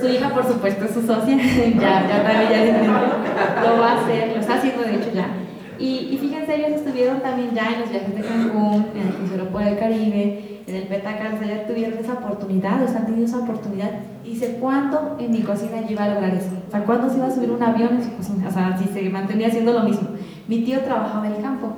Su 0.02 0.08
hija, 0.08 0.30
por 0.30 0.46
supuesto, 0.46 0.86
es 0.86 0.92
su 0.92 1.02
socia, 1.02 1.38
ya, 1.80 2.08
ya 2.08 2.24
también 2.24 2.50
ya 2.50 3.62
lo 3.62 3.80
va 3.80 3.92
a 3.94 4.02
hacer, 4.02 4.34
lo 4.34 4.42
está 4.42 4.56
haciendo 4.56 4.84
de 4.84 4.96
hecho 4.96 5.12
ya. 5.14 5.28
Y, 5.80 6.10
y, 6.12 6.18
fíjense, 6.22 6.56
ellos 6.56 6.82
estuvieron 6.82 7.22
también 7.22 7.52
ya 7.54 7.74
en 7.74 7.82
los 7.82 7.90
viajes 7.90 8.16
de 8.16 8.22
Cancún, 8.22 8.86
en 8.96 9.08
el 9.08 9.14
crucero 9.16 9.50
por 9.50 9.64
el 9.64 9.78
Caribe, 9.78 10.53
en 10.66 10.76
el 10.76 10.84
Petacans, 10.84 11.46
ya 11.46 11.68
tuvieron 11.68 11.98
esa 12.00 12.14
oportunidad, 12.14 12.84
o 12.84 12.88
sea, 12.88 13.00
han 13.00 13.06
tenido 13.06 13.26
esa 13.26 13.40
oportunidad. 13.40 13.92
Y 14.24 14.30
dice, 14.32 14.58
¿cuándo 14.60 15.18
en 15.20 15.32
mi 15.32 15.42
cocina 15.42 15.82
yo 15.82 15.92
iba 15.92 16.06
a 16.06 16.14
lograr 16.14 16.34
eso? 16.34 16.52
O 16.68 16.72
sea, 16.72 16.84
¿cuándo 16.84 17.10
se 17.10 17.18
iba 17.18 17.28
a 17.28 17.32
subir 17.32 17.52
un 17.52 17.62
avión 17.62 17.96
en 17.96 18.04
su 18.04 18.16
cocina? 18.16 18.48
O 18.48 18.52
sea, 18.52 18.78
si 18.78 18.86
se 18.86 19.10
mantenía 19.10 19.48
haciendo 19.48 19.74
lo 19.74 19.84
mismo. 19.84 20.10
Mi 20.48 20.64
tío 20.64 20.80
trabajaba 20.82 21.28
en 21.28 21.34
el 21.34 21.42
campo 21.42 21.74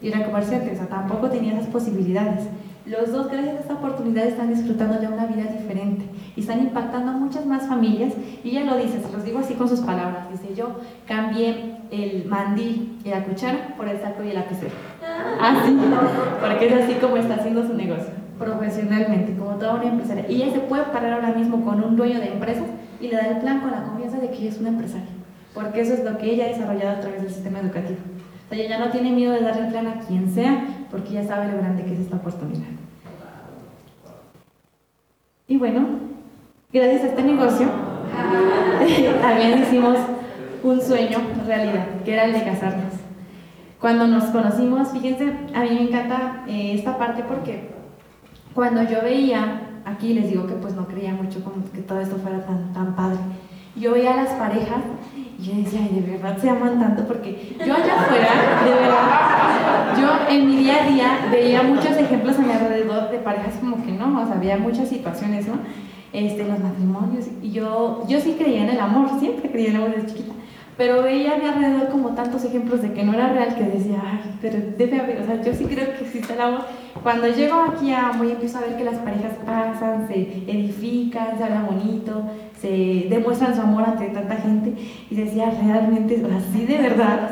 y 0.00 0.08
era 0.08 0.24
comerciante, 0.24 0.72
o 0.72 0.76
sea, 0.76 0.86
tampoco 0.86 1.28
tenía 1.28 1.52
esas 1.52 1.66
posibilidades. 1.66 2.48
Los 2.86 3.12
dos, 3.12 3.30
gracias 3.30 3.56
a 3.56 3.60
esta 3.60 3.74
oportunidad, 3.74 4.24
están 4.24 4.48
disfrutando 4.48 5.00
ya 5.00 5.10
una 5.10 5.26
vida 5.26 5.44
diferente 5.44 6.06
y 6.34 6.40
están 6.40 6.60
impactando 6.60 7.12
a 7.12 7.14
muchas 7.14 7.44
más 7.46 7.68
familias. 7.68 8.14
Y 8.42 8.50
ella 8.50 8.64
lo 8.64 8.76
dice, 8.78 9.00
se 9.00 9.12
los 9.12 9.22
digo 9.22 9.38
así 9.38 9.54
con 9.54 9.68
sus 9.68 9.80
palabras. 9.80 10.30
Dice, 10.30 10.54
yo 10.54 10.80
cambié 11.06 11.76
el 11.90 12.24
mandil 12.26 12.98
y 13.04 13.10
la 13.10 13.24
cuchara 13.24 13.74
por 13.76 13.86
el 13.86 14.00
saco 14.00 14.24
y 14.24 14.30
el 14.30 14.34
lapicero. 14.34 14.72
Así, 15.40 15.78
porque 16.40 16.66
es 16.66 16.84
así 16.84 16.94
como 16.94 17.16
está 17.16 17.34
haciendo 17.34 17.66
su 17.66 17.74
negocio, 17.74 18.12
profesionalmente, 18.40 19.36
como 19.36 19.56
toda 19.56 19.74
una 19.74 19.84
empresaria. 19.84 20.24
Y 20.28 20.42
ella 20.42 20.52
se 20.52 20.60
puede 20.60 20.84
parar 20.84 21.12
ahora 21.12 21.34
mismo 21.34 21.62
con 21.62 21.84
un 21.84 21.94
dueño 21.94 22.18
de 22.18 22.32
empresas 22.32 22.64
y 23.00 23.08
le 23.08 23.16
da 23.16 23.26
el 23.26 23.38
plan 23.38 23.60
con 23.60 23.70
la 23.70 23.84
confianza 23.84 24.18
de 24.18 24.30
que 24.30 24.38
ella 24.38 24.48
es 24.48 24.58
una 24.58 24.70
empresaria, 24.70 25.10
porque 25.54 25.82
eso 25.82 25.94
es 25.94 26.02
lo 26.02 26.16
que 26.18 26.32
ella 26.32 26.46
ha 26.46 26.48
desarrollado 26.48 26.96
a 26.96 27.00
través 27.00 27.22
del 27.22 27.30
sistema 27.30 27.60
educativo. 27.60 27.98
O 28.46 28.48
sea, 28.48 28.58
ella 28.58 28.78
no 28.78 28.90
tiene 28.90 29.12
miedo 29.12 29.32
de 29.32 29.42
darle 29.42 29.66
el 29.66 29.68
plan 29.68 29.86
a 29.86 30.00
quien 30.00 30.32
sea, 30.32 30.64
porque 30.90 31.10
ella 31.10 31.24
sabe 31.24 31.52
lo 31.52 31.58
grande 31.58 31.84
que 31.84 31.92
es 31.92 32.00
esta 32.00 32.16
oportunidad. 32.16 32.66
Y 35.46 35.56
bueno, 35.56 35.86
gracias 36.72 37.04
a 37.04 37.06
este 37.08 37.22
negocio, 37.22 37.68
también 39.20 39.62
hicimos 39.62 39.98
un 40.62 40.80
sueño 40.80 41.18
realidad, 41.46 41.86
que 42.04 42.12
era 42.12 42.24
el 42.24 42.32
de 42.32 42.44
casarnos. 42.44 42.94
Cuando 43.80 44.06
nos 44.06 44.24
conocimos, 44.24 44.90
fíjense, 44.92 45.32
a 45.54 45.62
mí 45.62 45.70
me 45.70 45.82
encanta 45.82 46.44
eh, 46.46 46.74
esta 46.74 46.98
parte 46.98 47.22
porque 47.26 47.79
cuando 48.54 48.82
yo 48.82 49.02
veía, 49.02 49.62
aquí 49.84 50.14
les 50.14 50.28
digo 50.28 50.46
que 50.46 50.54
pues 50.54 50.74
no 50.74 50.86
creía 50.86 51.12
mucho 51.12 51.42
como 51.42 51.64
que 51.72 51.82
todo 51.82 52.00
esto 52.00 52.16
fuera 52.16 52.44
tan, 52.44 52.72
tan 52.72 52.94
padre, 52.96 53.18
yo 53.76 53.92
veía 53.92 54.14
a 54.14 54.24
las 54.24 54.32
parejas 54.34 54.82
y 55.38 55.42
yo 55.42 55.54
decía, 55.54 55.80
de 55.80 56.00
verdad 56.00 56.36
se 56.38 56.50
aman 56.50 56.80
tanto 56.80 57.06
porque 57.06 57.56
yo 57.58 57.74
allá 57.74 58.00
afuera, 58.00 58.28
de 58.64 58.70
verdad, 58.70 60.00
yo 60.00 60.34
en 60.34 60.46
mi 60.46 60.56
día 60.56 60.84
a 60.84 60.88
día 60.88 61.28
veía 61.30 61.62
muchos 61.62 61.96
ejemplos 61.96 62.38
a 62.38 62.42
mi 62.42 62.52
alrededor 62.52 63.10
de 63.10 63.18
parejas 63.18 63.54
como 63.60 63.84
que 63.84 63.92
no, 63.92 64.20
o 64.20 64.26
sea, 64.26 64.36
había 64.36 64.56
muchas 64.56 64.88
situaciones, 64.88 65.46
¿no? 65.46 65.54
Este, 66.12 66.44
los 66.44 66.58
matrimonios, 66.58 67.26
y 67.40 67.52
yo, 67.52 68.04
yo 68.08 68.20
sí 68.20 68.36
creía 68.36 68.64
en 68.64 68.70
el 68.70 68.80
amor, 68.80 69.20
siempre 69.20 69.48
creía 69.48 69.68
en 69.68 69.76
el 69.76 69.82
amor 69.82 69.94
desde 69.94 70.08
chiquita 70.08 70.34
pero 70.80 71.02
veía 71.02 71.34
a 71.34 71.36
mi 71.36 71.44
alrededor 71.44 71.90
como 71.90 72.14
tantos 72.14 72.42
ejemplos 72.42 72.80
de 72.80 72.94
que 72.94 73.02
no 73.02 73.12
era 73.12 73.28
real 73.28 73.54
que 73.54 73.64
decía, 73.64 74.02
ay, 74.02 74.38
pero 74.40 74.56
debe 74.78 74.98
haber, 74.98 75.20
o 75.20 75.26
sea, 75.26 75.42
yo 75.42 75.52
sí 75.52 75.66
creo 75.66 75.92
que 75.92 76.04
existe 76.04 76.32
el 76.32 76.40
amor. 76.40 76.62
Cuando 77.02 77.28
llego 77.28 77.60
aquí 77.60 77.92
a 77.92 78.12
Muy 78.14 78.30
empiezo 78.30 78.56
a 78.56 78.62
ver 78.62 78.76
que 78.78 78.84
las 78.84 78.96
parejas 78.96 79.32
pasan, 79.44 80.08
se 80.08 80.14
edifican, 80.14 81.36
se 81.36 81.44
hablan 81.44 81.66
bonito, 81.66 82.22
se 82.58 83.08
demuestran 83.10 83.54
su 83.54 83.60
amor 83.60 83.84
ante 83.84 84.06
tanta 84.06 84.36
gente 84.36 84.72
y 85.10 85.14
decía, 85.14 85.52
realmente, 85.62 86.24
así 86.34 86.64
de 86.64 86.78
verdad. 86.78 87.28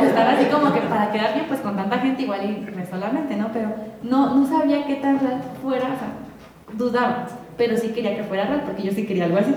O 0.00 0.04
estar 0.04 0.26
así 0.34 0.46
como 0.46 0.74
que 0.74 0.80
para 0.80 1.12
quedar 1.12 1.34
bien 1.34 1.46
pues 1.46 1.60
con 1.60 1.76
tanta 1.76 2.00
gente 2.00 2.22
igual 2.22 2.40
y 2.44 2.90
solamente, 2.90 3.36
¿no? 3.36 3.52
Pero 3.52 3.68
no, 4.02 4.34
no 4.34 4.44
sabía 4.44 4.88
qué 4.88 4.96
tan 4.96 5.20
real 5.20 5.40
fuera, 5.62 5.84
o 5.84 5.98
sea, 6.00 6.76
dudaba 6.76 7.28
pero 7.60 7.76
sí 7.76 7.88
quería 7.88 8.16
que 8.16 8.24
fuera 8.24 8.46
real, 8.46 8.62
porque 8.64 8.82
yo 8.82 8.90
sí 8.90 9.04
quería 9.04 9.26
algo 9.26 9.36
así. 9.36 9.54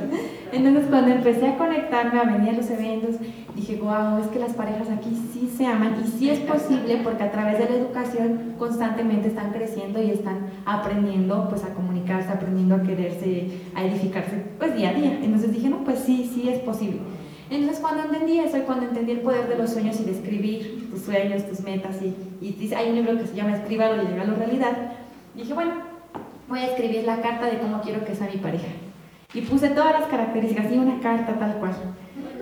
Entonces 0.54 0.86
cuando 0.88 1.12
empecé 1.12 1.48
a 1.48 1.58
conectarme, 1.58 2.20
a 2.20 2.26
venir 2.26 2.50
a 2.50 2.58
los 2.58 2.70
eventos, 2.70 3.16
dije, 3.56 3.78
wow, 3.78 4.20
es 4.22 4.28
que 4.28 4.38
las 4.38 4.54
parejas 4.54 4.88
aquí 4.88 5.10
sí 5.34 5.52
se 5.58 5.66
aman 5.66 5.96
y 6.06 6.08
sí 6.08 6.30
es 6.30 6.40
posible 6.42 7.02
porque 7.04 7.24
a 7.24 7.32
través 7.32 7.58
de 7.58 7.66
la 7.66 7.76
educación 7.78 8.54
constantemente 8.60 9.30
están 9.30 9.52
creciendo 9.52 10.00
y 10.00 10.12
están 10.12 10.52
aprendiendo 10.66 11.50
pues 11.50 11.64
a 11.64 11.74
comunicarse, 11.74 12.30
aprendiendo 12.30 12.76
a 12.76 12.84
quererse, 12.84 13.48
a 13.74 13.84
edificarse 13.84 14.44
pues 14.60 14.76
día 14.76 14.92
a 14.92 14.94
día. 14.94 15.20
Entonces 15.24 15.52
dije, 15.54 15.70
no, 15.70 15.84
pues 15.84 16.00
sí, 16.00 16.30
sí 16.32 16.48
es 16.48 16.60
posible. 16.60 17.00
Entonces 17.50 17.80
cuando 17.80 18.04
entendí 18.04 18.40
eso 18.40 18.58
y 18.58 18.62
cuando 18.62 18.86
entendí 18.86 19.14
el 19.14 19.22
poder 19.22 19.48
de 19.48 19.58
los 19.58 19.72
sueños 19.72 20.00
y 20.00 20.04
de 20.04 20.12
escribir 20.12 20.88
tus 20.92 21.02
sueños, 21.02 21.48
tus 21.48 21.62
metas 21.62 21.98
y, 22.00 22.14
hay 22.76 22.90
un 22.90 22.96
libro 22.96 23.18
que 23.18 23.26
se 23.26 23.36
llama 23.36 23.56
Escríbalo 23.56 24.04
y 24.04 24.06
llega 24.06 24.22
a 24.22 24.26
la 24.26 24.34
realidad, 24.36 24.92
dije, 25.36 25.54
bueno, 25.54 25.74
voy 26.48 26.60
a 26.60 26.68
escribir 26.68 27.06
la 27.06 27.22
carta 27.22 27.48
de 27.48 27.58
cómo 27.58 27.82
quiero 27.82 28.06
que 28.06 28.14
sea 28.14 28.30
mi 28.32 28.38
pareja. 28.38 28.68
Y 29.34 29.42
puse 29.42 29.70
todas 29.70 30.00
las 30.00 30.10
características 30.10 30.72
y 30.72 30.78
una 30.78 31.00
carta 31.00 31.34
tal 31.34 31.56
cual. 31.56 31.74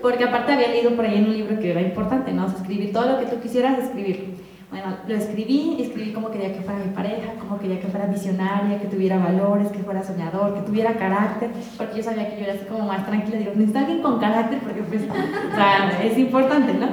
Porque 0.02 0.24
aparte 0.24 0.52
había 0.52 0.68
leído 0.68 0.94
por 0.94 1.04
ahí 1.04 1.18
en 1.18 1.26
un 1.26 1.32
libro 1.32 1.58
que 1.58 1.70
era 1.70 1.80
importante, 1.80 2.32
¿no? 2.32 2.46
escribir 2.46 2.92
todo 2.92 3.12
lo 3.12 3.18
que 3.18 3.26
tú 3.26 3.40
quisieras 3.40 3.78
escribir. 3.78 4.42
Bueno, 4.70 4.96
lo 5.06 5.14
escribí, 5.14 5.76
escribí 5.80 6.12
como 6.12 6.30
quería 6.30 6.52
que 6.54 6.62
fuera 6.62 6.78
mi 6.78 6.92
pareja, 6.94 7.34
como 7.38 7.58
quería 7.58 7.78
que 7.78 7.88
fuera 7.88 8.06
visionaria, 8.06 8.80
que 8.80 8.86
tuviera 8.86 9.18
valores, 9.18 9.68
que 9.68 9.80
fuera 9.80 10.02
soñador, 10.02 10.54
que 10.54 10.62
tuviera 10.62 10.94
carácter, 10.94 11.50
porque 11.76 11.98
yo 11.98 12.02
sabía 12.02 12.30
que 12.30 12.38
yo 12.38 12.44
era 12.44 12.54
así 12.54 12.64
como 12.64 12.86
más 12.86 13.04
tranquila, 13.06 13.36
digo, 13.36 13.52
necesito 13.54 13.78
alguien 13.80 14.00
con 14.00 14.18
carácter 14.18 14.60
porque 14.60 14.82
pues, 14.82 15.02
o 15.02 16.02
es 16.02 16.16
importante, 16.16 16.72
¿no? 16.72 16.86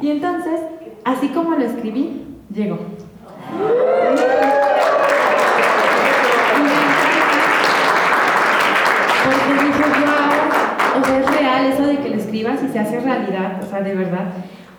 Y 0.00 0.10
entonces, 0.10 0.60
así 1.04 1.28
como 1.30 1.56
lo 1.56 1.64
escribí, 1.64 2.24
llegó. 2.54 2.78
Y 12.62 12.68
se 12.68 12.78
hace 12.78 13.00
realidad, 13.00 13.60
o 13.62 13.66
sea, 13.66 13.80
de 13.80 13.94
verdad. 13.94 14.26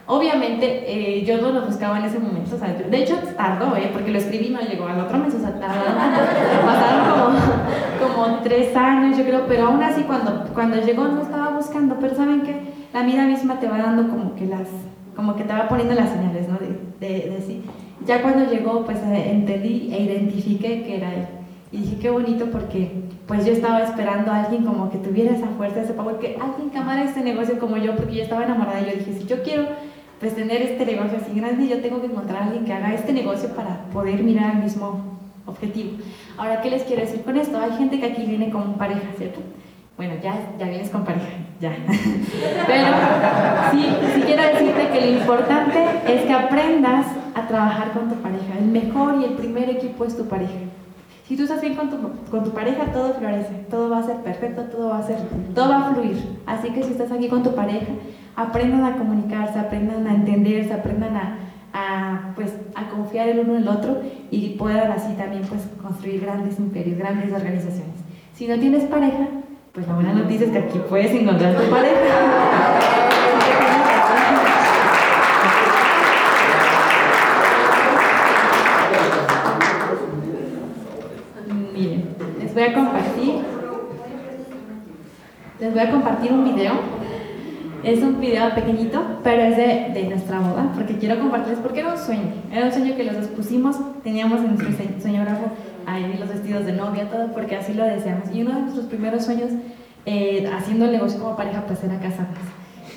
Obviamente, 0.08 0.84
eh, 0.86 1.25
yo 1.25 1.41
no 1.41 1.51
lo 1.51 1.65
buscaba 1.65 1.97
en 1.97 2.06
ese 2.06 2.19
momento, 2.19 2.56
o 2.56 2.60
sea, 2.60 2.73
de 2.73 2.97
hecho 2.97 3.15
tardó, 3.36 3.75
¿eh? 3.75 3.89
porque 3.91 4.12
lo 4.12 4.19
escribí 4.19 4.47
y 4.47 4.49
no 4.51 4.62
llegó 4.62 4.88
al 4.88 4.99
otro 4.99 5.17
mes, 5.17 5.34
o 5.34 5.39
sea, 5.39 5.60
tardaron, 5.60 5.95
pasaron 6.65 7.39
como, 7.99 8.28
como, 8.28 8.39
tres 8.43 8.75
años, 8.75 9.17
yo 9.17 9.23
creo, 9.23 9.45
pero 9.47 9.67
aún 9.67 9.82
así 9.82 10.04
cuando, 10.04 10.45
cuando 10.54 10.78
llegó 10.78 11.08
no 11.08 11.23
estaba 11.23 11.49
buscando, 11.49 11.97
pero 11.99 12.15
¿saben 12.15 12.41
que 12.41 12.75
La 12.93 13.01
vida 13.01 13.25
misma 13.25 13.60
te 13.60 13.67
va 13.67 13.80
dando 13.80 14.08
como 14.08 14.36
que 14.36 14.45
las, 14.45 14.67
como 15.15 15.36
que 15.36 15.43
te 15.43 15.54
va 15.54 15.67
poniendo 15.67 15.95
las 15.95 16.12
señales, 16.12 16.47
¿no? 16.47 16.60
De, 16.60 16.67
de, 16.99 17.30
de 17.32 17.41
sí. 17.41 17.63
Ya 18.06 18.21
cuando 18.21 18.45
llegó, 18.45 18.86
pues 18.86 18.99
eh, 18.99 19.32
entendí 19.32 19.89
e 19.91 20.04
identifiqué 20.04 20.84
que 20.84 20.97
era 20.97 21.15
él. 21.15 21.25
Y 21.71 21.78
dije, 21.78 21.97
qué 21.99 22.10
bonito 22.12 22.45
porque 22.51 22.91
pues 23.28 23.46
yo 23.46 23.54
estaba 23.54 23.82
esperando 23.82 24.32
a 24.32 24.44
alguien 24.44 24.64
como 24.64 24.90
que 24.90 24.98
tuviera 25.00 25.36
esa 25.36 25.48
fuerza, 25.48 25.82
ese 25.82 25.94
power, 25.94 26.18
que 26.18 26.38
alguien 26.40 26.70
que 26.70 26.78
amara 26.78 27.04
este 27.04 27.22
negocio 27.22 27.60
como 27.60 27.78
yo, 27.78 27.96
porque 27.96 28.16
yo 28.16 28.24
estaba 28.24 28.44
enamorada 28.44 28.82
y 28.82 28.86
yo 28.86 28.98
dije, 28.98 29.14
si 29.20 29.26
yo 29.26 29.42
quiero 29.42 29.66
pues 30.20 30.36
tener 30.36 30.62
este 30.62 30.86
negocio 30.86 31.18
así 31.22 31.38
grande, 31.40 31.68
yo 31.68 31.82
tengo 31.82 32.00
que 32.00 32.08
encontrar 32.08 32.44
a 32.44 32.46
alguien 32.46 32.66
que 32.66 32.74
haga 32.74 32.94
este 32.94 33.14
negocio 33.14 33.50
para 33.50 33.86
poder 33.92 34.24
mirar 34.24 34.52
al 34.52 34.64
mismo 34.64 35.02
objetivo. 35.46 35.92
Ahora, 36.38 36.62
¿qué 36.62 36.70
les 36.70 36.84
quiero 36.84 37.02
decir 37.02 37.22
con 37.24 37.38
esto? 37.38 37.60
Hay 37.60 37.72
gente 37.78 38.00
que 38.00 38.06
aquí 38.06 38.26
viene 38.26 38.50
con 38.50 38.76
pareja, 38.76 39.08
¿cierto? 39.18 39.42
Bueno, 39.98 40.14
ya, 40.22 40.36
ya 40.60 40.68
vienes 40.68 40.90
con 40.90 41.04
pareja, 41.04 41.28
ya. 41.62 41.72
Pero 42.68 42.88
sí, 43.72 43.88
sí 44.14 44.22
quiero 44.22 44.44
decirte 44.44 44.90
que 44.90 45.02
lo 45.02 45.18
importante 45.20 45.84
es 46.08 46.22
que 46.24 46.34
aprendas 46.34 47.08
a 47.34 47.48
trabajar 47.48 47.92
con 47.92 48.10
tu 48.10 48.16
pareja. 48.16 48.58
El 48.60 48.66
mejor 48.66 49.22
y 49.22 49.26
el 49.26 49.34
primer 49.34 49.70
equipo 49.70 50.06
es 50.06 50.16
tu 50.16 50.26
pareja. 50.28 50.54
Si 51.28 51.36
tú 51.36 51.44
estás 51.44 51.60
bien 51.62 51.76
con 51.76 51.90
tu, 51.90 51.98
con 52.30 52.44
tu 52.44 52.52
pareja, 52.52 52.92
todo 52.94 53.14
florece, 53.14 53.66
todo 53.70 53.90
va 53.90 54.00
a 54.00 54.04
ser 54.04 54.18
perfecto, 54.18 54.62
todo 54.66 54.90
va 54.90 55.00
a 55.00 55.04
ser, 55.04 55.18
todo 55.56 55.70
va 55.70 55.88
a 55.88 55.94
fluir. 55.94 56.18
Así 56.46 56.70
que 56.70 56.84
si 56.84 56.92
estás 56.92 57.12
aquí 57.12 57.28
con 57.28 57.42
tu 57.42 57.56
pareja, 57.56 57.94
aprendan 58.36 58.84
a 58.84 58.96
comunicarse, 58.96 59.58
aprendan 59.58 60.06
a 60.06 60.14
entenderse, 60.14 60.72
aprendan 60.72 61.16
a, 61.16 61.38
a, 61.74 62.34
pues, 62.36 62.54
a 62.76 62.90
confiar 62.90 63.28
el 63.30 63.40
uno 63.40 63.56
en 63.56 63.64
el 63.64 63.68
otro 63.68 64.02
y 64.30 64.50
puedan 64.50 64.92
así 64.92 65.14
también 65.14 65.42
pues, 65.50 65.68
construir 65.82 66.22
grandes 66.22 66.60
imperios, 66.60 67.00
grandes 67.00 67.34
organizaciones. 67.34 67.96
Si 68.36 68.48
no 68.48 68.60
tienes 68.60 68.84
pareja, 68.84 69.28
pues 69.72 69.88
la 69.88 69.96
buena 69.96 70.14
noticia 70.14 70.46
es 70.46 70.52
que 70.52 70.60
aquí 70.60 70.80
puedes 70.88 71.12
encontrar 71.12 71.56
tu 71.56 71.70
pareja. 71.72 72.80
Les 85.60 85.74
voy 85.74 85.82
a 85.82 85.91
compartir 85.91 86.34
un 86.34 86.44
video. 86.44 86.74
Es 87.84 88.02
un 88.02 88.20
video 88.20 88.54
pequeñito, 88.54 89.02
pero 89.24 89.44
es 89.44 89.56
de, 89.56 89.91
de, 89.94 90.08
nuestra 90.10 90.39
boda, 90.39 90.72
porque 90.74 90.98
quiero 90.98 91.20
compartirles, 91.20 91.60
porque 91.60 91.82
era 91.82 91.94
un 91.94 91.98
sueño. 91.98 92.34
Era 92.52 92.65
un 92.65 92.72
sueño 92.72 92.96
que 92.96 93.04
los 93.04 93.15
dos 93.15 93.28
pusimos, 93.28 93.78
teníamos 94.04 94.39
en 94.39 94.56
nuestro 94.56 94.72
sueñógrafo 95.02 95.52
ahí 95.86 96.18
los 96.20 96.28
vestidos 96.28 96.65
de 96.65 96.74
novia, 96.74 97.10
todo, 97.10 97.32
porque 97.32 97.56
así 97.56 97.74
lo 97.74 97.86
deseamos. 97.86 98.34
Y 98.34 98.41
uno 98.41 98.56
de 98.56 98.62
nuestros 98.62 98.86
primeros 98.88 99.24
sueños 99.24 99.52
eh, 100.06 100.50
haciendo 100.52 100.86
el 100.86 100.94
negocio 100.94 101.20
como 101.20 101.38
pareja, 101.38 101.63
pues 101.68 101.84
era 101.84 102.00
casarnos. 102.00 102.39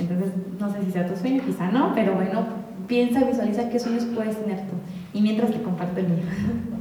Entonces, 0.00 0.32
no 0.58 0.72
sé 0.72 0.82
si 0.84 0.90
sea 0.90 1.06
tu 1.06 1.16
sueño, 1.16 1.42
quizá 1.44 1.70
no, 1.70 1.92
pero 1.94 2.14
bueno, 2.14 2.44
piensa, 2.86 3.24
visualiza 3.24 3.68
qué 3.68 3.78
sueños 3.78 4.04
puedes 4.14 4.36
tener 4.42 4.58
tú. 4.60 4.74
Y 5.12 5.20
mientras 5.20 5.50
te 5.50 5.62
comparto 5.62 6.00
el 6.00 6.08
mío. 6.08 6.24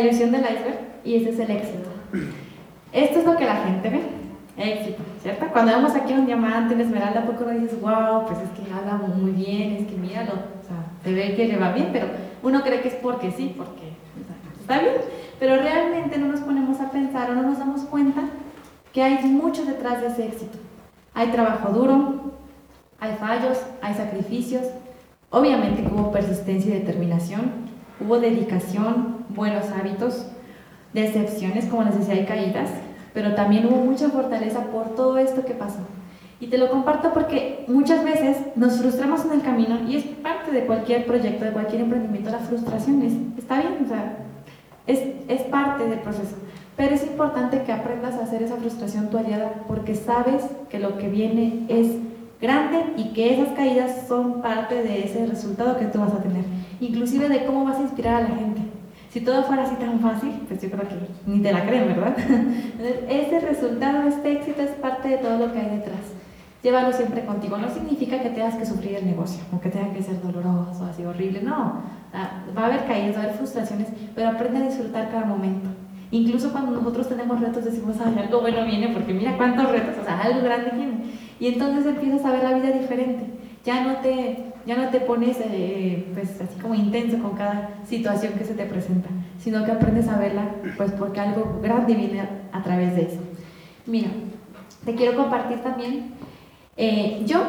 ilusión 0.00 0.30
del 0.32 0.42
iceberg 0.42 0.78
y 1.04 1.16
ese 1.16 1.30
es 1.30 1.38
el 1.38 1.50
éxito. 1.50 1.88
Esto 2.92 3.18
es 3.20 3.24
lo 3.24 3.36
que 3.36 3.44
la 3.44 3.56
gente 3.56 3.88
ve, 3.88 4.02
éxito, 4.56 5.02
¿cierto? 5.22 5.46
Cuando 5.52 5.72
vemos 5.72 5.94
aquí 5.94 6.12
un 6.12 6.26
diamante, 6.26 6.74
una 6.74 6.84
esmeralda, 6.84 7.24
poco 7.24 7.44
uno 7.44 7.58
dices, 7.58 7.80
wow, 7.80 8.26
pues 8.26 8.38
es 8.38 8.50
que 8.50 8.72
habla 8.72 8.94
muy 9.16 9.30
bien, 9.30 9.72
es 9.72 9.86
que 9.86 9.96
míralo, 9.96 10.32
o 10.32 10.66
sea, 10.66 10.92
se 11.02 11.12
ve 11.12 11.34
que 11.34 11.48
le 11.48 11.56
va 11.56 11.72
bien, 11.72 11.88
pero 11.92 12.06
uno 12.42 12.62
cree 12.62 12.82
que 12.82 12.88
es 12.88 12.94
porque 12.94 13.30
sí, 13.30 13.54
porque 13.56 13.92
está 14.60 14.78
bien, 14.78 14.94
pero 15.38 15.56
realmente 15.56 16.18
no 16.18 16.28
nos 16.28 16.40
ponemos 16.40 16.80
a 16.80 16.90
pensar 16.90 17.30
o 17.30 17.34
no 17.34 17.42
nos 17.42 17.58
damos 17.58 17.80
cuenta 17.82 18.22
que 18.92 19.02
hay 19.02 19.24
mucho 19.24 19.64
detrás 19.64 20.02
de 20.02 20.08
ese 20.08 20.26
éxito. 20.26 20.58
Hay 21.14 21.28
trabajo 21.28 21.70
duro, 21.72 22.32
hay 23.00 23.16
fallos, 23.16 23.58
hay 23.80 23.94
sacrificios, 23.94 24.64
obviamente 25.30 25.82
hubo 25.90 26.12
persistencia 26.12 26.74
y 26.74 26.78
determinación, 26.80 27.72
Hubo 28.02 28.18
dedicación, 28.18 29.11
buenos 29.34 29.66
hábitos, 29.70 30.26
decepciones, 30.92 31.66
como 31.66 31.84
les 31.84 31.98
decía, 31.98 32.14
hay 32.14 32.26
caídas, 32.26 32.70
pero 33.14 33.34
también 33.34 33.66
hubo 33.66 33.76
mucha 33.76 34.08
fortaleza 34.08 34.66
por 34.66 34.94
todo 34.94 35.18
esto 35.18 35.44
que 35.44 35.54
pasó. 35.54 35.80
Y 36.40 36.48
te 36.48 36.58
lo 36.58 36.70
comparto 36.70 37.12
porque 37.12 37.64
muchas 37.68 38.04
veces 38.04 38.36
nos 38.56 38.78
frustramos 38.78 39.24
en 39.24 39.32
el 39.32 39.42
camino 39.42 39.78
y 39.88 39.96
es 39.96 40.04
parte 40.04 40.50
de 40.50 40.66
cualquier 40.66 41.06
proyecto, 41.06 41.44
de 41.44 41.52
cualquier 41.52 41.82
emprendimiento, 41.82 42.30
la 42.30 42.38
frustración 42.38 43.02
es, 43.02 43.12
está 43.38 43.60
bien, 43.60 43.78
o 43.84 43.88
sea, 43.88 44.16
es, 44.86 45.00
es 45.28 45.42
parte 45.42 45.86
del 45.86 46.00
proceso. 46.00 46.34
Pero 46.76 46.94
es 46.94 47.04
importante 47.04 47.62
que 47.62 47.72
aprendas 47.72 48.14
a 48.14 48.24
hacer 48.24 48.42
esa 48.42 48.56
frustración 48.56 49.08
tu 49.08 49.18
aliada 49.18 49.52
porque 49.68 49.94
sabes 49.94 50.42
que 50.68 50.80
lo 50.80 50.98
que 50.98 51.08
viene 51.08 51.64
es 51.68 51.92
grande 52.40 52.86
y 52.96 53.12
que 53.12 53.34
esas 53.34 53.54
caídas 53.54 54.08
son 54.08 54.42
parte 54.42 54.82
de 54.82 55.04
ese 55.04 55.24
resultado 55.26 55.78
que 55.78 55.86
tú 55.86 56.00
vas 56.00 56.12
a 56.12 56.22
tener, 56.22 56.44
inclusive 56.80 57.28
de 57.28 57.44
cómo 57.46 57.64
vas 57.64 57.76
a 57.76 57.82
inspirar 57.82 58.16
a 58.16 58.28
la 58.28 58.34
gente. 58.34 58.62
Si 59.12 59.20
todo 59.20 59.42
fuera 59.42 59.64
así 59.64 59.74
tan 59.74 60.00
fácil, 60.00 60.30
pues 60.48 60.62
yo 60.62 60.70
creo 60.70 60.88
que 60.88 60.94
ni 61.26 61.40
te 61.40 61.52
la 61.52 61.66
creen, 61.66 61.88
¿verdad? 61.88 62.16
Entonces, 62.18 63.00
ese 63.10 63.40
resultado, 63.40 64.08
este 64.08 64.32
éxito 64.32 64.62
es 64.62 64.70
parte 64.70 65.08
de 65.08 65.18
todo 65.18 65.36
lo 65.36 65.52
que 65.52 65.58
hay 65.58 65.76
detrás. 65.76 66.00
Llévalo 66.62 66.92
siempre 66.94 67.26
contigo. 67.26 67.58
No 67.58 67.68
significa 67.68 68.22
que 68.22 68.30
tengas 68.30 68.54
que 68.54 68.64
sufrir 68.64 68.96
el 68.96 69.04
negocio 69.04 69.42
o 69.54 69.60
que 69.60 69.68
tenga 69.68 69.92
que 69.92 70.02
ser 70.02 70.22
doloroso, 70.22 70.86
así 70.86 71.04
horrible. 71.04 71.42
No. 71.42 71.82
Ah, 72.14 72.44
va 72.56 72.62
a 72.62 72.66
haber 72.66 72.86
caídas, 72.86 73.16
va 73.16 73.20
a 73.20 73.24
haber 73.24 73.36
frustraciones, 73.36 73.88
pero 74.14 74.30
aprende 74.30 74.60
a 74.60 74.66
disfrutar 74.68 75.10
cada 75.10 75.26
momento. 75.26 75.68
Incluso 76.10 76.50
cuando 76.50 76.72
nosotros 76.72 77.08
tenemos 77.08 77.38
retos 77.40 77.64
decimos, 77.64 77.96
ay, 78.02 78.16
algo 78.18 78.40
bueno 78.40 78.64
viene 78.64 78.88
porque 78.88 79.12
mira 79.12 79.36
cuántos 79.36 79.70
retos, 79.70 79.96
o 80.00 80.04
sea, 80.04 80.20
algo 80.22 80.42
grande 80.42 80.70
viene. 80.74 81.04
Y 81.38 81.48
entonces 81.48 81.84
empiezas 81.84 82.24
a 82.24 82.32
ver 82.32 82.44
la 82.44 82.54
vida 82.54 82.70
diferente. 82.70 83.26
Ya 83.64 83.84
no 83.84 83.96
te, 83.96 84.51
ya 84.66 84.76
no 84.76 84.88
te 84.90 85.00
pones 85.00 85.38
eh, 85.40 86.06
pues, 86.14 86.40
así 86.40 86.58
como 86.60 86.74
intenso 86.74 87.18
con 87.18 87.36
cada 87.36 87.70
situación 87.86 88.34
que 88.34 88.44
se 88.44 88.54
te 88.54 88.64
presenta, 88.64 89.08
sino 89.38 89.64
que 89.64 89.72
aprendes 89.72 90.08
a 90.08 90.18
verla 90.18 90.48
pues 90.76 90.92
porque 90.92 91.20
algo 91.20 91.60
grande 91.62 91.94
viene 91.94 92.22
a, 92.52 92.62
través 92.62 92.94
de 92.94 93.02
eso. 93.02 93.20
Mira, 93.86 94.08
te 94.84 94.94
quiero 94.94 95.16
compartir 95.16 95.58
también, 95.58 96.12
eh, 96.76 97.22
yo 97.26 97.42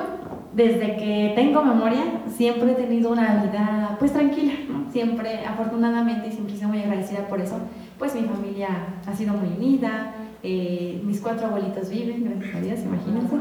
desde 0.54 0.98
que 0.98 1.34
tengo 1.36 1.64
memoria 1.64 2.04
siempre 2.36 2.72
he 2.72 2.76
tenido 2.76 3.12
una 3.12 3.44
vida 3.44 3.96
pues 4.00 4.12
tranquila, 4.14 4.54
siempre 4.92 5.46
afortunadamente 5.46 6.28
y 6.28 6.32
siempre 6.32 6.58
soy 6.58 6.68
muy 6.68 6.80
agradecida 6.80 7.28
por 7.28 7.42
eso, 7.42 7.58
pues 7.98 8.16
mi 8.16 8.24
familia 8.24 8.70
ha 9.06 9.16
sido 9.16 9.34
muy 9.34 9.50
unida, 9.56 10.14
eh, 10.44 11.02
mis 11.06 11.22
cuatro 11.22 11.48
abuelitos 11.48 11.90
viven, 11.90 12.26
gracias 12.26 12.56
a 12.56 12.60
Dios, 12.60 12.80
imagínense. 12.82 13.36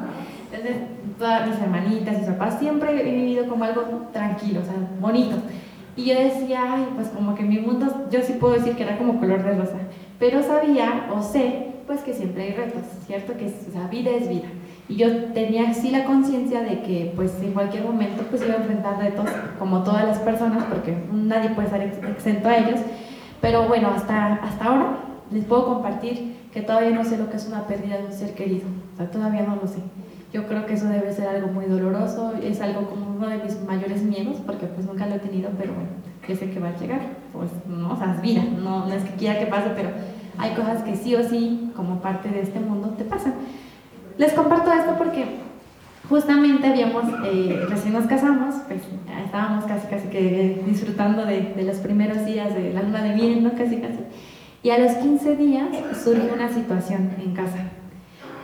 Entonces, 0.52 0.76
mis 1.18 1.58
hermanitas, 1.58 2.18
mis 2.18 2.26
papás, 2.26 2.58
siempre 2.58 3.00
he 3.00 3.14
vivido 3.14 3.46
como 3.48 3.64
algo 3.64 3.82
tranquilo, 4.12 4.60
o 4.60 4.64
sea, 4.64 4.74
bonito. 5.00 5.36
Y 5.96 6.04
yo 6.06 6.14
decía, 6.14 6.74
ay, 6.74 6.88
pues 6.94 7.08
como 7.08 7.34
que 7.34 7.42
mi 7.42 7.58
mundo, 7.58 8.06
yo 8.10 8.22
sí 8.22 8.34
puedo 8.34 8.54
decir 8.54 8.74
que 8.74 8.82
era 8.82 8.96
como 8.96 9.20
color 9.20 9.42
de 9.42 9.54
rosa, 9.54 9.76
pero 10.18 10.42
sabía 10.42 11.08
o 11.14 11.22
sé, 11.22 11.72
pues 11.86 12.00
que 12.00 12.14
siempre 12.14 12.44
hay 12.44 12.52
retos, 12.54 12.82
¿cierto? 13.06 13.36
Que 13.36 13.46
o 13.46 13.72
sea, 13.72 13.88
vida 13.88 14.10
es 14.10 14.28
vida. 14.28 14.48
Y 14.88 14.96
yo 14.96 15.26
tenía 15.32 15.68
así 15.68 15.90
la 15.90 16.04
conciencia 16.04 16.62
de 16.62 16.80
que 16.82 17.12
pues 17.14 17.34
en 17.42 17.52
cualquier 17.52 17.84
momento 17.84 18.22
pues 18.30 18.42
iba 18.42 18.54
a 18.54 18.58
enfrentar 18.58 18.98
retos 18.98 19.26
como 19.58 19.82
todas 19.82 20.06
las 20.06 20.18
personas, 20.18 20.64
porque 20.64 20.96
nadie 21.12 21.50
puede 21.50 21.66
estar 21.66 21.82
exento 21.82 22.48
a 22.48 22.56
ellos. 22.56 22.80
Pero 23.40 23.68
bueno, 23.68 23.88
hasta, 23.94 24.34
hasta 24.34 24.64
ahora 24.64 24.98
les 25.30 25.44
puedo 25.44 25.66
compartir 25.66 26.36
que 26.52 26.62
todavía 26.62 26.90
no 26.90 27.04
sé 27.04 27.18
lo 27.18 27.30
que 27.30 27.36
es 27.36 27.46
una 27.48 27.66
pérdida 27.66 27.98
de 27.98 28.06
un 28.06 28.12
ser 28.12 28.34
querido, 28.34 28.66
o 28.94 28.96
sea, 28.96 29.10
todavía 29.10 29.42
no 29.42 29.56
lo 29.56 29.66
sé. 29.66 29.80
Yo 30.32 30.46
creo 30.46 30.64
que 30.64 30.74
eso 30.74 30.86
debe 30.86 31.12
ser 31.12 31.28
algo 31.28 31.48
muy 31.48 31.66
doloroso, 31.66 32.32
es 32.42 32.60
algo 32.60 32.88
como 32.88 33.10
uno 33.16 33.28
de 33.28 33.38
mis 33.38 33.60
mayores 33.62 34.02
miedos, 34.02 34.38
porque 34.46 34.66
pues 34.66 34.86
nunca 34.86 35.06
lo 35.06 35.16
he 35.16 35.18
tenido, 35.18 35.50
pero 35.58 35.74
bueno, 35.74 35.90
que 36.26 36.34
sé 36.34 36.50
que 36.50 36.58
va 36.58 36.68
a 36.68 36.76
llegar, 36.78 37.00
pues 37.32 37.50
no, 37.68 37.92
o 37.92 37.96
sea, 37.96 38.18
vida, 38.22 38.42
no, 38.42 38.86
no 38.86 38.92
es 38.94 39.04
que 39.04 39.14
quiera 39.16 39.38
que 39.38 39.46
pase, 39.46 39.70
pero 39.76 39.90
hay 40.38 40.54
cosas 40.54 40.82
que 40.84 40.96
sí 40.96 41.14
o 41.14 41.28
sí, 41.28 41.70
como 41.76 42.00
parte 42.00 42.30
de 42.30 42.40
este 42.40 42.60
mundo, 42.60 42.94
te 42.96 43.04
pasan. 43.04 43.34
Les 44.16 44.32
comparto 44.32 44.72
esto 44.72 44.94
porque 44.96 45.26
justamente 46.08 46.66
habíamos, 46.66 47.04
eh, 47.24 47.66
recién 47.68 47.92
nos 47.92 48.06
casamos, 48.06 48.54
pues 48.66 48.82
estábamos 49.24 49.64
casi 49.66 49.86
casi 49.86 50.08
que 50.08 50.62
disfrutando 50.66 51.26
de, 51.26 51.62
los 51.62 51.76
primeros 51.76 52.24
días 52.24 52.54
de 52.54 52.72
la 52.72 52.82
luna 52.82 53.02
de 53.02 53.14
miel, 53.14 53.42
¿no? 53.42 53.52
Casi 53.52 53.76
casi. 53.76 54.00
Y 54.62 54.70
a 54.70 54.78
los 54.78 54.92
15 54.92 55.36
días 55.36 55.68
surgió 56.02 56.32
una 56.34 56.48
situación 56.48 57.10
en 57.22 57.34
casa. 57.34 57.58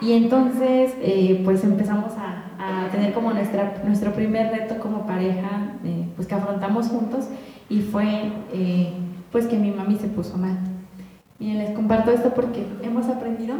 Y 0.01 0.13
entonces, 0.13 0.95
eh, 1.01 1.41
pues 1.45 1.65
empezamos 1.65 2.13
a, 2.17 2.45
tener 2.91 3.13
como 3.13 3.33
nuestra, 3.33 3.75
nuestro 3.85 4.13
primer 4.13 4.51
reto 4.51 4.79
como 4.79 5.07
pareja, 5.07 5.75
eh, 5.85 6.09
pues 6.17 6.27
que 6.27 6.35
afrontamos 6.35 6.89
juntos, 6.89 7.29
y 7.69 7.81
fue 7.81 8.33
eh, 8.53 8.93
pues 9.31 9.47
que 9.47 9.57
mi 9.57 9.71
mami 9.71 9.97
se 9.97 10.09
puso 10.09 10.37
mal. 10.37 10.59
Y 11.39 11.53
les 11.53 11.71
comparto 11.71 12.11
esto 12.11 12.33
porque 12.35 12.67
hemos 12.83 13.07
aprendido 13.07 13.57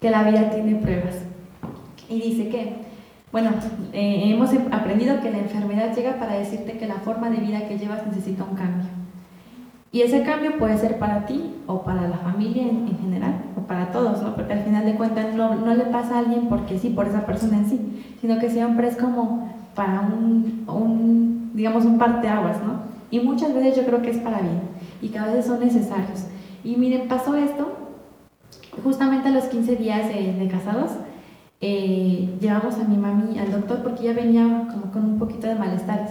que 0.00 0.10
la 0.10 0.22
vida 0.22 0.50
tiene 0.50 0.76
pruebas. 0.76 1.16
Y 2.08 2.20
dice 2.20 2.48
que, 2.48 2.76
bueno, 3.32 3.50
hemos 3.92 4.50
aprendido 4.70 5.20
que 5.20 5.30
la 5.30 5.38
enfermedad 5.38 5.94
llega 5.94 6.18
para 6.18 6.34
decirte 6.34 6.78
que 6.78 6.86
la 6.86 6.96
forma 6.96 7.30
de 7.30 7.38
vida 7.38 7.66
que 7.66 7.78
llevas 7.78 8.06
necesita 8.06 8.44
un 8.44 8.54
cambio. 8.54 8.88
Y 9.90 10.02
ese 10.02 10.22
cambio 10.22 10.58
puede 10.58 10.76
ser 10.76 10.98
para 10.98 11.24
ti 11.24 11.54
o 11.66 11.82
para 11.82 12.08
la 12.08 12.18
familia 12.18 12.62
en, 12.62 12.98
general, 12.98 13.34
para 13.68 13.92
todos, 13.92 14.22
¿no? 14.22 14.34
Porque 14.34 14.54
al 14.54 14.64
final 14.64 14.84
de 14.84 14.94
cuentas 14.94 15.34
no, 15.34 15.54
no, 15.54 15.74
le 15.74 15.84
pasa 15.84 16.16
a 16.16 16.18
alguien 16.20 16.48
porque 16.48 16.78
sí, 16.78 16.88
por 16.88 17.06
esa 17.06 17.26
persona 17.26 17.58
en 17.58 17.68
sí, 17.68 18.16
sino 18.20 18.38
que 18.38 18.50
siempre 18.50 18.88
es 18.88 18.96
como 18.96 19.52
para 19.74 20.00
un, 20.00 20.64
un 20.66 21.50
digamos, 21.54 21.84
un 21.84 21.98
parteaguas, 21.98 22.56
¿no? 22.64 22.88
Y 23.10 23.20
muchas 23.20 23.54
veces 23.54 23.76
yo 23.76 23.84
creo 23.84 24.02
que 24.02 24.10
es 24.10 24.18
para 24.18 24.40
bien 24.40 24.60
y 25.00 25.08
que 25.08 25.18
a 25.18 25.26
veces 25.26 25.46
son 25.46 25.60
necesarios. 25.60 26.24
Y 26.64 26.76
miren, 26.76 27.08
pasó 27.08 27.36
esto, 27.36 27.76
justamente 28.82 29.28
a 29.28 29.32
los 29.32 29.44
15 29.44 29.76
días 29.76 30.08
de, 30.08 30.48
casados, 30.50 30.90
eh, 31.60 32.36
llevamos 32.40 32.74
a 32.74 32.84
mi 32.84 32.96
mami 32.96 33.38
al 33.38 33.50
doctor 33.50 33.82
porque 33.82 34.02
ella 34.02 34.14
venía 34.14 34.68
como 34.70 34.92
con 34.92 35.04
un 35.04 35.18
poquito 35.18 35.46
de 35.46 35.54
malestares. 35.54 36.10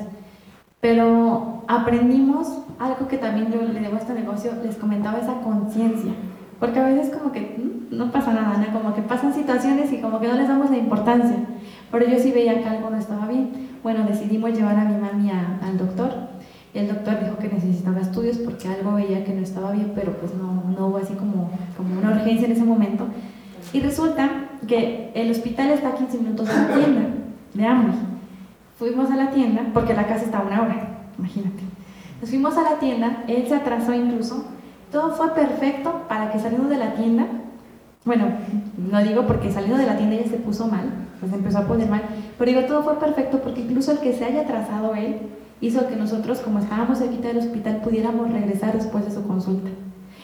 Pero 0.79 1.63
aprendimos 1.67 2.59
algo 2.79 3.07
que 3.07 3.17
también 3.17 3.51
yo 3.51 3.61
le 3.61 3.79
debo 3.79 3.95
a 3.95 3.99
este 3.99 4.13
negocio, 4.13 4.51
les 4.63 4.75
comentaba 4.75 5.19
esa 5.19 5.41
conciencia. 5.41 6.11
Porque 6.59 6.79
a 6.79 6.87
veces 6.87 7.15
como 7.15 7.31
que 7.31 7.41
mm, 7.41 7.95
no 7.95 8.11
pasa 8.11 8.33
nada, 8.33 8.57
¿no? 8.57 8.77
como 8.77 8.95
que 8.95 9.01
pasan 9.01 9.33
situaciones 9.33 9.91
y 9.93 10.01
como 10.01 10.19
que 10.19 10.27
no 10.27 10.35
les 10.35 10.47
damos 10.47 10.69
la 10.69 10.77
importancia. 10.77 11.37
Pero 11.91 12.07
yo 12.07 12.19
sí 12.19 12.31
veía 12.31 12.61
que 12.61 12.67
algo 12.67 12.89
no 12.89 12.97
estaba 12.97 13.27
bien. 13.27 13.51
Bueno, 13.83 14.05
decidimos 14.05 14.51
llevar 14.53 14.77
a 14.77 14.85
mi 14.85 14.97
mami 14.97 15.31
al 15.31 15.77
doctor. 15.77 16.11
El 16.73 16.87
doctor 16.87 17.19
dijo 17.23 17.37
que 17.37 17.47
necesitaba 17.47 17.99
estudios 17.99 18.37
porque 18.37 18.67
algo 18.67 18.95
veía 18.95 19.23
que 19.23 19.33
no 19.33 19.41
estaba 19.41 19.71
bien, 19.71 19.93
pero 19.95 20.13
pues 20.17 20.33
no, 20.35 20.63
no 20.77 20.87
hubo 20.87 20.97
así 20.97 21.13
como, 21.13 21.49
como 21.75 21.99
una 21.99 22.11
urgencia 22.11 22.45
en 22.45 22.51
ese 22.51 22.63
momento. 22.63 23.07
Y 23.73 23.79
resulta 23.79 24.29
que 24.67 25.11
el 25.13 25.31
hospital 25.31 25.69
está 25.69 25.89
a 25.89 25.95
15 25.95 26.17
minutos 26.19 26.47
de 26.47 26.53
la 26.53 26.73
tienda, 26.73 27.01
de 27.53 27.65
hambre. 27.65 27.93
Fuimos 28.77 29.09
a 29.09 29.15
la 29.15 29.31
tienda, 29.31 29.63
porque 29.73 29.93
la 29.93 30.07
casa 30.07 30.25
está 30.25 30.39
a 30.39 30.43
una 30.43 30.61
hora, 30.61 30.99
imagínate. 31.17 31.63
Nos 32.21 32.29
fuimos 32.29 32.57
a 32.57 32.63
la 32.63 32.79
tienda, 32.79 33.23
él 33.27 33.45
se 33.47 33.55
atrasó 33.55 33.93
incluso, 33.93 34.45
todo 34.91 35.11
fue 35.11 35.31
perfecto 35.33 36.03
para 36.07 36.31
que 36.31 36.39
saliendo 36.39 36.69
de 36.69 36.77
la 36.77 36.93
tienda, 36.93 37.27
bueno, 38.05 38.25
no 38.77 39.03
digo 39.03 39.27
porque 39.27 39.51
saliendo 39.51 39.77
de 39.77 39.85
la 39.85 39.97
tienda 39.97 40.15
ella 40.15 40.29
se 40.29 40.38
puso 40.38 40.67
mal, 40.67 40.85
pues 41.19 41.33
empezó 41.33 41.59
a 41.59 41.67
poner 41.67 41.89
mal, 41.89 42.03
pero 42.38 42.51
digo, 42.51 42.65
todo 42.65 42.83
fue 42.83 42.99
perfecto 42.99 43.39
porque 43.41 43.61
incluso 43.61 43.91
el 43.91 43.99
que 43.99 44.13
se 44.13 44.25
haya 44.25 44.41
atrasado 44.41 44.95
él 44.95 45.17
hizo 45.59 45.88
que 45.88 45.95
nosotros, 45.95 46.39
como 46.39 46.59
estábamos 46.59 46.99
cerquita 46.99 47.27
del 47.29 47.39
hospital, 47.39 47.81
pudiéramos 47.83 48.31
regresar 48.31 48.73
después 48.73 49.05
de 49.05 49.11
su 49.11 49.25
consulta. 49.27 49.69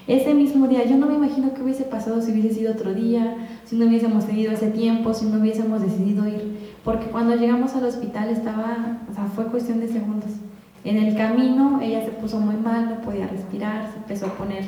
Ese 0.06 0.34
mismo 0.34 0.68
día, 0.68 0.86
yo 0.86 0.98
no 0.98 1.08
me 1.08 1.16
imagino 1.16 1.54
qué 1.54 1.62
hubiese 1.62 1.84
pasado 1.84 2.22
si 2.22 2.32
hubiese 2.32 2.56
sido 2.56 2.74
otro 2.74 2.94
día, 2.94 3.48
si 3.64 3.78
no 3.78 3.86
hubiésemos 3.86 4.26
tenido 4.26 4.52
ese 4.52 4.70
tiempo, 4.70 5.14
si 5.14 5.26
no 5.26 5.40
hubiésemos 5.40 5.82
decidido 5.82 6.28
ir, 6.28 6.74
porque 6.84 7.06
cuando 7.08 7.36
llegamos 7.36 7.74
al 7.76 7.86
hospital 7.86 8.30
estaba, 8.30 9.00
o 9.10 9.14
sea, 9.14 9.26
fue 9.26 9.46
cuestión 9.46 9.80
de 9.80 9.88
segundos. 9.88 10.32
En 10.84 10.98
el 10.98 11.16
camino 11.16 11.80
ella 11.82 12.04
se 12.04 12.12
puso 12.12 12.40
muy 12.40 12.56
mal, 12.56 12.90
no 12.90 13.02
podía 13.02 13.28
respirar, 13.28 13.90
se 13.92 13.98
empezó 13.98 14.28
a 14.28 14.34
poner 14.34 14.64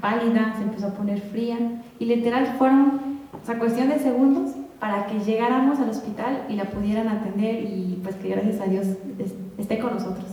pálida, 0.00 0.54
se 0.56 0.64
empezó 0.64 0.88
a 0.88 0.94
poner 0.94 1.20
fría 1.20 1.56
y 1.98 2.04
literal 2.06 2.46
fueron, 2.58 3.00
o 3.32 3.46
sea, 3.46 3.58
cuestión 3.58 3.88
de 3.88 3.98
segundos 3.98 4.52
para 4.80 5.06
que 5.06 5.20
llegáramos 5.20 5.78
al 5.78 5.90
hospital 5.90 6.44
y 6.48 6.56
la 6.56 6.64
pudieran 6.64 7.08
atender 7.08 7.62
y 7.62 8.00
pues 8.02 8.16
que 8.16 8.28
gracias 8.28 8.60
a 8.60 8.66
Dios 8.66 8.86
esté 9.56 9.78
con 9.78 9.94
nosotros. 9.94 10.26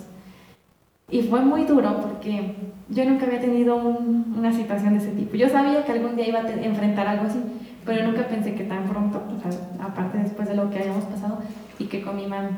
Y 1.10 1.22
fue 1.24 1.42
muy 1.42 1.66
duro 1.66 2.02
porque 2.02 2.56
yo 2.90 3.06
nunca 3.06 3.26
había 3.26 3.40
tenido 3.40 3.76
una 3.78 4.52
situación 4.52 4.94
de 4.94 5.00
ese 5.00 5.12
tipo. 5.12 5.36
Yo 5.36 5.50
sabía 5.50 5.86
que 5.86 5.92
algún 5.92 6.16
día 6.16 6.28
iba 6.28 6.40
a 6.40 6.50
enfrentar 6.50 7.08
algo 7.08 7.26
así, 7.26 7.40
pero 7.86 8.06
nunca 8.08 8.28
pensé 8.28 8.56
que 8.56 8.64
tan 8.64 8.86
pronto, 8.86 9.22
o 9.38 9.40
sea, 9.42 9.60
aparte 9.86 10.18
después 10.18 10.48
de 10.48 10.56
lo 10.56 10.70
que 10.70 10.80
habíamos 10.80 11.04
pasado 11.06 11.40
y 11.80 11.86
que 11.86 12.02
con 12.02 12.16
mi 12.16 12.28
mamá. 12.28 12.50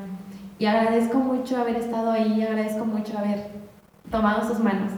Y 0.64 0.66
agradezco 0.66 1.18
mucho 1.18 1.58
haber 1.58 1.76
estado 1.76 2.10
ahí, 2.10 2.42
agradezco 2.42 2.86
mucho 2.86 3.18
haber 3.18 3.50
tomado 4.10 4.48
sus 4.48 4.60
manos. 4.60 4.94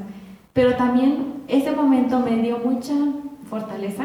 Pero 0.53 0.75
también 0.75 1.41
ese 1.47 1.71
momento 1.71 2.19
me 2.19 2.35
dio 2.35 2.59
mucha 2.59 2.93
fortaleza 3.49 4.03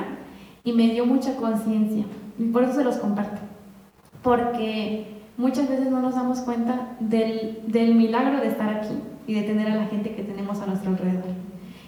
y 0.64 0.72
me 0.72 0.88
dio 0.88 1.04
mucha 1.04 1.36
conciencia. 1.36 2.06
Y 2.38 2.44
por 2.44 2.62
eso 2.62 2.72
se 2.72 2.82
los 2.82 2.96
comparto. 2.96 3.42
Porque 4.22 5.18
muchas 5.36 5.68
veces 5.68 5.90
no 5.90 6.00
nos 6.00 6.14
damos 6.14 6.40
cuenta 6.40 6.96
del, 6.98 7.61
del 7.66 7.94
milagro 7.94 8.40
de 8.40 8.48
estar 8.48 8.70
aquí 8.70 8.94
y 9.26 9.34
de 9.34 9.42
tener 9.42 9.70
a 9.70 9.76
la 9.76 9.84
gente 9.84 10.14
que 10.14 10.22
tenemos 10.22 10.62
a 10.62 10.66
nuestro 10.66 10.92
alrededor. 10.92 11.34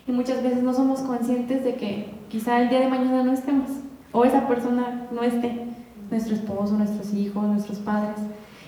Y 0.06 0.12
muchas 0.12 0.42
veces 0.42 0.62
no 0.62 0.74
somos 0.74 1.00
conscientes 1.00 1.64
de 1.64 1.76
que 1.76 2.10
quizá 2.28 2.60
el 2.60 2.68
día 2.68 2.80
de 2.80 2.88
mañana 2.90 3.22
no 3.22 3.32
estemos 3.32 3.70
o 4.12 4.26
esa 4.26 4.46
persona 4.46 5.08
no 5.10 5.22
esté, 5.22 5.64
nuestro 6.10 6.34
esposo, 6.34 6.74
nuestros 6.74 7.14
hijos, 7.14 7.42
nuestros 7.42 7.78
padres. 7.78 8.18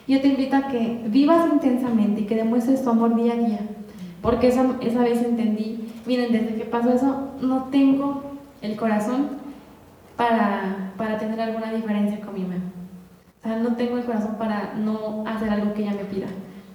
Yo 0.06 0.20
te 0.20 0.28
invito 0.28 0.56
a 0.56 0.68
que 0.68 1.02
vivas 1.06 1.50
intensamente 1.50 2.22
y 2.22 2.24
que 2.24 2.36
demuestres 2.36 2.82
tu 2.82 2.90
amor 2.90 3.16
día 3.16 3.32
a 3.32 3.36
día, 3.36 3.60
porque 4.20 4.48
esa, 4.48 4.66
esa 4.82 5.00
vez 5.00 5.22
entendí, 5.22 5.88
miren, 6.06 6.32
desde 6.32 6.56
que 6.56 6.64
pasó 6.64 6.90
eso, 6.90 7.28
no 7.40 7.64
tengo 7.64 8.22
el 8.60 8.76
corazón 8.76 9.28
para, 10.16 10.92
para 10.98 11.18
tener 11.18 11.40
alguna 11.40 11.72
diferencia 11.72 12.20
con 12.20 12.34
mi 12.34 12.42
mamá. 12.42 12.56
O 13.42 13.46
sea, 13.46 13.56
no 13.58 13.76
tengo 13.76 13.98
el 13.98 14.04
corazón 14.04 14.36
para 14.38 14.74
no 14.74 15.24
hacer 15.26 15.50
algo 15.50 15.72
que 15.74 15.82
ella 15.82 15.92
me 15.92 16.04
pida. 16.04 16.26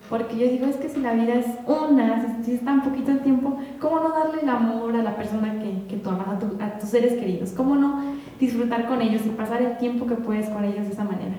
Porque 0.09 0.37
yo 0.37 0.47
digo, 0.47 0.65
es 0.65 0.77
que 0.77 0.89
si 0.89 0.99
la 1.01 1.13
vida 1.13 1.35
es 1.35 1.45
una, 1.67 2.41
si, 2.43 2.53
está 2.53 2.73
un 2.73 2.81
poquito 2.81 3.11
de 3.11 3.19
tiempo, 3.19 3.57
¿cómo 3.79 3.99
no 3.99 4.09
darle 4.09 4.41
el 4.41 4.49
amor 4.49 4.95
a 4.95 5.03
la 5.03 5.15
persona 5.15 5.59
que, 5.59 5.85
que 5.87 5.97
tú 5.97 6.09
amas, 6.09 6.27
a, 6.27 6.65
a, 6.65 6.79
tus 6.79 6.89
seres 6.89 7.13
queridos? 7.13 7.51
¿Cómo 7.51 7.75
no 7.75 8.01
disfrutar 8.39 8.87
con 8.87 9.01
ellos 9.01 9.23
y 9.25 9.29
pasar 9.29 9.61
el 9.61 9.77
tiempo 9.77 10.07
que 10.07 10.15
puedes 10.15 10.49
con 10.49 10.63
ellos 10.63 10.85
de 10.85 10.93
esa 10.93 11.03
manera? 11.03 11.35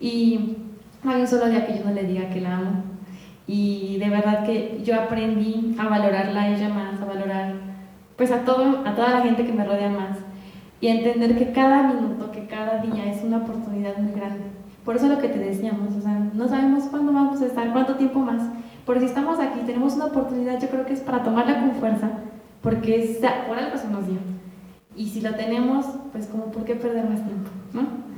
Y 0.00 0.56
no 1.04 1.10
hay 1.10 1.20
un 1.20 1.26
solo 1.26 1.46
día 1.46 1.66
que 1.66 1.78
yo 1.78 1.84
no 1.84 1.92
le 1.92 2.04
diga 2.04 2.30
que 2.30 2.40
la 2.40 2.56
amo. 2.56 2.82
Y 3.46 3.98
de 3.98 4.08
verdad 4.08 4.44
que 4.44 4.80
yo 4.82 4.98
aprendí 4.98 5.76
a 5.78 5.86
valorarla 5.86 6.42
a 6.42 6.48
ella 6.48 6.68
más, 6.70 7.00
a 7.00 7.04
valorar 7.04 7.54
pues 8.16 8.30
a, 8.30 8.44
todo, 8.44 8.86
a 8.86 8.94
toda 8.94 9.10
la 9.10 9.22
gente 9.22 9.44
que 9.44 9.52
me 9.52 9.64
rodea 9.64 9.90
más. 9.90 10.18
Y 10.80 10.88
a 10.88 10.94
entender 10.94 11.36
que 11.36 11.52
cada 11.52 11.82
minuto, 11.82 12.30
que 12.30 12.46
cada 12.46 12.78
día 12.78 13.06
es 13.10 13.22
una 13.22 13.38
oportunidad 13.38 13.96
muy 13.98 14.12
grande. 14.12 14.44
Por 14.84 14.96
eso 14.96 15.08
lo 15.08 15.18
que 15.18 15.28
te 15.28 15.38
decíamos, 15.38 15.94
o 15.94 16.00
sea, 16.00 16.18
no 16.32 16.48
sabemos 16.48 16.84
cuándo 16.84 17.12
vamos 17.12 17.40
a 17.40 17.46
estar, 17.46 17.72
cuánto 17.72 17.96
tiempo 17.96 18.20
más. 18.20 18.42
Pero 18.86 19.00
si 19.00 19.06
estamos 19.06 19.38
aquí, 19.38 19.60
tenemos 19.64 19.94
una 19.94 20.06
oportunidad, 20.06 20.60
yo 20.60 20.68
creo 20.68 20.84
que 20.84 20.92
es 20.92 21.00
para 21.00 21.22
tomarla 21.22 21.60
con 21.60 21.72
fuerza, 21.72 22.10
porque 22.60 23.02
es, 23.02 23.18
por 23.48 23.58
algo 23.58 23.78
se 23.78 23.88
nos 23.88 24.06
dio. 24.06 24.18
Y 24.94 25.08
si 25.08 25.22
lo 25.22 25.34
tenemos, 25.34 25.86
pues 26.12 26.26
como, 26.26 26.46
¿por 26.46 26.64
qué 26.64 26.74
perder 26.74 27.08
más 27.08 27.24
tiempo? 27.24 27.50
¿no? 27.72 28.13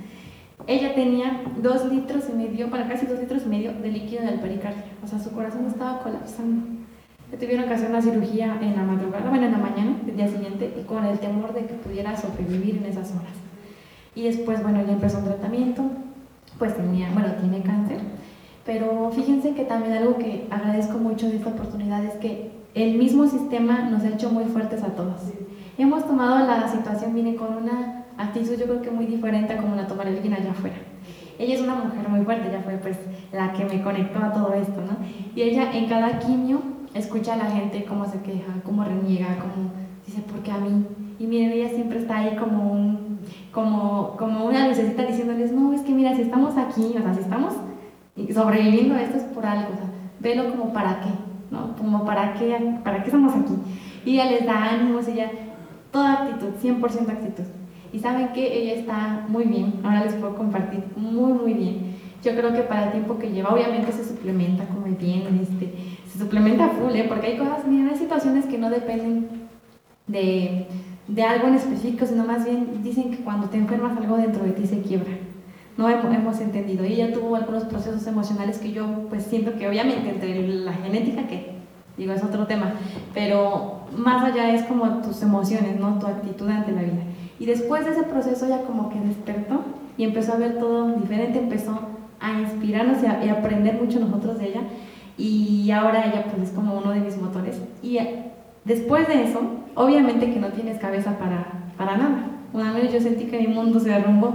Ella 0.67 0.95
tenía 0.95 1.43
dos 1.63 1.85
litros 1.87 2.25
y 2.29 2.33
medio, 2.33 2.71
para 2.71 2.89
casi 2.89 3.07
dos 3.07 3.21
litros 3.21 3.45
y 3.47 3.49
medio 3.49 3.73
de 3.73 3.91
líquido 3.91 4.23
en 4.23 4.29
el 4.29 4.41
pericardio. 4.41 4.83
O 5.05 5.07
sea, 5.07 5.19
su 5.19 5.31
corazón 5.31 5.67
estaba 5.67 6.01
colapsando. 6.01 6.67
Le 7.31 7.37
tuvieron 7.37 7.67
que 7.67 7.75
hacer 7.75 7.91
una 7.91 8.03
cirugía 8.03 8.59
en 8.61 8.77
la 8.77 8.83
madrugada, 8.83 9.29
bueno, 9.29 9.47
en 9.47 9.53
la 9.53 9.59
mañana 9.59 9.97
del 10.05 10.17
día 10.17 10.29
siguiente, 10.29 10.75
y 10.81 10.85
con 10.85 11.05
el 11.05 11.19
temor 11.19 11.55
de 11.55 11.67
que 11.67 11.75
pudiera 11.75 12.17
sobrevivir 12.17 12.79
en 12.79 12.87
esas 12.87 13.11
horas. 13.11 13.35
Y 14.15 14.23
después, 14.25 14.63
bueno, 14.63 14.83
ya 14.85 14.93
empezó 14.93 15.19
un 15.19 15.25
tratamiento, 15.25 15.83
pues 16.59 16.77
tenía, 16.77 17.11
bueno, 17.13 17.29
tiene 17.41 17.63
cáncer. 17.63 17.99
Pero 18.65 19.11
fíjense 19.15 19.55
que 19.55 19.65
también 19.65 19.95
algo 19.95 20.19
que 20.19 20.47
agradezco 20.51 20.99
mucho 20.99 21.29
de 21.29 21.37
esta 21.37 21.51
oportunidad 21.51 22.05
es 22.05 22.15
que 22.15 22.51
el 22.75 22.99
mismo 22.99 23.27
sistema 23.27 23.89
nos 23.89 24.03
ha 24.03 24.09
hecho 24.09 24.31
muy 24.31 24.45
fuertes 24.45 24.83
a 24.83 24.89
todos. 24.89 25.21
Hemos 25.79 26.07
tomado 26.07 26.45
la 26.47 26.67
situación, 26.69 27.15
viene 27.15 27.37
con 27.37 27.55
una 27.57 28.06
actitud 28.19 28.57
yo 28.59 28.65
creo 28.65 28.83
que 28.83 28.91
muy 28.91 29.07
diferente 29.07 29.55
a 29.55 29.57
como 29.59 29.77
la 29.77 29.87
tomaría 29.87 30.15
alguien 30.15 30.35
allá 30.35 30.51
afuera. 30.51 30.77
Ella 31.39 31.55
es 31.55 31.61
una 31.61 31.75
mujer 31.75 32.09
muy 32.09 32.25
fuerte, 32.25 32.49
ella 32.49 32.63
fue 32.63 32.75
pues 32.79 32.97
la 33.33 33.53
que 33.53 33.65
me 33.65 33.83
conectó 33.83 34.19
a 34.21 34.33
todo 34.33 34.55
esto, 34.55 34.81
¿no? 34.81 34.97
Y 35.35 35.43
ella 35.43 35.71
en 35.73 35.87
cada 35.87 36.19
quimio 36.19 36.63
escucha 36.95 37.35
a 37.35 37.37
la 37.37 37.51
gente 37.51 37.85
cómo 37.85 38.07
se 38.07 38.21
queja, 38.23 38.53
cómo 38.65 38.85
reniega, 38.85 39.37
cómo 39.39 39.71
dice, 40.07 40.23
¿por 40.23 40.41
qué 40.41 40.51
a 40.51 40.59
mí? 40.59 40.87
Y 41.19 41.27
miren, 41.27 41.53
ella 41.53 41.69
siempre 41.69 41.99
está 41.99 42.19
ahí 42.19 42.37
como, 42.37 42.73
un, 42.73 43.19
como, 43.53 44.17
como 44.17 44.47
una 44.47 44.69
lucecita 44.69 45.05
diciéndoles, 45.05 45.53
no, 45.53 45.73
es 45.73 45.83
que 45.83 45.93
mira, 45.93 46.15
si 46.15 46.23
estamos 46.23 46.57
aquí, 46.57 46.95
o 46.97 47.03
sea, 47.03 47.15
si 47.15 47.21
estamos 47.21 47.55
sobreviviendo 48.33 48.97
esto 48.97 49.19
es 49.19 49.25
por 49.25 49.45
algo, 49.45 49.75
o 49.75 49.77
sea, 49.77 49.91
velo 50.21 50.51
como 50.51 50.73
para 50.73 51.01
qué, 51.01 51.11
¿no? 51.51 51.77
Como 51.77 52.05
para 52.05 52.35
qué, 52.35 52.79
para 52.83 53.01
qué 53.03 53.07
estamos 53.07 53.35
aquí. 53.35 53.55
Y 54.05 54.15
ella 54.15 54.31
les 54.31 54.47
da 54.47 54.73
ánimos, 54.73 55.07
ella, 55.09 55.31
toda 55.91 56.23
actitud, 56.23 56.55
100% 56.63 57.09
actitud. 57.11 57.45
Y 57.93 57.99
saben 57.99 58.33
que 58.33 58.63
ella 58.63 58.75
está 58.75 59.27
muy 59.29 59.45
bien, 59.45 59.75
ahora 59.83 60.05
les 60.05 60.15
puedo 60.15 60.35
compartir, 60.35 60.85
muy, 60.97 61.33
muy 61.33 61.55
bien. 61.55 61.97
Yo 62.23 62.33
creo 62.33 62.53
que 62.53 62.63
para 62.63 62.87
el 62.87 62.93
tiempo 62.93 63.19
que 63.19 63.31
lleva, 63.31 63.55
obviamente 63.55 63.93
se 63.93 64.05
suplementa 64.05 64.65
como 64.65 64.87
bien, 64.87 65.39
este, 65.41 65.73
se 66.11 66.19
suplementa 66.19 66.69
full, 66.71 66.95
¿eh? 66.95 67.07
porque 67.09 67.29
hay 67.29 67.39
cosas, 67.39 67.67
miren, 67.67 67.89
hay 67.89 67.97
situaciones 67.97 68.47
que 68.47 68.59
no 68.59 68.71
dependen 68.71 69.29
de, 70.07 70.67
de 71.09 71.23
algo 71.23 71.49
en 71.49 71.55
específico, 71.55 72.07
sino 72.07 72.25
más 72.25 72.45
bien 72.45 72.83
dicen 72.83 73.11
que 73.11 73.19
cuando 73.19 73.49
te 73.49 73.59
enfermas 73.59 73.97
algo 73.97 74.17
dentro 74.17 74.45
de 74.45 74.53
ti 74.53 74.67
se 74.67 74.81
quiebra. 74.81 75.13
No 75.77 75.91
hemos 75.91 76.41
entendido. 76.41 76.87
Y 76.87 76.95
ella 76.95 77.13
tuvo 77.13 77.37
algunos 77.37 77.65
procesos 77.65 78.07
emocionales 78.07 78.59
que 78.59 78.73
yo 78.73 78.87
pues 79.11 79.25
siento 79.25 79.57
que 79.59 79.69
obviamente 79.69 80.09
entre 80.09 80.49
la 80.49 80.73
genética 80.73 81.27
que 81.27 81.55
digo 81.97 82.13
es 82.13 82.23
otro 82.23 82.47
tema, 82.47 82.75
pero 83.15 83.81
más 83.97 84.23
allá 84.25 84.55
es 84.55 84.65
como 84.65 85.01
tus 85.03 85.23
emociones, 85.23 85.79
¿no? 85.79 85.99
Tu 85.99 86.07
actitud 86.07 86.49
ante 86.49 86.73
la 86.73 86.83
vida. 86.83 87.03
Y 87.39 87.47
después 87.47 87.85
de 87.85 87.93
ese 87.93 88.03
proceso 88.05 88.47
ella 88.47 88.63
como 88.63 88.89
que 88.89 89.01
despertó 89.01 89.63
y 89.99 90.05
empezó 90.05 90.33
a 90.33 90.37
ver 90.37 90.59
todo 90.59 90.93
diferente, 90.97 91.39
empezó 91.39 91.79
a 92.21 92.41
inspirarnos 92.41 93.03
y 93.03 93.07
a, 93.07 93.33
aprender 93.33 93.75
mucho 93.81 94.01
nosotros 94.01 94.39
de 94.39 94.49
ella. 94.49 94.61
Y 95.19 95.71
ahora 95.71 96.07
ella 96.07 96.25
pues 96.25 96.49
es 96.49 96.55
como 96.55 96.77
uno 96.77 96.91
de 96.91 97.01
mis 97.01 97.17
motores. 97.19 97.61
Y 97.83 97.99
eh, 97.99 98.33
después 98.65 99.09
de 99.09 99.25
eso, 99.25 99.41
obviamente 99.75 100.33
que 100.33 100.41
no 100.41 100.49
tienes 100.49 100.79
cabeza 100.79 101.19
para, 101.19 101.71
para 101.77 101.97
nada. 101.97 102.31
Una 102.53 102.73
vez 102.73 102.93
yo 102.93 103.01
sentí 103.01 103.25
que 103.25 103.41
mi 103.41 103.49
mundo 103.49 103.81
se 103.81 103.91
derrumbó. 103.91 104.35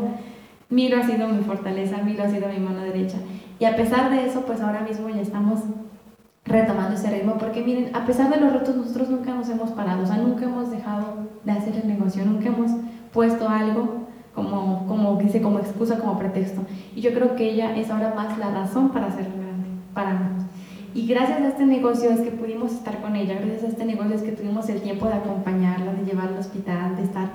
Milo 0.69 0.97
ha 0.97 1.03
sido 1.03 1.27
mi 1.27 1.43
fortaleza, 1.43 1.97
Milo 1.97 2.23
ha 2.23 2.29
sido 2.29 2.47
mi 2.47 2.59
mano 2.59 2.81
derecha. 2.81 3.17
Y 3.59 3.65
a 3.65 3.75
pesar 3.75 4.09
de 4.09 4.25
eso, 4.25 4.41
pues 4.41 4.61
ahora 4.61 4.81
mismo 4.81 5.09
ya 5.09 5.21
estamos 5.21 5.59
retomando 6.45 6.95
ese 6.95 7.09
ritmo, 7.11 7.37
porque 7.37 7.61
miren, 7.61 7.95
a 7.95 8.05
pesar 8.05 8.29
de 8.29 8.39
los 8.41 8.51
retos, 8.51 8.75
nosotros 8.75 9.09
nunca 9.09 9.33
nos 9.33 9.49
hemos 9.49 9.69
parado, 9.71 10.03
o 10.03 10.05
sea, 10.05 10.17
nunca 10.17 10.45
hemos 10.45 10.71
dejado 10.71 11.27
de 11.43 11.51
hacer 11.51 11.75
el 11.75 11.87
negocio, 11.87 12.25
nunca 12.25 12.47
hemos 12.47 12.71
puesto 13.13 13.47
algo 13.47 14.07
como, 14.33 14.87
como 14.87 15.17
dice, 15.17 15.41
como 15.41 15.59
excusa, 15.59 15.99
como 15.99 16.17
pretexto. 16.17 16.61
Y 16.95 17.01
yo 17.01 17.13
creo 17.13 17.35
que 17.35 17.51
ella 17.51 17.75
es 17.75 17.89
ahora 17.89 18.13
más 18.15 18.37
la 18.37 18.49
razón 18.49 18.89
para 18.89 19.07
hacerlo 19.07 19.35
grande, 19.37 19.67
para 19.93 20.13
nosotros. 20.13 20.45
Y 20.93 21.07
gracias 21.07 21.41
a 21.41 21.47
este 21.47 21.65
negocio 21.65 22.09
es 22.09 22.19
que 22.21 22.31
pudimos 22.31 22.73
estar 22.73 23.01
con 23.01 23.15
ella, 23.15 23.35
gracias 23.35 23.63
a 23.63 23.67
este 23.67 23.85
negocio 23.85 24.15
es 24.15 24.23
que 24.23 24.31
tuvimos 24.31 24.67
el 24.69 24.81
tiempo 24.81 25.05
de 25.07 25.13
acompañarla, 25.13 25.93
de 25.93 26.05
llevarla 26.05 26.33
al 26.33 26.39
hospital, 26.39 26.97
de 26.97 27.03
estar 27.03 27.29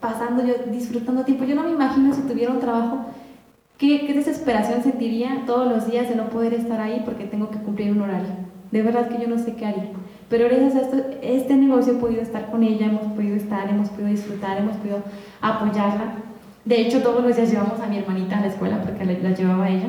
pasando, 0.00 0.44
yo 0.44 0.54
disfrutando 0.70 1.24
tiempo. 1.24 1.44
Yo 1.44 1.54
no 1.54 1.64
me 1.64 1.72
imagino 1.72 2.14
si 2.14 2.22
tuviera 2.22 2.52
un 2.52 2.60
trabajo 2.60 3.06
¿Qué, 3.78 4.12
desesperación 4.14 4.82
sentiría 4.82 5.42
todos 5.46 5.68
los 5.68 5.90
días 5.90 6.08
de 6.08 6.14
no 6.14 6.28
poder 6.28 6.54
estar 6.54 6.80
ahí 6.80 7.02
porque 7.04 7.24
tengo 7.24 7.50
que 7.50 7.58
cumplir 7.58 7.90
un 7.90 8.02
horario? 8.02 8.43
De 8.74 8.82
verdad 8.82 9.08
que 9.08 9.22
yo 9.22 9.28
no 9.28 9.38
sé 9.38 9.54
qué 9.54 9.66
haría. 9.66 9.90
Pero 10.28 10.46
gracias 10.46 10.74
a 10.74 10.80
esto, 10.80 10.96
este 11.22 11.54
negocio 11.54 11.92
he 11.92 11.96
podido 11.96 12.20
estar 12.20 12.50
con 12.50 12.64
ella, 12.64 12.86
hemos 12.86 13.04
podido 13.12 13.36
estar, 13.36 13.70
hemos 13.70 13.88
podido 13.88 14.08
disfrutar, 14.08 14.58
hemos 14.58 14.74
podido 14.78 15.00
apoyarla. 15.40 16.14
De 16.64 16.80
hecho, 16.80 17.00
todos 17.00 17.22
los 17.22 17.36
días 17.36 17.52
llevamos 17.52 17.78
a 17.78 17.86
mi 17.86 17.98
hermanita 17.98 18.36
a 18.36 18.40
la 18.40 18.48
escuela 18.48 18.82
porque 18.82 19.04
la, 19.04 19.30
llevaba 19.30 19.68
ella. 19.68 19.86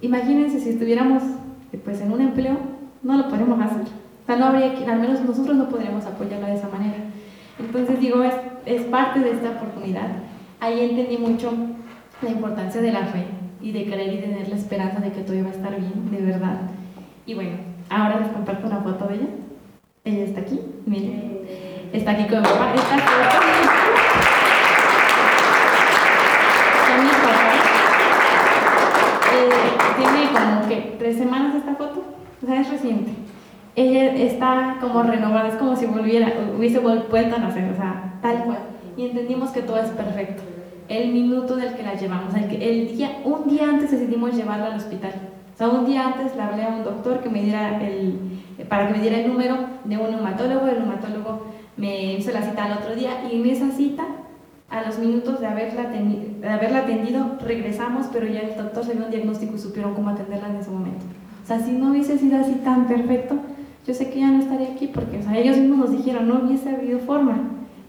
Imagínense 0.00 0.58
si 0.58 0.70
estuviéramos 0.70 1.22
pues, 1.84 2.00
en 2.00 2.12
un 2.12 2.22
empleo, 2.22 2.56
no 3.02 3.18
lo 3.18 3.28
podemos 3.28 3.60
hacer. 3.60 3.82
O 3.82 4.26
sea, 4.26 4.36
no 4.36 4.46
habría, 4.46 4.72
al 4.90 4.98
menos 4.98 5.20
nosotros 5.20 5.54
no 5.54 5.68
podríamos 5.68 6.06
apoyarla 6.06 6.46
de 6.46 6.54
esa 6.54 6.70
manera. 6.70 6.96
Entonces 7.58 8.00
digo, 8.00 8.22
es, 8.22 8.32
es 8.64 8.84
parte 8.84 9.20
de 9.20 9.32
esta 9.32 9.50
oportunidad. 9.50 10.08
Ahí 10.60 10.80
entendí 10.80 11.18
mucho 11.18 11.52
la 12.22 12.30
importancia 12.30 12.80
de 12.80 12.90
la 12.90 13.04
fe 13.04 13.26
y 13.60 13.72
de 13.72 13.84
creer 13.84 14.14
y 14.14 14.18
tener 14.22 14.48
la 14.48 14.56
esperanza 14.56 15.00
de 15.00 15.12
que 15.12 15.20
todo 15.20 15.36
iba 15.36 15.48
a 15.48 15.52
estar 15.52 15.78
bien, 15.78 16.10
de 16.10 16.22
verdad. 16.22 16.62
Y 17.26 17.34
bueno, 17.34 17.71
ahora 17.92 18.20
les 18.20 18.28
comparto 18.28 18.66
una 18.66 18.80
foto 18.80 19.06
de 19.06 19.14
ella. 19.14 19.26
Ella 20.04 20.24
está 20.24 20.40
aquí, 20.40 20.60
miren. 20.86 21.40
Está 21.92 22.12
aquí 22.12 22.24
con 22.24 22.40
mi 22.40 22.48
papá. 22.48 22.74
Son 26.86 27.04
mis 27.04 27.14
papás. 27.14 27.54
Eh, 29.34 29.72
tiene 29.98 30.30
como 30.32 30.68
que 30.68 30.96
tres 30.98 31.18
semanas 31.18 31.54
esta 31.54 31.74
foto. 31.74 32.02
O 32.42 32.46
sea, 32.46 32.60
es 32.60 32.70
reciente. 32.70 33.12
Ella 33.74 34.14
está 34.14 34.76
como 34.80 35.02
renovada, 35.02 35.48
es 35.48 35.54
como 35.54 35.76
si 35.76 35.86
volviera, 35.86 36.30
hubiese 36.56 36.78
vuelto 36.78 37.16
a 37.16 37.38
nacer, 37.38 37.70
o 37.72 37.76
sea, 37.76 38.18
tal 38.20 38.44
cual. 38.44 38.58
Y 38.96 39.06
entendimos 39.06 39.50
que 39.50 39.62
todo 39.62 39.78
es 39.78 39.88
perfecto. 39.90 40.42
El 40.88 41.12
minuto 41.12 41.56
del 41.56 41.74
que 41.74 41.82
la 41.82 41.94
llevamos, 41.94 42.34
el, 42.34 42.62
el 42.62 42.96
día, 42.96 43.20
un 43.24 43.48
día 43.48 43.70
antes 43.70 43.90
decidimos 43.90 44.34
llevarla 44.34 44.66
al 44.66 44.76
hospital. 44.76 45.12
Un 45.70 45.86
día 45.86 46.08
antes 46.08 46.34
le 46.34 46.42
hablé 46.42 46.64
a 46.64 46.68
un 46.68 46.82
doctor 46.82 47.20
que 47.20 47.28
me 47.28 47.42
diera 47.42 47.80
el, 47.80 48.18
para 48.68 48.88
que 48.88 48.94
me 48.94 49.00
diera 49.00 49.18
el 49.18 49.28
número 49.28 49.56
de 49.84 49.96
un 49.96 50.10
neumatólogo, 50.10 50.66
el 50.66 50.80
neumatólogo 50.80 51.46
me 51.76 52.14
hizo 52.14 52.32
la 52.32 52.42
cita 52.42 52.64
al 52.64 52.78
otro 52.78 52.96
día 52.96 53.30
y 53.30 53.40
en 53.40 53.46
esa 53.46 53.70
cita, 53.70 54.04
a 54.68 54.82
los 54.82 54.98
minutos 54.98 55.40
de 55.40 55.46
haberla, 55.46 55.84
de 55.84 56.48
haberla 56.48 56.78
atendido, 56.78 57.36
regresamos, 57.44 58.06
pero 58.12 58.26
ya 58.26 58.40
el 58.40 58.56
doctor 58.56 58.84
se 58.84 58.94
dio 58.94 59.04
un 59.04 59.10
diagnóstico 59.10 59.54
y 59.54 59.58
supieron 59.58 59.94
cómo 59.94 60.10
atenderla 60.10 60.48
en 60.48 60.56
ese 60.56 60.70
momento. 60.70 61.04
O 61.44 61.46
sea, 61.46 61.60
si 61.60 61.72
no 61.72 61.90
hubiese 61.90 62.18
sido 62.18 62.40
así 62.40 62.54
tan 62.64 62.86
perfecto, 62.86 63.36
yo 63.86 63.94
sé 63.94 64.10
que 64.10 64.20
ya 64.20 64.30
no 64.30 64.40
estaría 64.40 64.72
aquí 64.72 64.88
porque 64.88 65.20
ellos 65.34 65.56
mismos 65.58 65.78
nos 65.78 65.90
dijeron, 65.90 66.26
no 66.26 66.40
hubiese 66.42 66.70
habido 66.70 66.98
forma, 67.00 67.38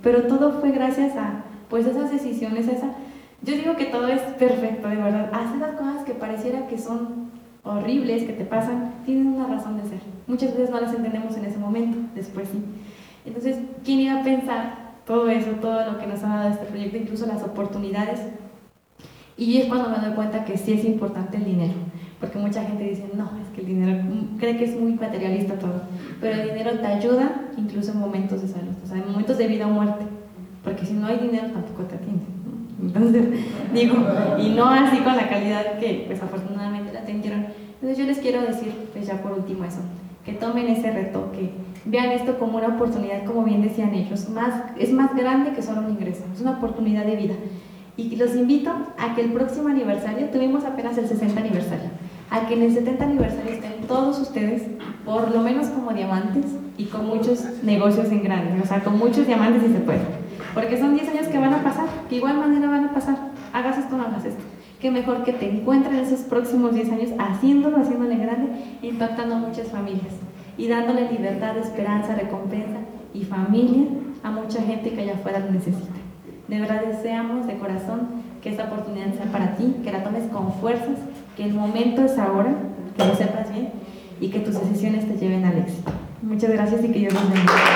pero 0.01 0.23
todo 0.23 0.59
fue 0.59 0.71
gracias 0.71 1.15
a 1.15 1.43
pues 1.69 1.87
esas 1.87 2.11
decisiones, 2.11 2.67
esa... 2.67 2.87
Yo 3.41 3.55
digo 3.55 3.75
que 3.75 3.85
todo 3.85 4.07
es 4.07 4.21
perfecto, 4.21 4.87
de 4.87 4.95
verdad. 4.95 5.29
Hacer 5.33 5.57
las 5.57 5.71
cosas 5.71 6.03
que 6.05 6.13
pareciera 6.13 6.67
que 6.67 6.77
son 6.77 7.31
horribles, 7.63 8.23
que 8.23 8.33
te 8.33 8.45
pasan, 8.45 8.93
tienen 9.05 9.27
una 9.27 9.47
razón 9.47 9.81
de 9.81 9.89
ser. 9.89 9.99
Muchas 10.27 10.51
veces 10.51 10.69
no 10.69 10.81
las 10.81 10.93
entendemos 10.93 11.35
en 11.37 11.45
ese 11.45 11.57
momento, 11.57 11.97
después 12.15 12.49
sí. 12.49 12.63
Entonces, 13.25 13.57
¿quién 13.83 14.01
iba 14.01 14.19
a 14.19 14.23
pensar 14.23 14.93
todo 15.05 15.29
eso, 15.29 15.51
todo 15.61 15.91
lo 15.91 15.97
que 15.97 16.07
nos 16.07 16.23
ha 16.23 16.27
dado 16.27 16.49
este 16.49 16.65
proyecto, 16.65 16.97
incluso 16.97 17.25
las 17.25 17.43
oportunidades? 17.43 18.19
Y 19.37 19.57
es 19.57 19.67
cuando 19.67 19.89
me 19.89 20.05
doy 20.05 20.15
cuenta 20.15 20.45
que 20.45 20.57
sí 20.57 20.73
es 20.73 20.85
importante 20.85 21.37
el 21.37 21.45
dinero 21.45 21.73
porque 22.23 22.39
mucha 22.39 22.63
gente 22.63 22.85
dice, 22.85 23.03
no, 23.17 23.29
es 23.41 23.49
que 23.53 23.59
el 23.59 23.67
dinero 23.67 24.01
cree 24.39 24.55
que 24.55 24.63
es 24.63 24.79
muy 24.79 24.93
materialista 24.93 25.55
todo, 25.55 25.81
pero 26.21 26.41
el 26.41 26.47
dinero 26.47 26.71
te 26.79 26.87
ayuda 26.87 27.49
incluso 27.57 27.91
en 27.91 27.99
momentos 27.99 28.41
de 28.41 28.47
salud, 28.47 28.71
o 28.81 28.87
sea, 28.87 28.97
en 28.97 29.11
momentos 29.11 29.37
de 29.37 29.45
vida 29.45 29.67
o 29.67 29.71
muerte, 29.71 30.05
porque 30.63 30.85
si 30.85 30.93
no 30.93 31.07
hay 31.07 31.17
dinero 31.17 31.47
tampoco 31.47 31.83
te 31.83 31.95
atienden. 31.95 32.27
Entonces, 32.81 33.25
digo, 33.73 33.95
y 34.39 34.51
no 34.51 34.69
así 34.69 34.99
con 34.99 35.17
la 35.17 35.27
calidad 35.27 35.77
que 35.79 36.05
pues 36.07 36.23
afortunadamente. 36.23 36.82
Entonces 37.83 38.01
yo 38.01 38.09
les 38.09 38.19
quiero 38.19 38.41
decir, 38.43 38.73
pues 38.93 39.07
ya 39.07 39.21
por 39.21 39.33
último 39.33 39.65
eso, 39.65 39.81
que 40.23 40.31
tomen 40.31 40.67
ese 40.67 40.89
reto, 40.89 41.33
que 41.33 41.49
vean 41.83 42.11
esto 42.11 42.39
como 42.39 42.57
una 42.57 42.69
oportunidad, 42.75 43.25
como 43.25 43.43
bien 43.43 43.61
decían 43.61 43.93
ellos, 43.93 44.29
más, 44.29 44.53
es 44.79 44.93
más 44.93 45.13
grande 45.13 45.51
que 45.51 45.61
solo 45.61 45.81
un 45.81 45.89
ingreso, 45.89 46.23
es 46.33 46.39
una 46.39 46.51
oportunidad 46.51 47.05
de 47.05 47.17
vida. 47.17 47.33
Y 47.97 48.15
los 48.15 48.37
invito 48.37 48.71
a 48.97 49.13
que 49.15 49.21
el 49.23 49.33
próximo 49.33 49.67
aniversario, 49.67 50.29
tuvimos 50.29 50.63
apenas 50.63 50.97
el 50.97 51.09
60 51.09 51.37
aniversario, 51.37 51.89
a 52.29 52.47
que 52.47 52.53
en 52.53 52.61
el 52.61 52.73
70 52.73 53.03
aniversario 53.03 53.51
estén 53.51 53.85
todos 53.85 54.17
ustedes, 54.17 54.63
por 55.03 55.29
lo 55.35 55.41
menos 55.41 55.67
como 55.67 55.91
diamantes 55.91 56.45
y 56.77 56.85
con 56.85 57.05
muchos 57.05 57.43
negocios 57.63 58.09
en 58.13 58.23
grande, 58.23 58.61
o 58.63 58.65
sea, 58.65 58.81
con 58.81 58.97
muchos 58.97 59.27
diamantes 59.27 59.61
si 59.61 59.73
se 59.73 59.79
puede. 59.79 60.05
Porque 60.53 60.77
son 60.77 60.93
10 60.95 61.09
años 61.09 61.27
que 61.27 61.37
van 61.37 61.53
a 61.53 61.61
pasar, 61.61 61.87
que 62.07 62.15
igual 62.15 62.37
manera 62.37 62.69
van 62.69 62.85
a 62.85 62.93
pasar. 62.93 63.17
Hagas 63.51 63.77
esto, 63.77 63.97
no 63.97 64.03
hagas 64.03 64.23
esto. 64.23 64.52
Qué 64.83 64.91
mejor 64.91 65.23
que 65.23 65.31
te 65.31 65.49
encuentres 65.49 66.11
esos 66.11 66.25
próximos 66.25 66.75
10 66.75 66.91
años 66.91 67.09
haciéndolo, 67.17 67.77
haciéndole 67.77 68.17
grande, 68.17 68.49
impactando 68.81 69.35
a 69.35 69.37
muchas 69.37 69.69
familias 69.69 70.11
y 70.57 70.67
dándole 70.67 71.09
libertad, 71.09 71.57
esperanza, 71.57 72.15
recompensa 72.15 72.79
y 73.13 73.23
familia 73.23 73.85
a 74.23 74.31
mucha 74.31 74.61
gente 74.61 74.91
que 74.91 74.99
allá 74.99 75.13
afuera 75.13 75.39
lo 75.39 75.51
necesita. 75.51 75.93
De 76.49 76.59
verdad 76.59 76.81
deseamos 76.85 77.47
de 77.47 77.57
corazón 77.59 78.09
que 78.41 78.49
esta 78.49 78.65
oportunidad 78.65 79.13
sea 79.13 79.31
para 79.31 79.55
ti, 79.55 79.73
que 79.85 79.91
la 79.93 80.03
tomes 80.03 80.25
con 80.25 80.51
fuerzas 80.55 80.99
que 81.37 81.45
el 81.45 81.53
momento 81.53 82.03
es 82.03 82.17
ahora, 82.17 82.53
que 82.97 83.05
lo 83.05 83.15
sepas 83.15 83.53
bien 83.53 83.69
y 84.19 84.31
que 84.31 84.39
tus 84.39 84.59
decisiones 84.59 85.07
te 85.07 85.15
lleven 85.15 85.45
al 85.45 85.59
éxito. 85.59 85.93
Muchas 86.21 86.51
gracias 86.51 86.83
y 86.83 86.89
que 86.89 86.99
Dios 86.99 87.13
los 87.13 87.23
bendiga. 87.31 87.53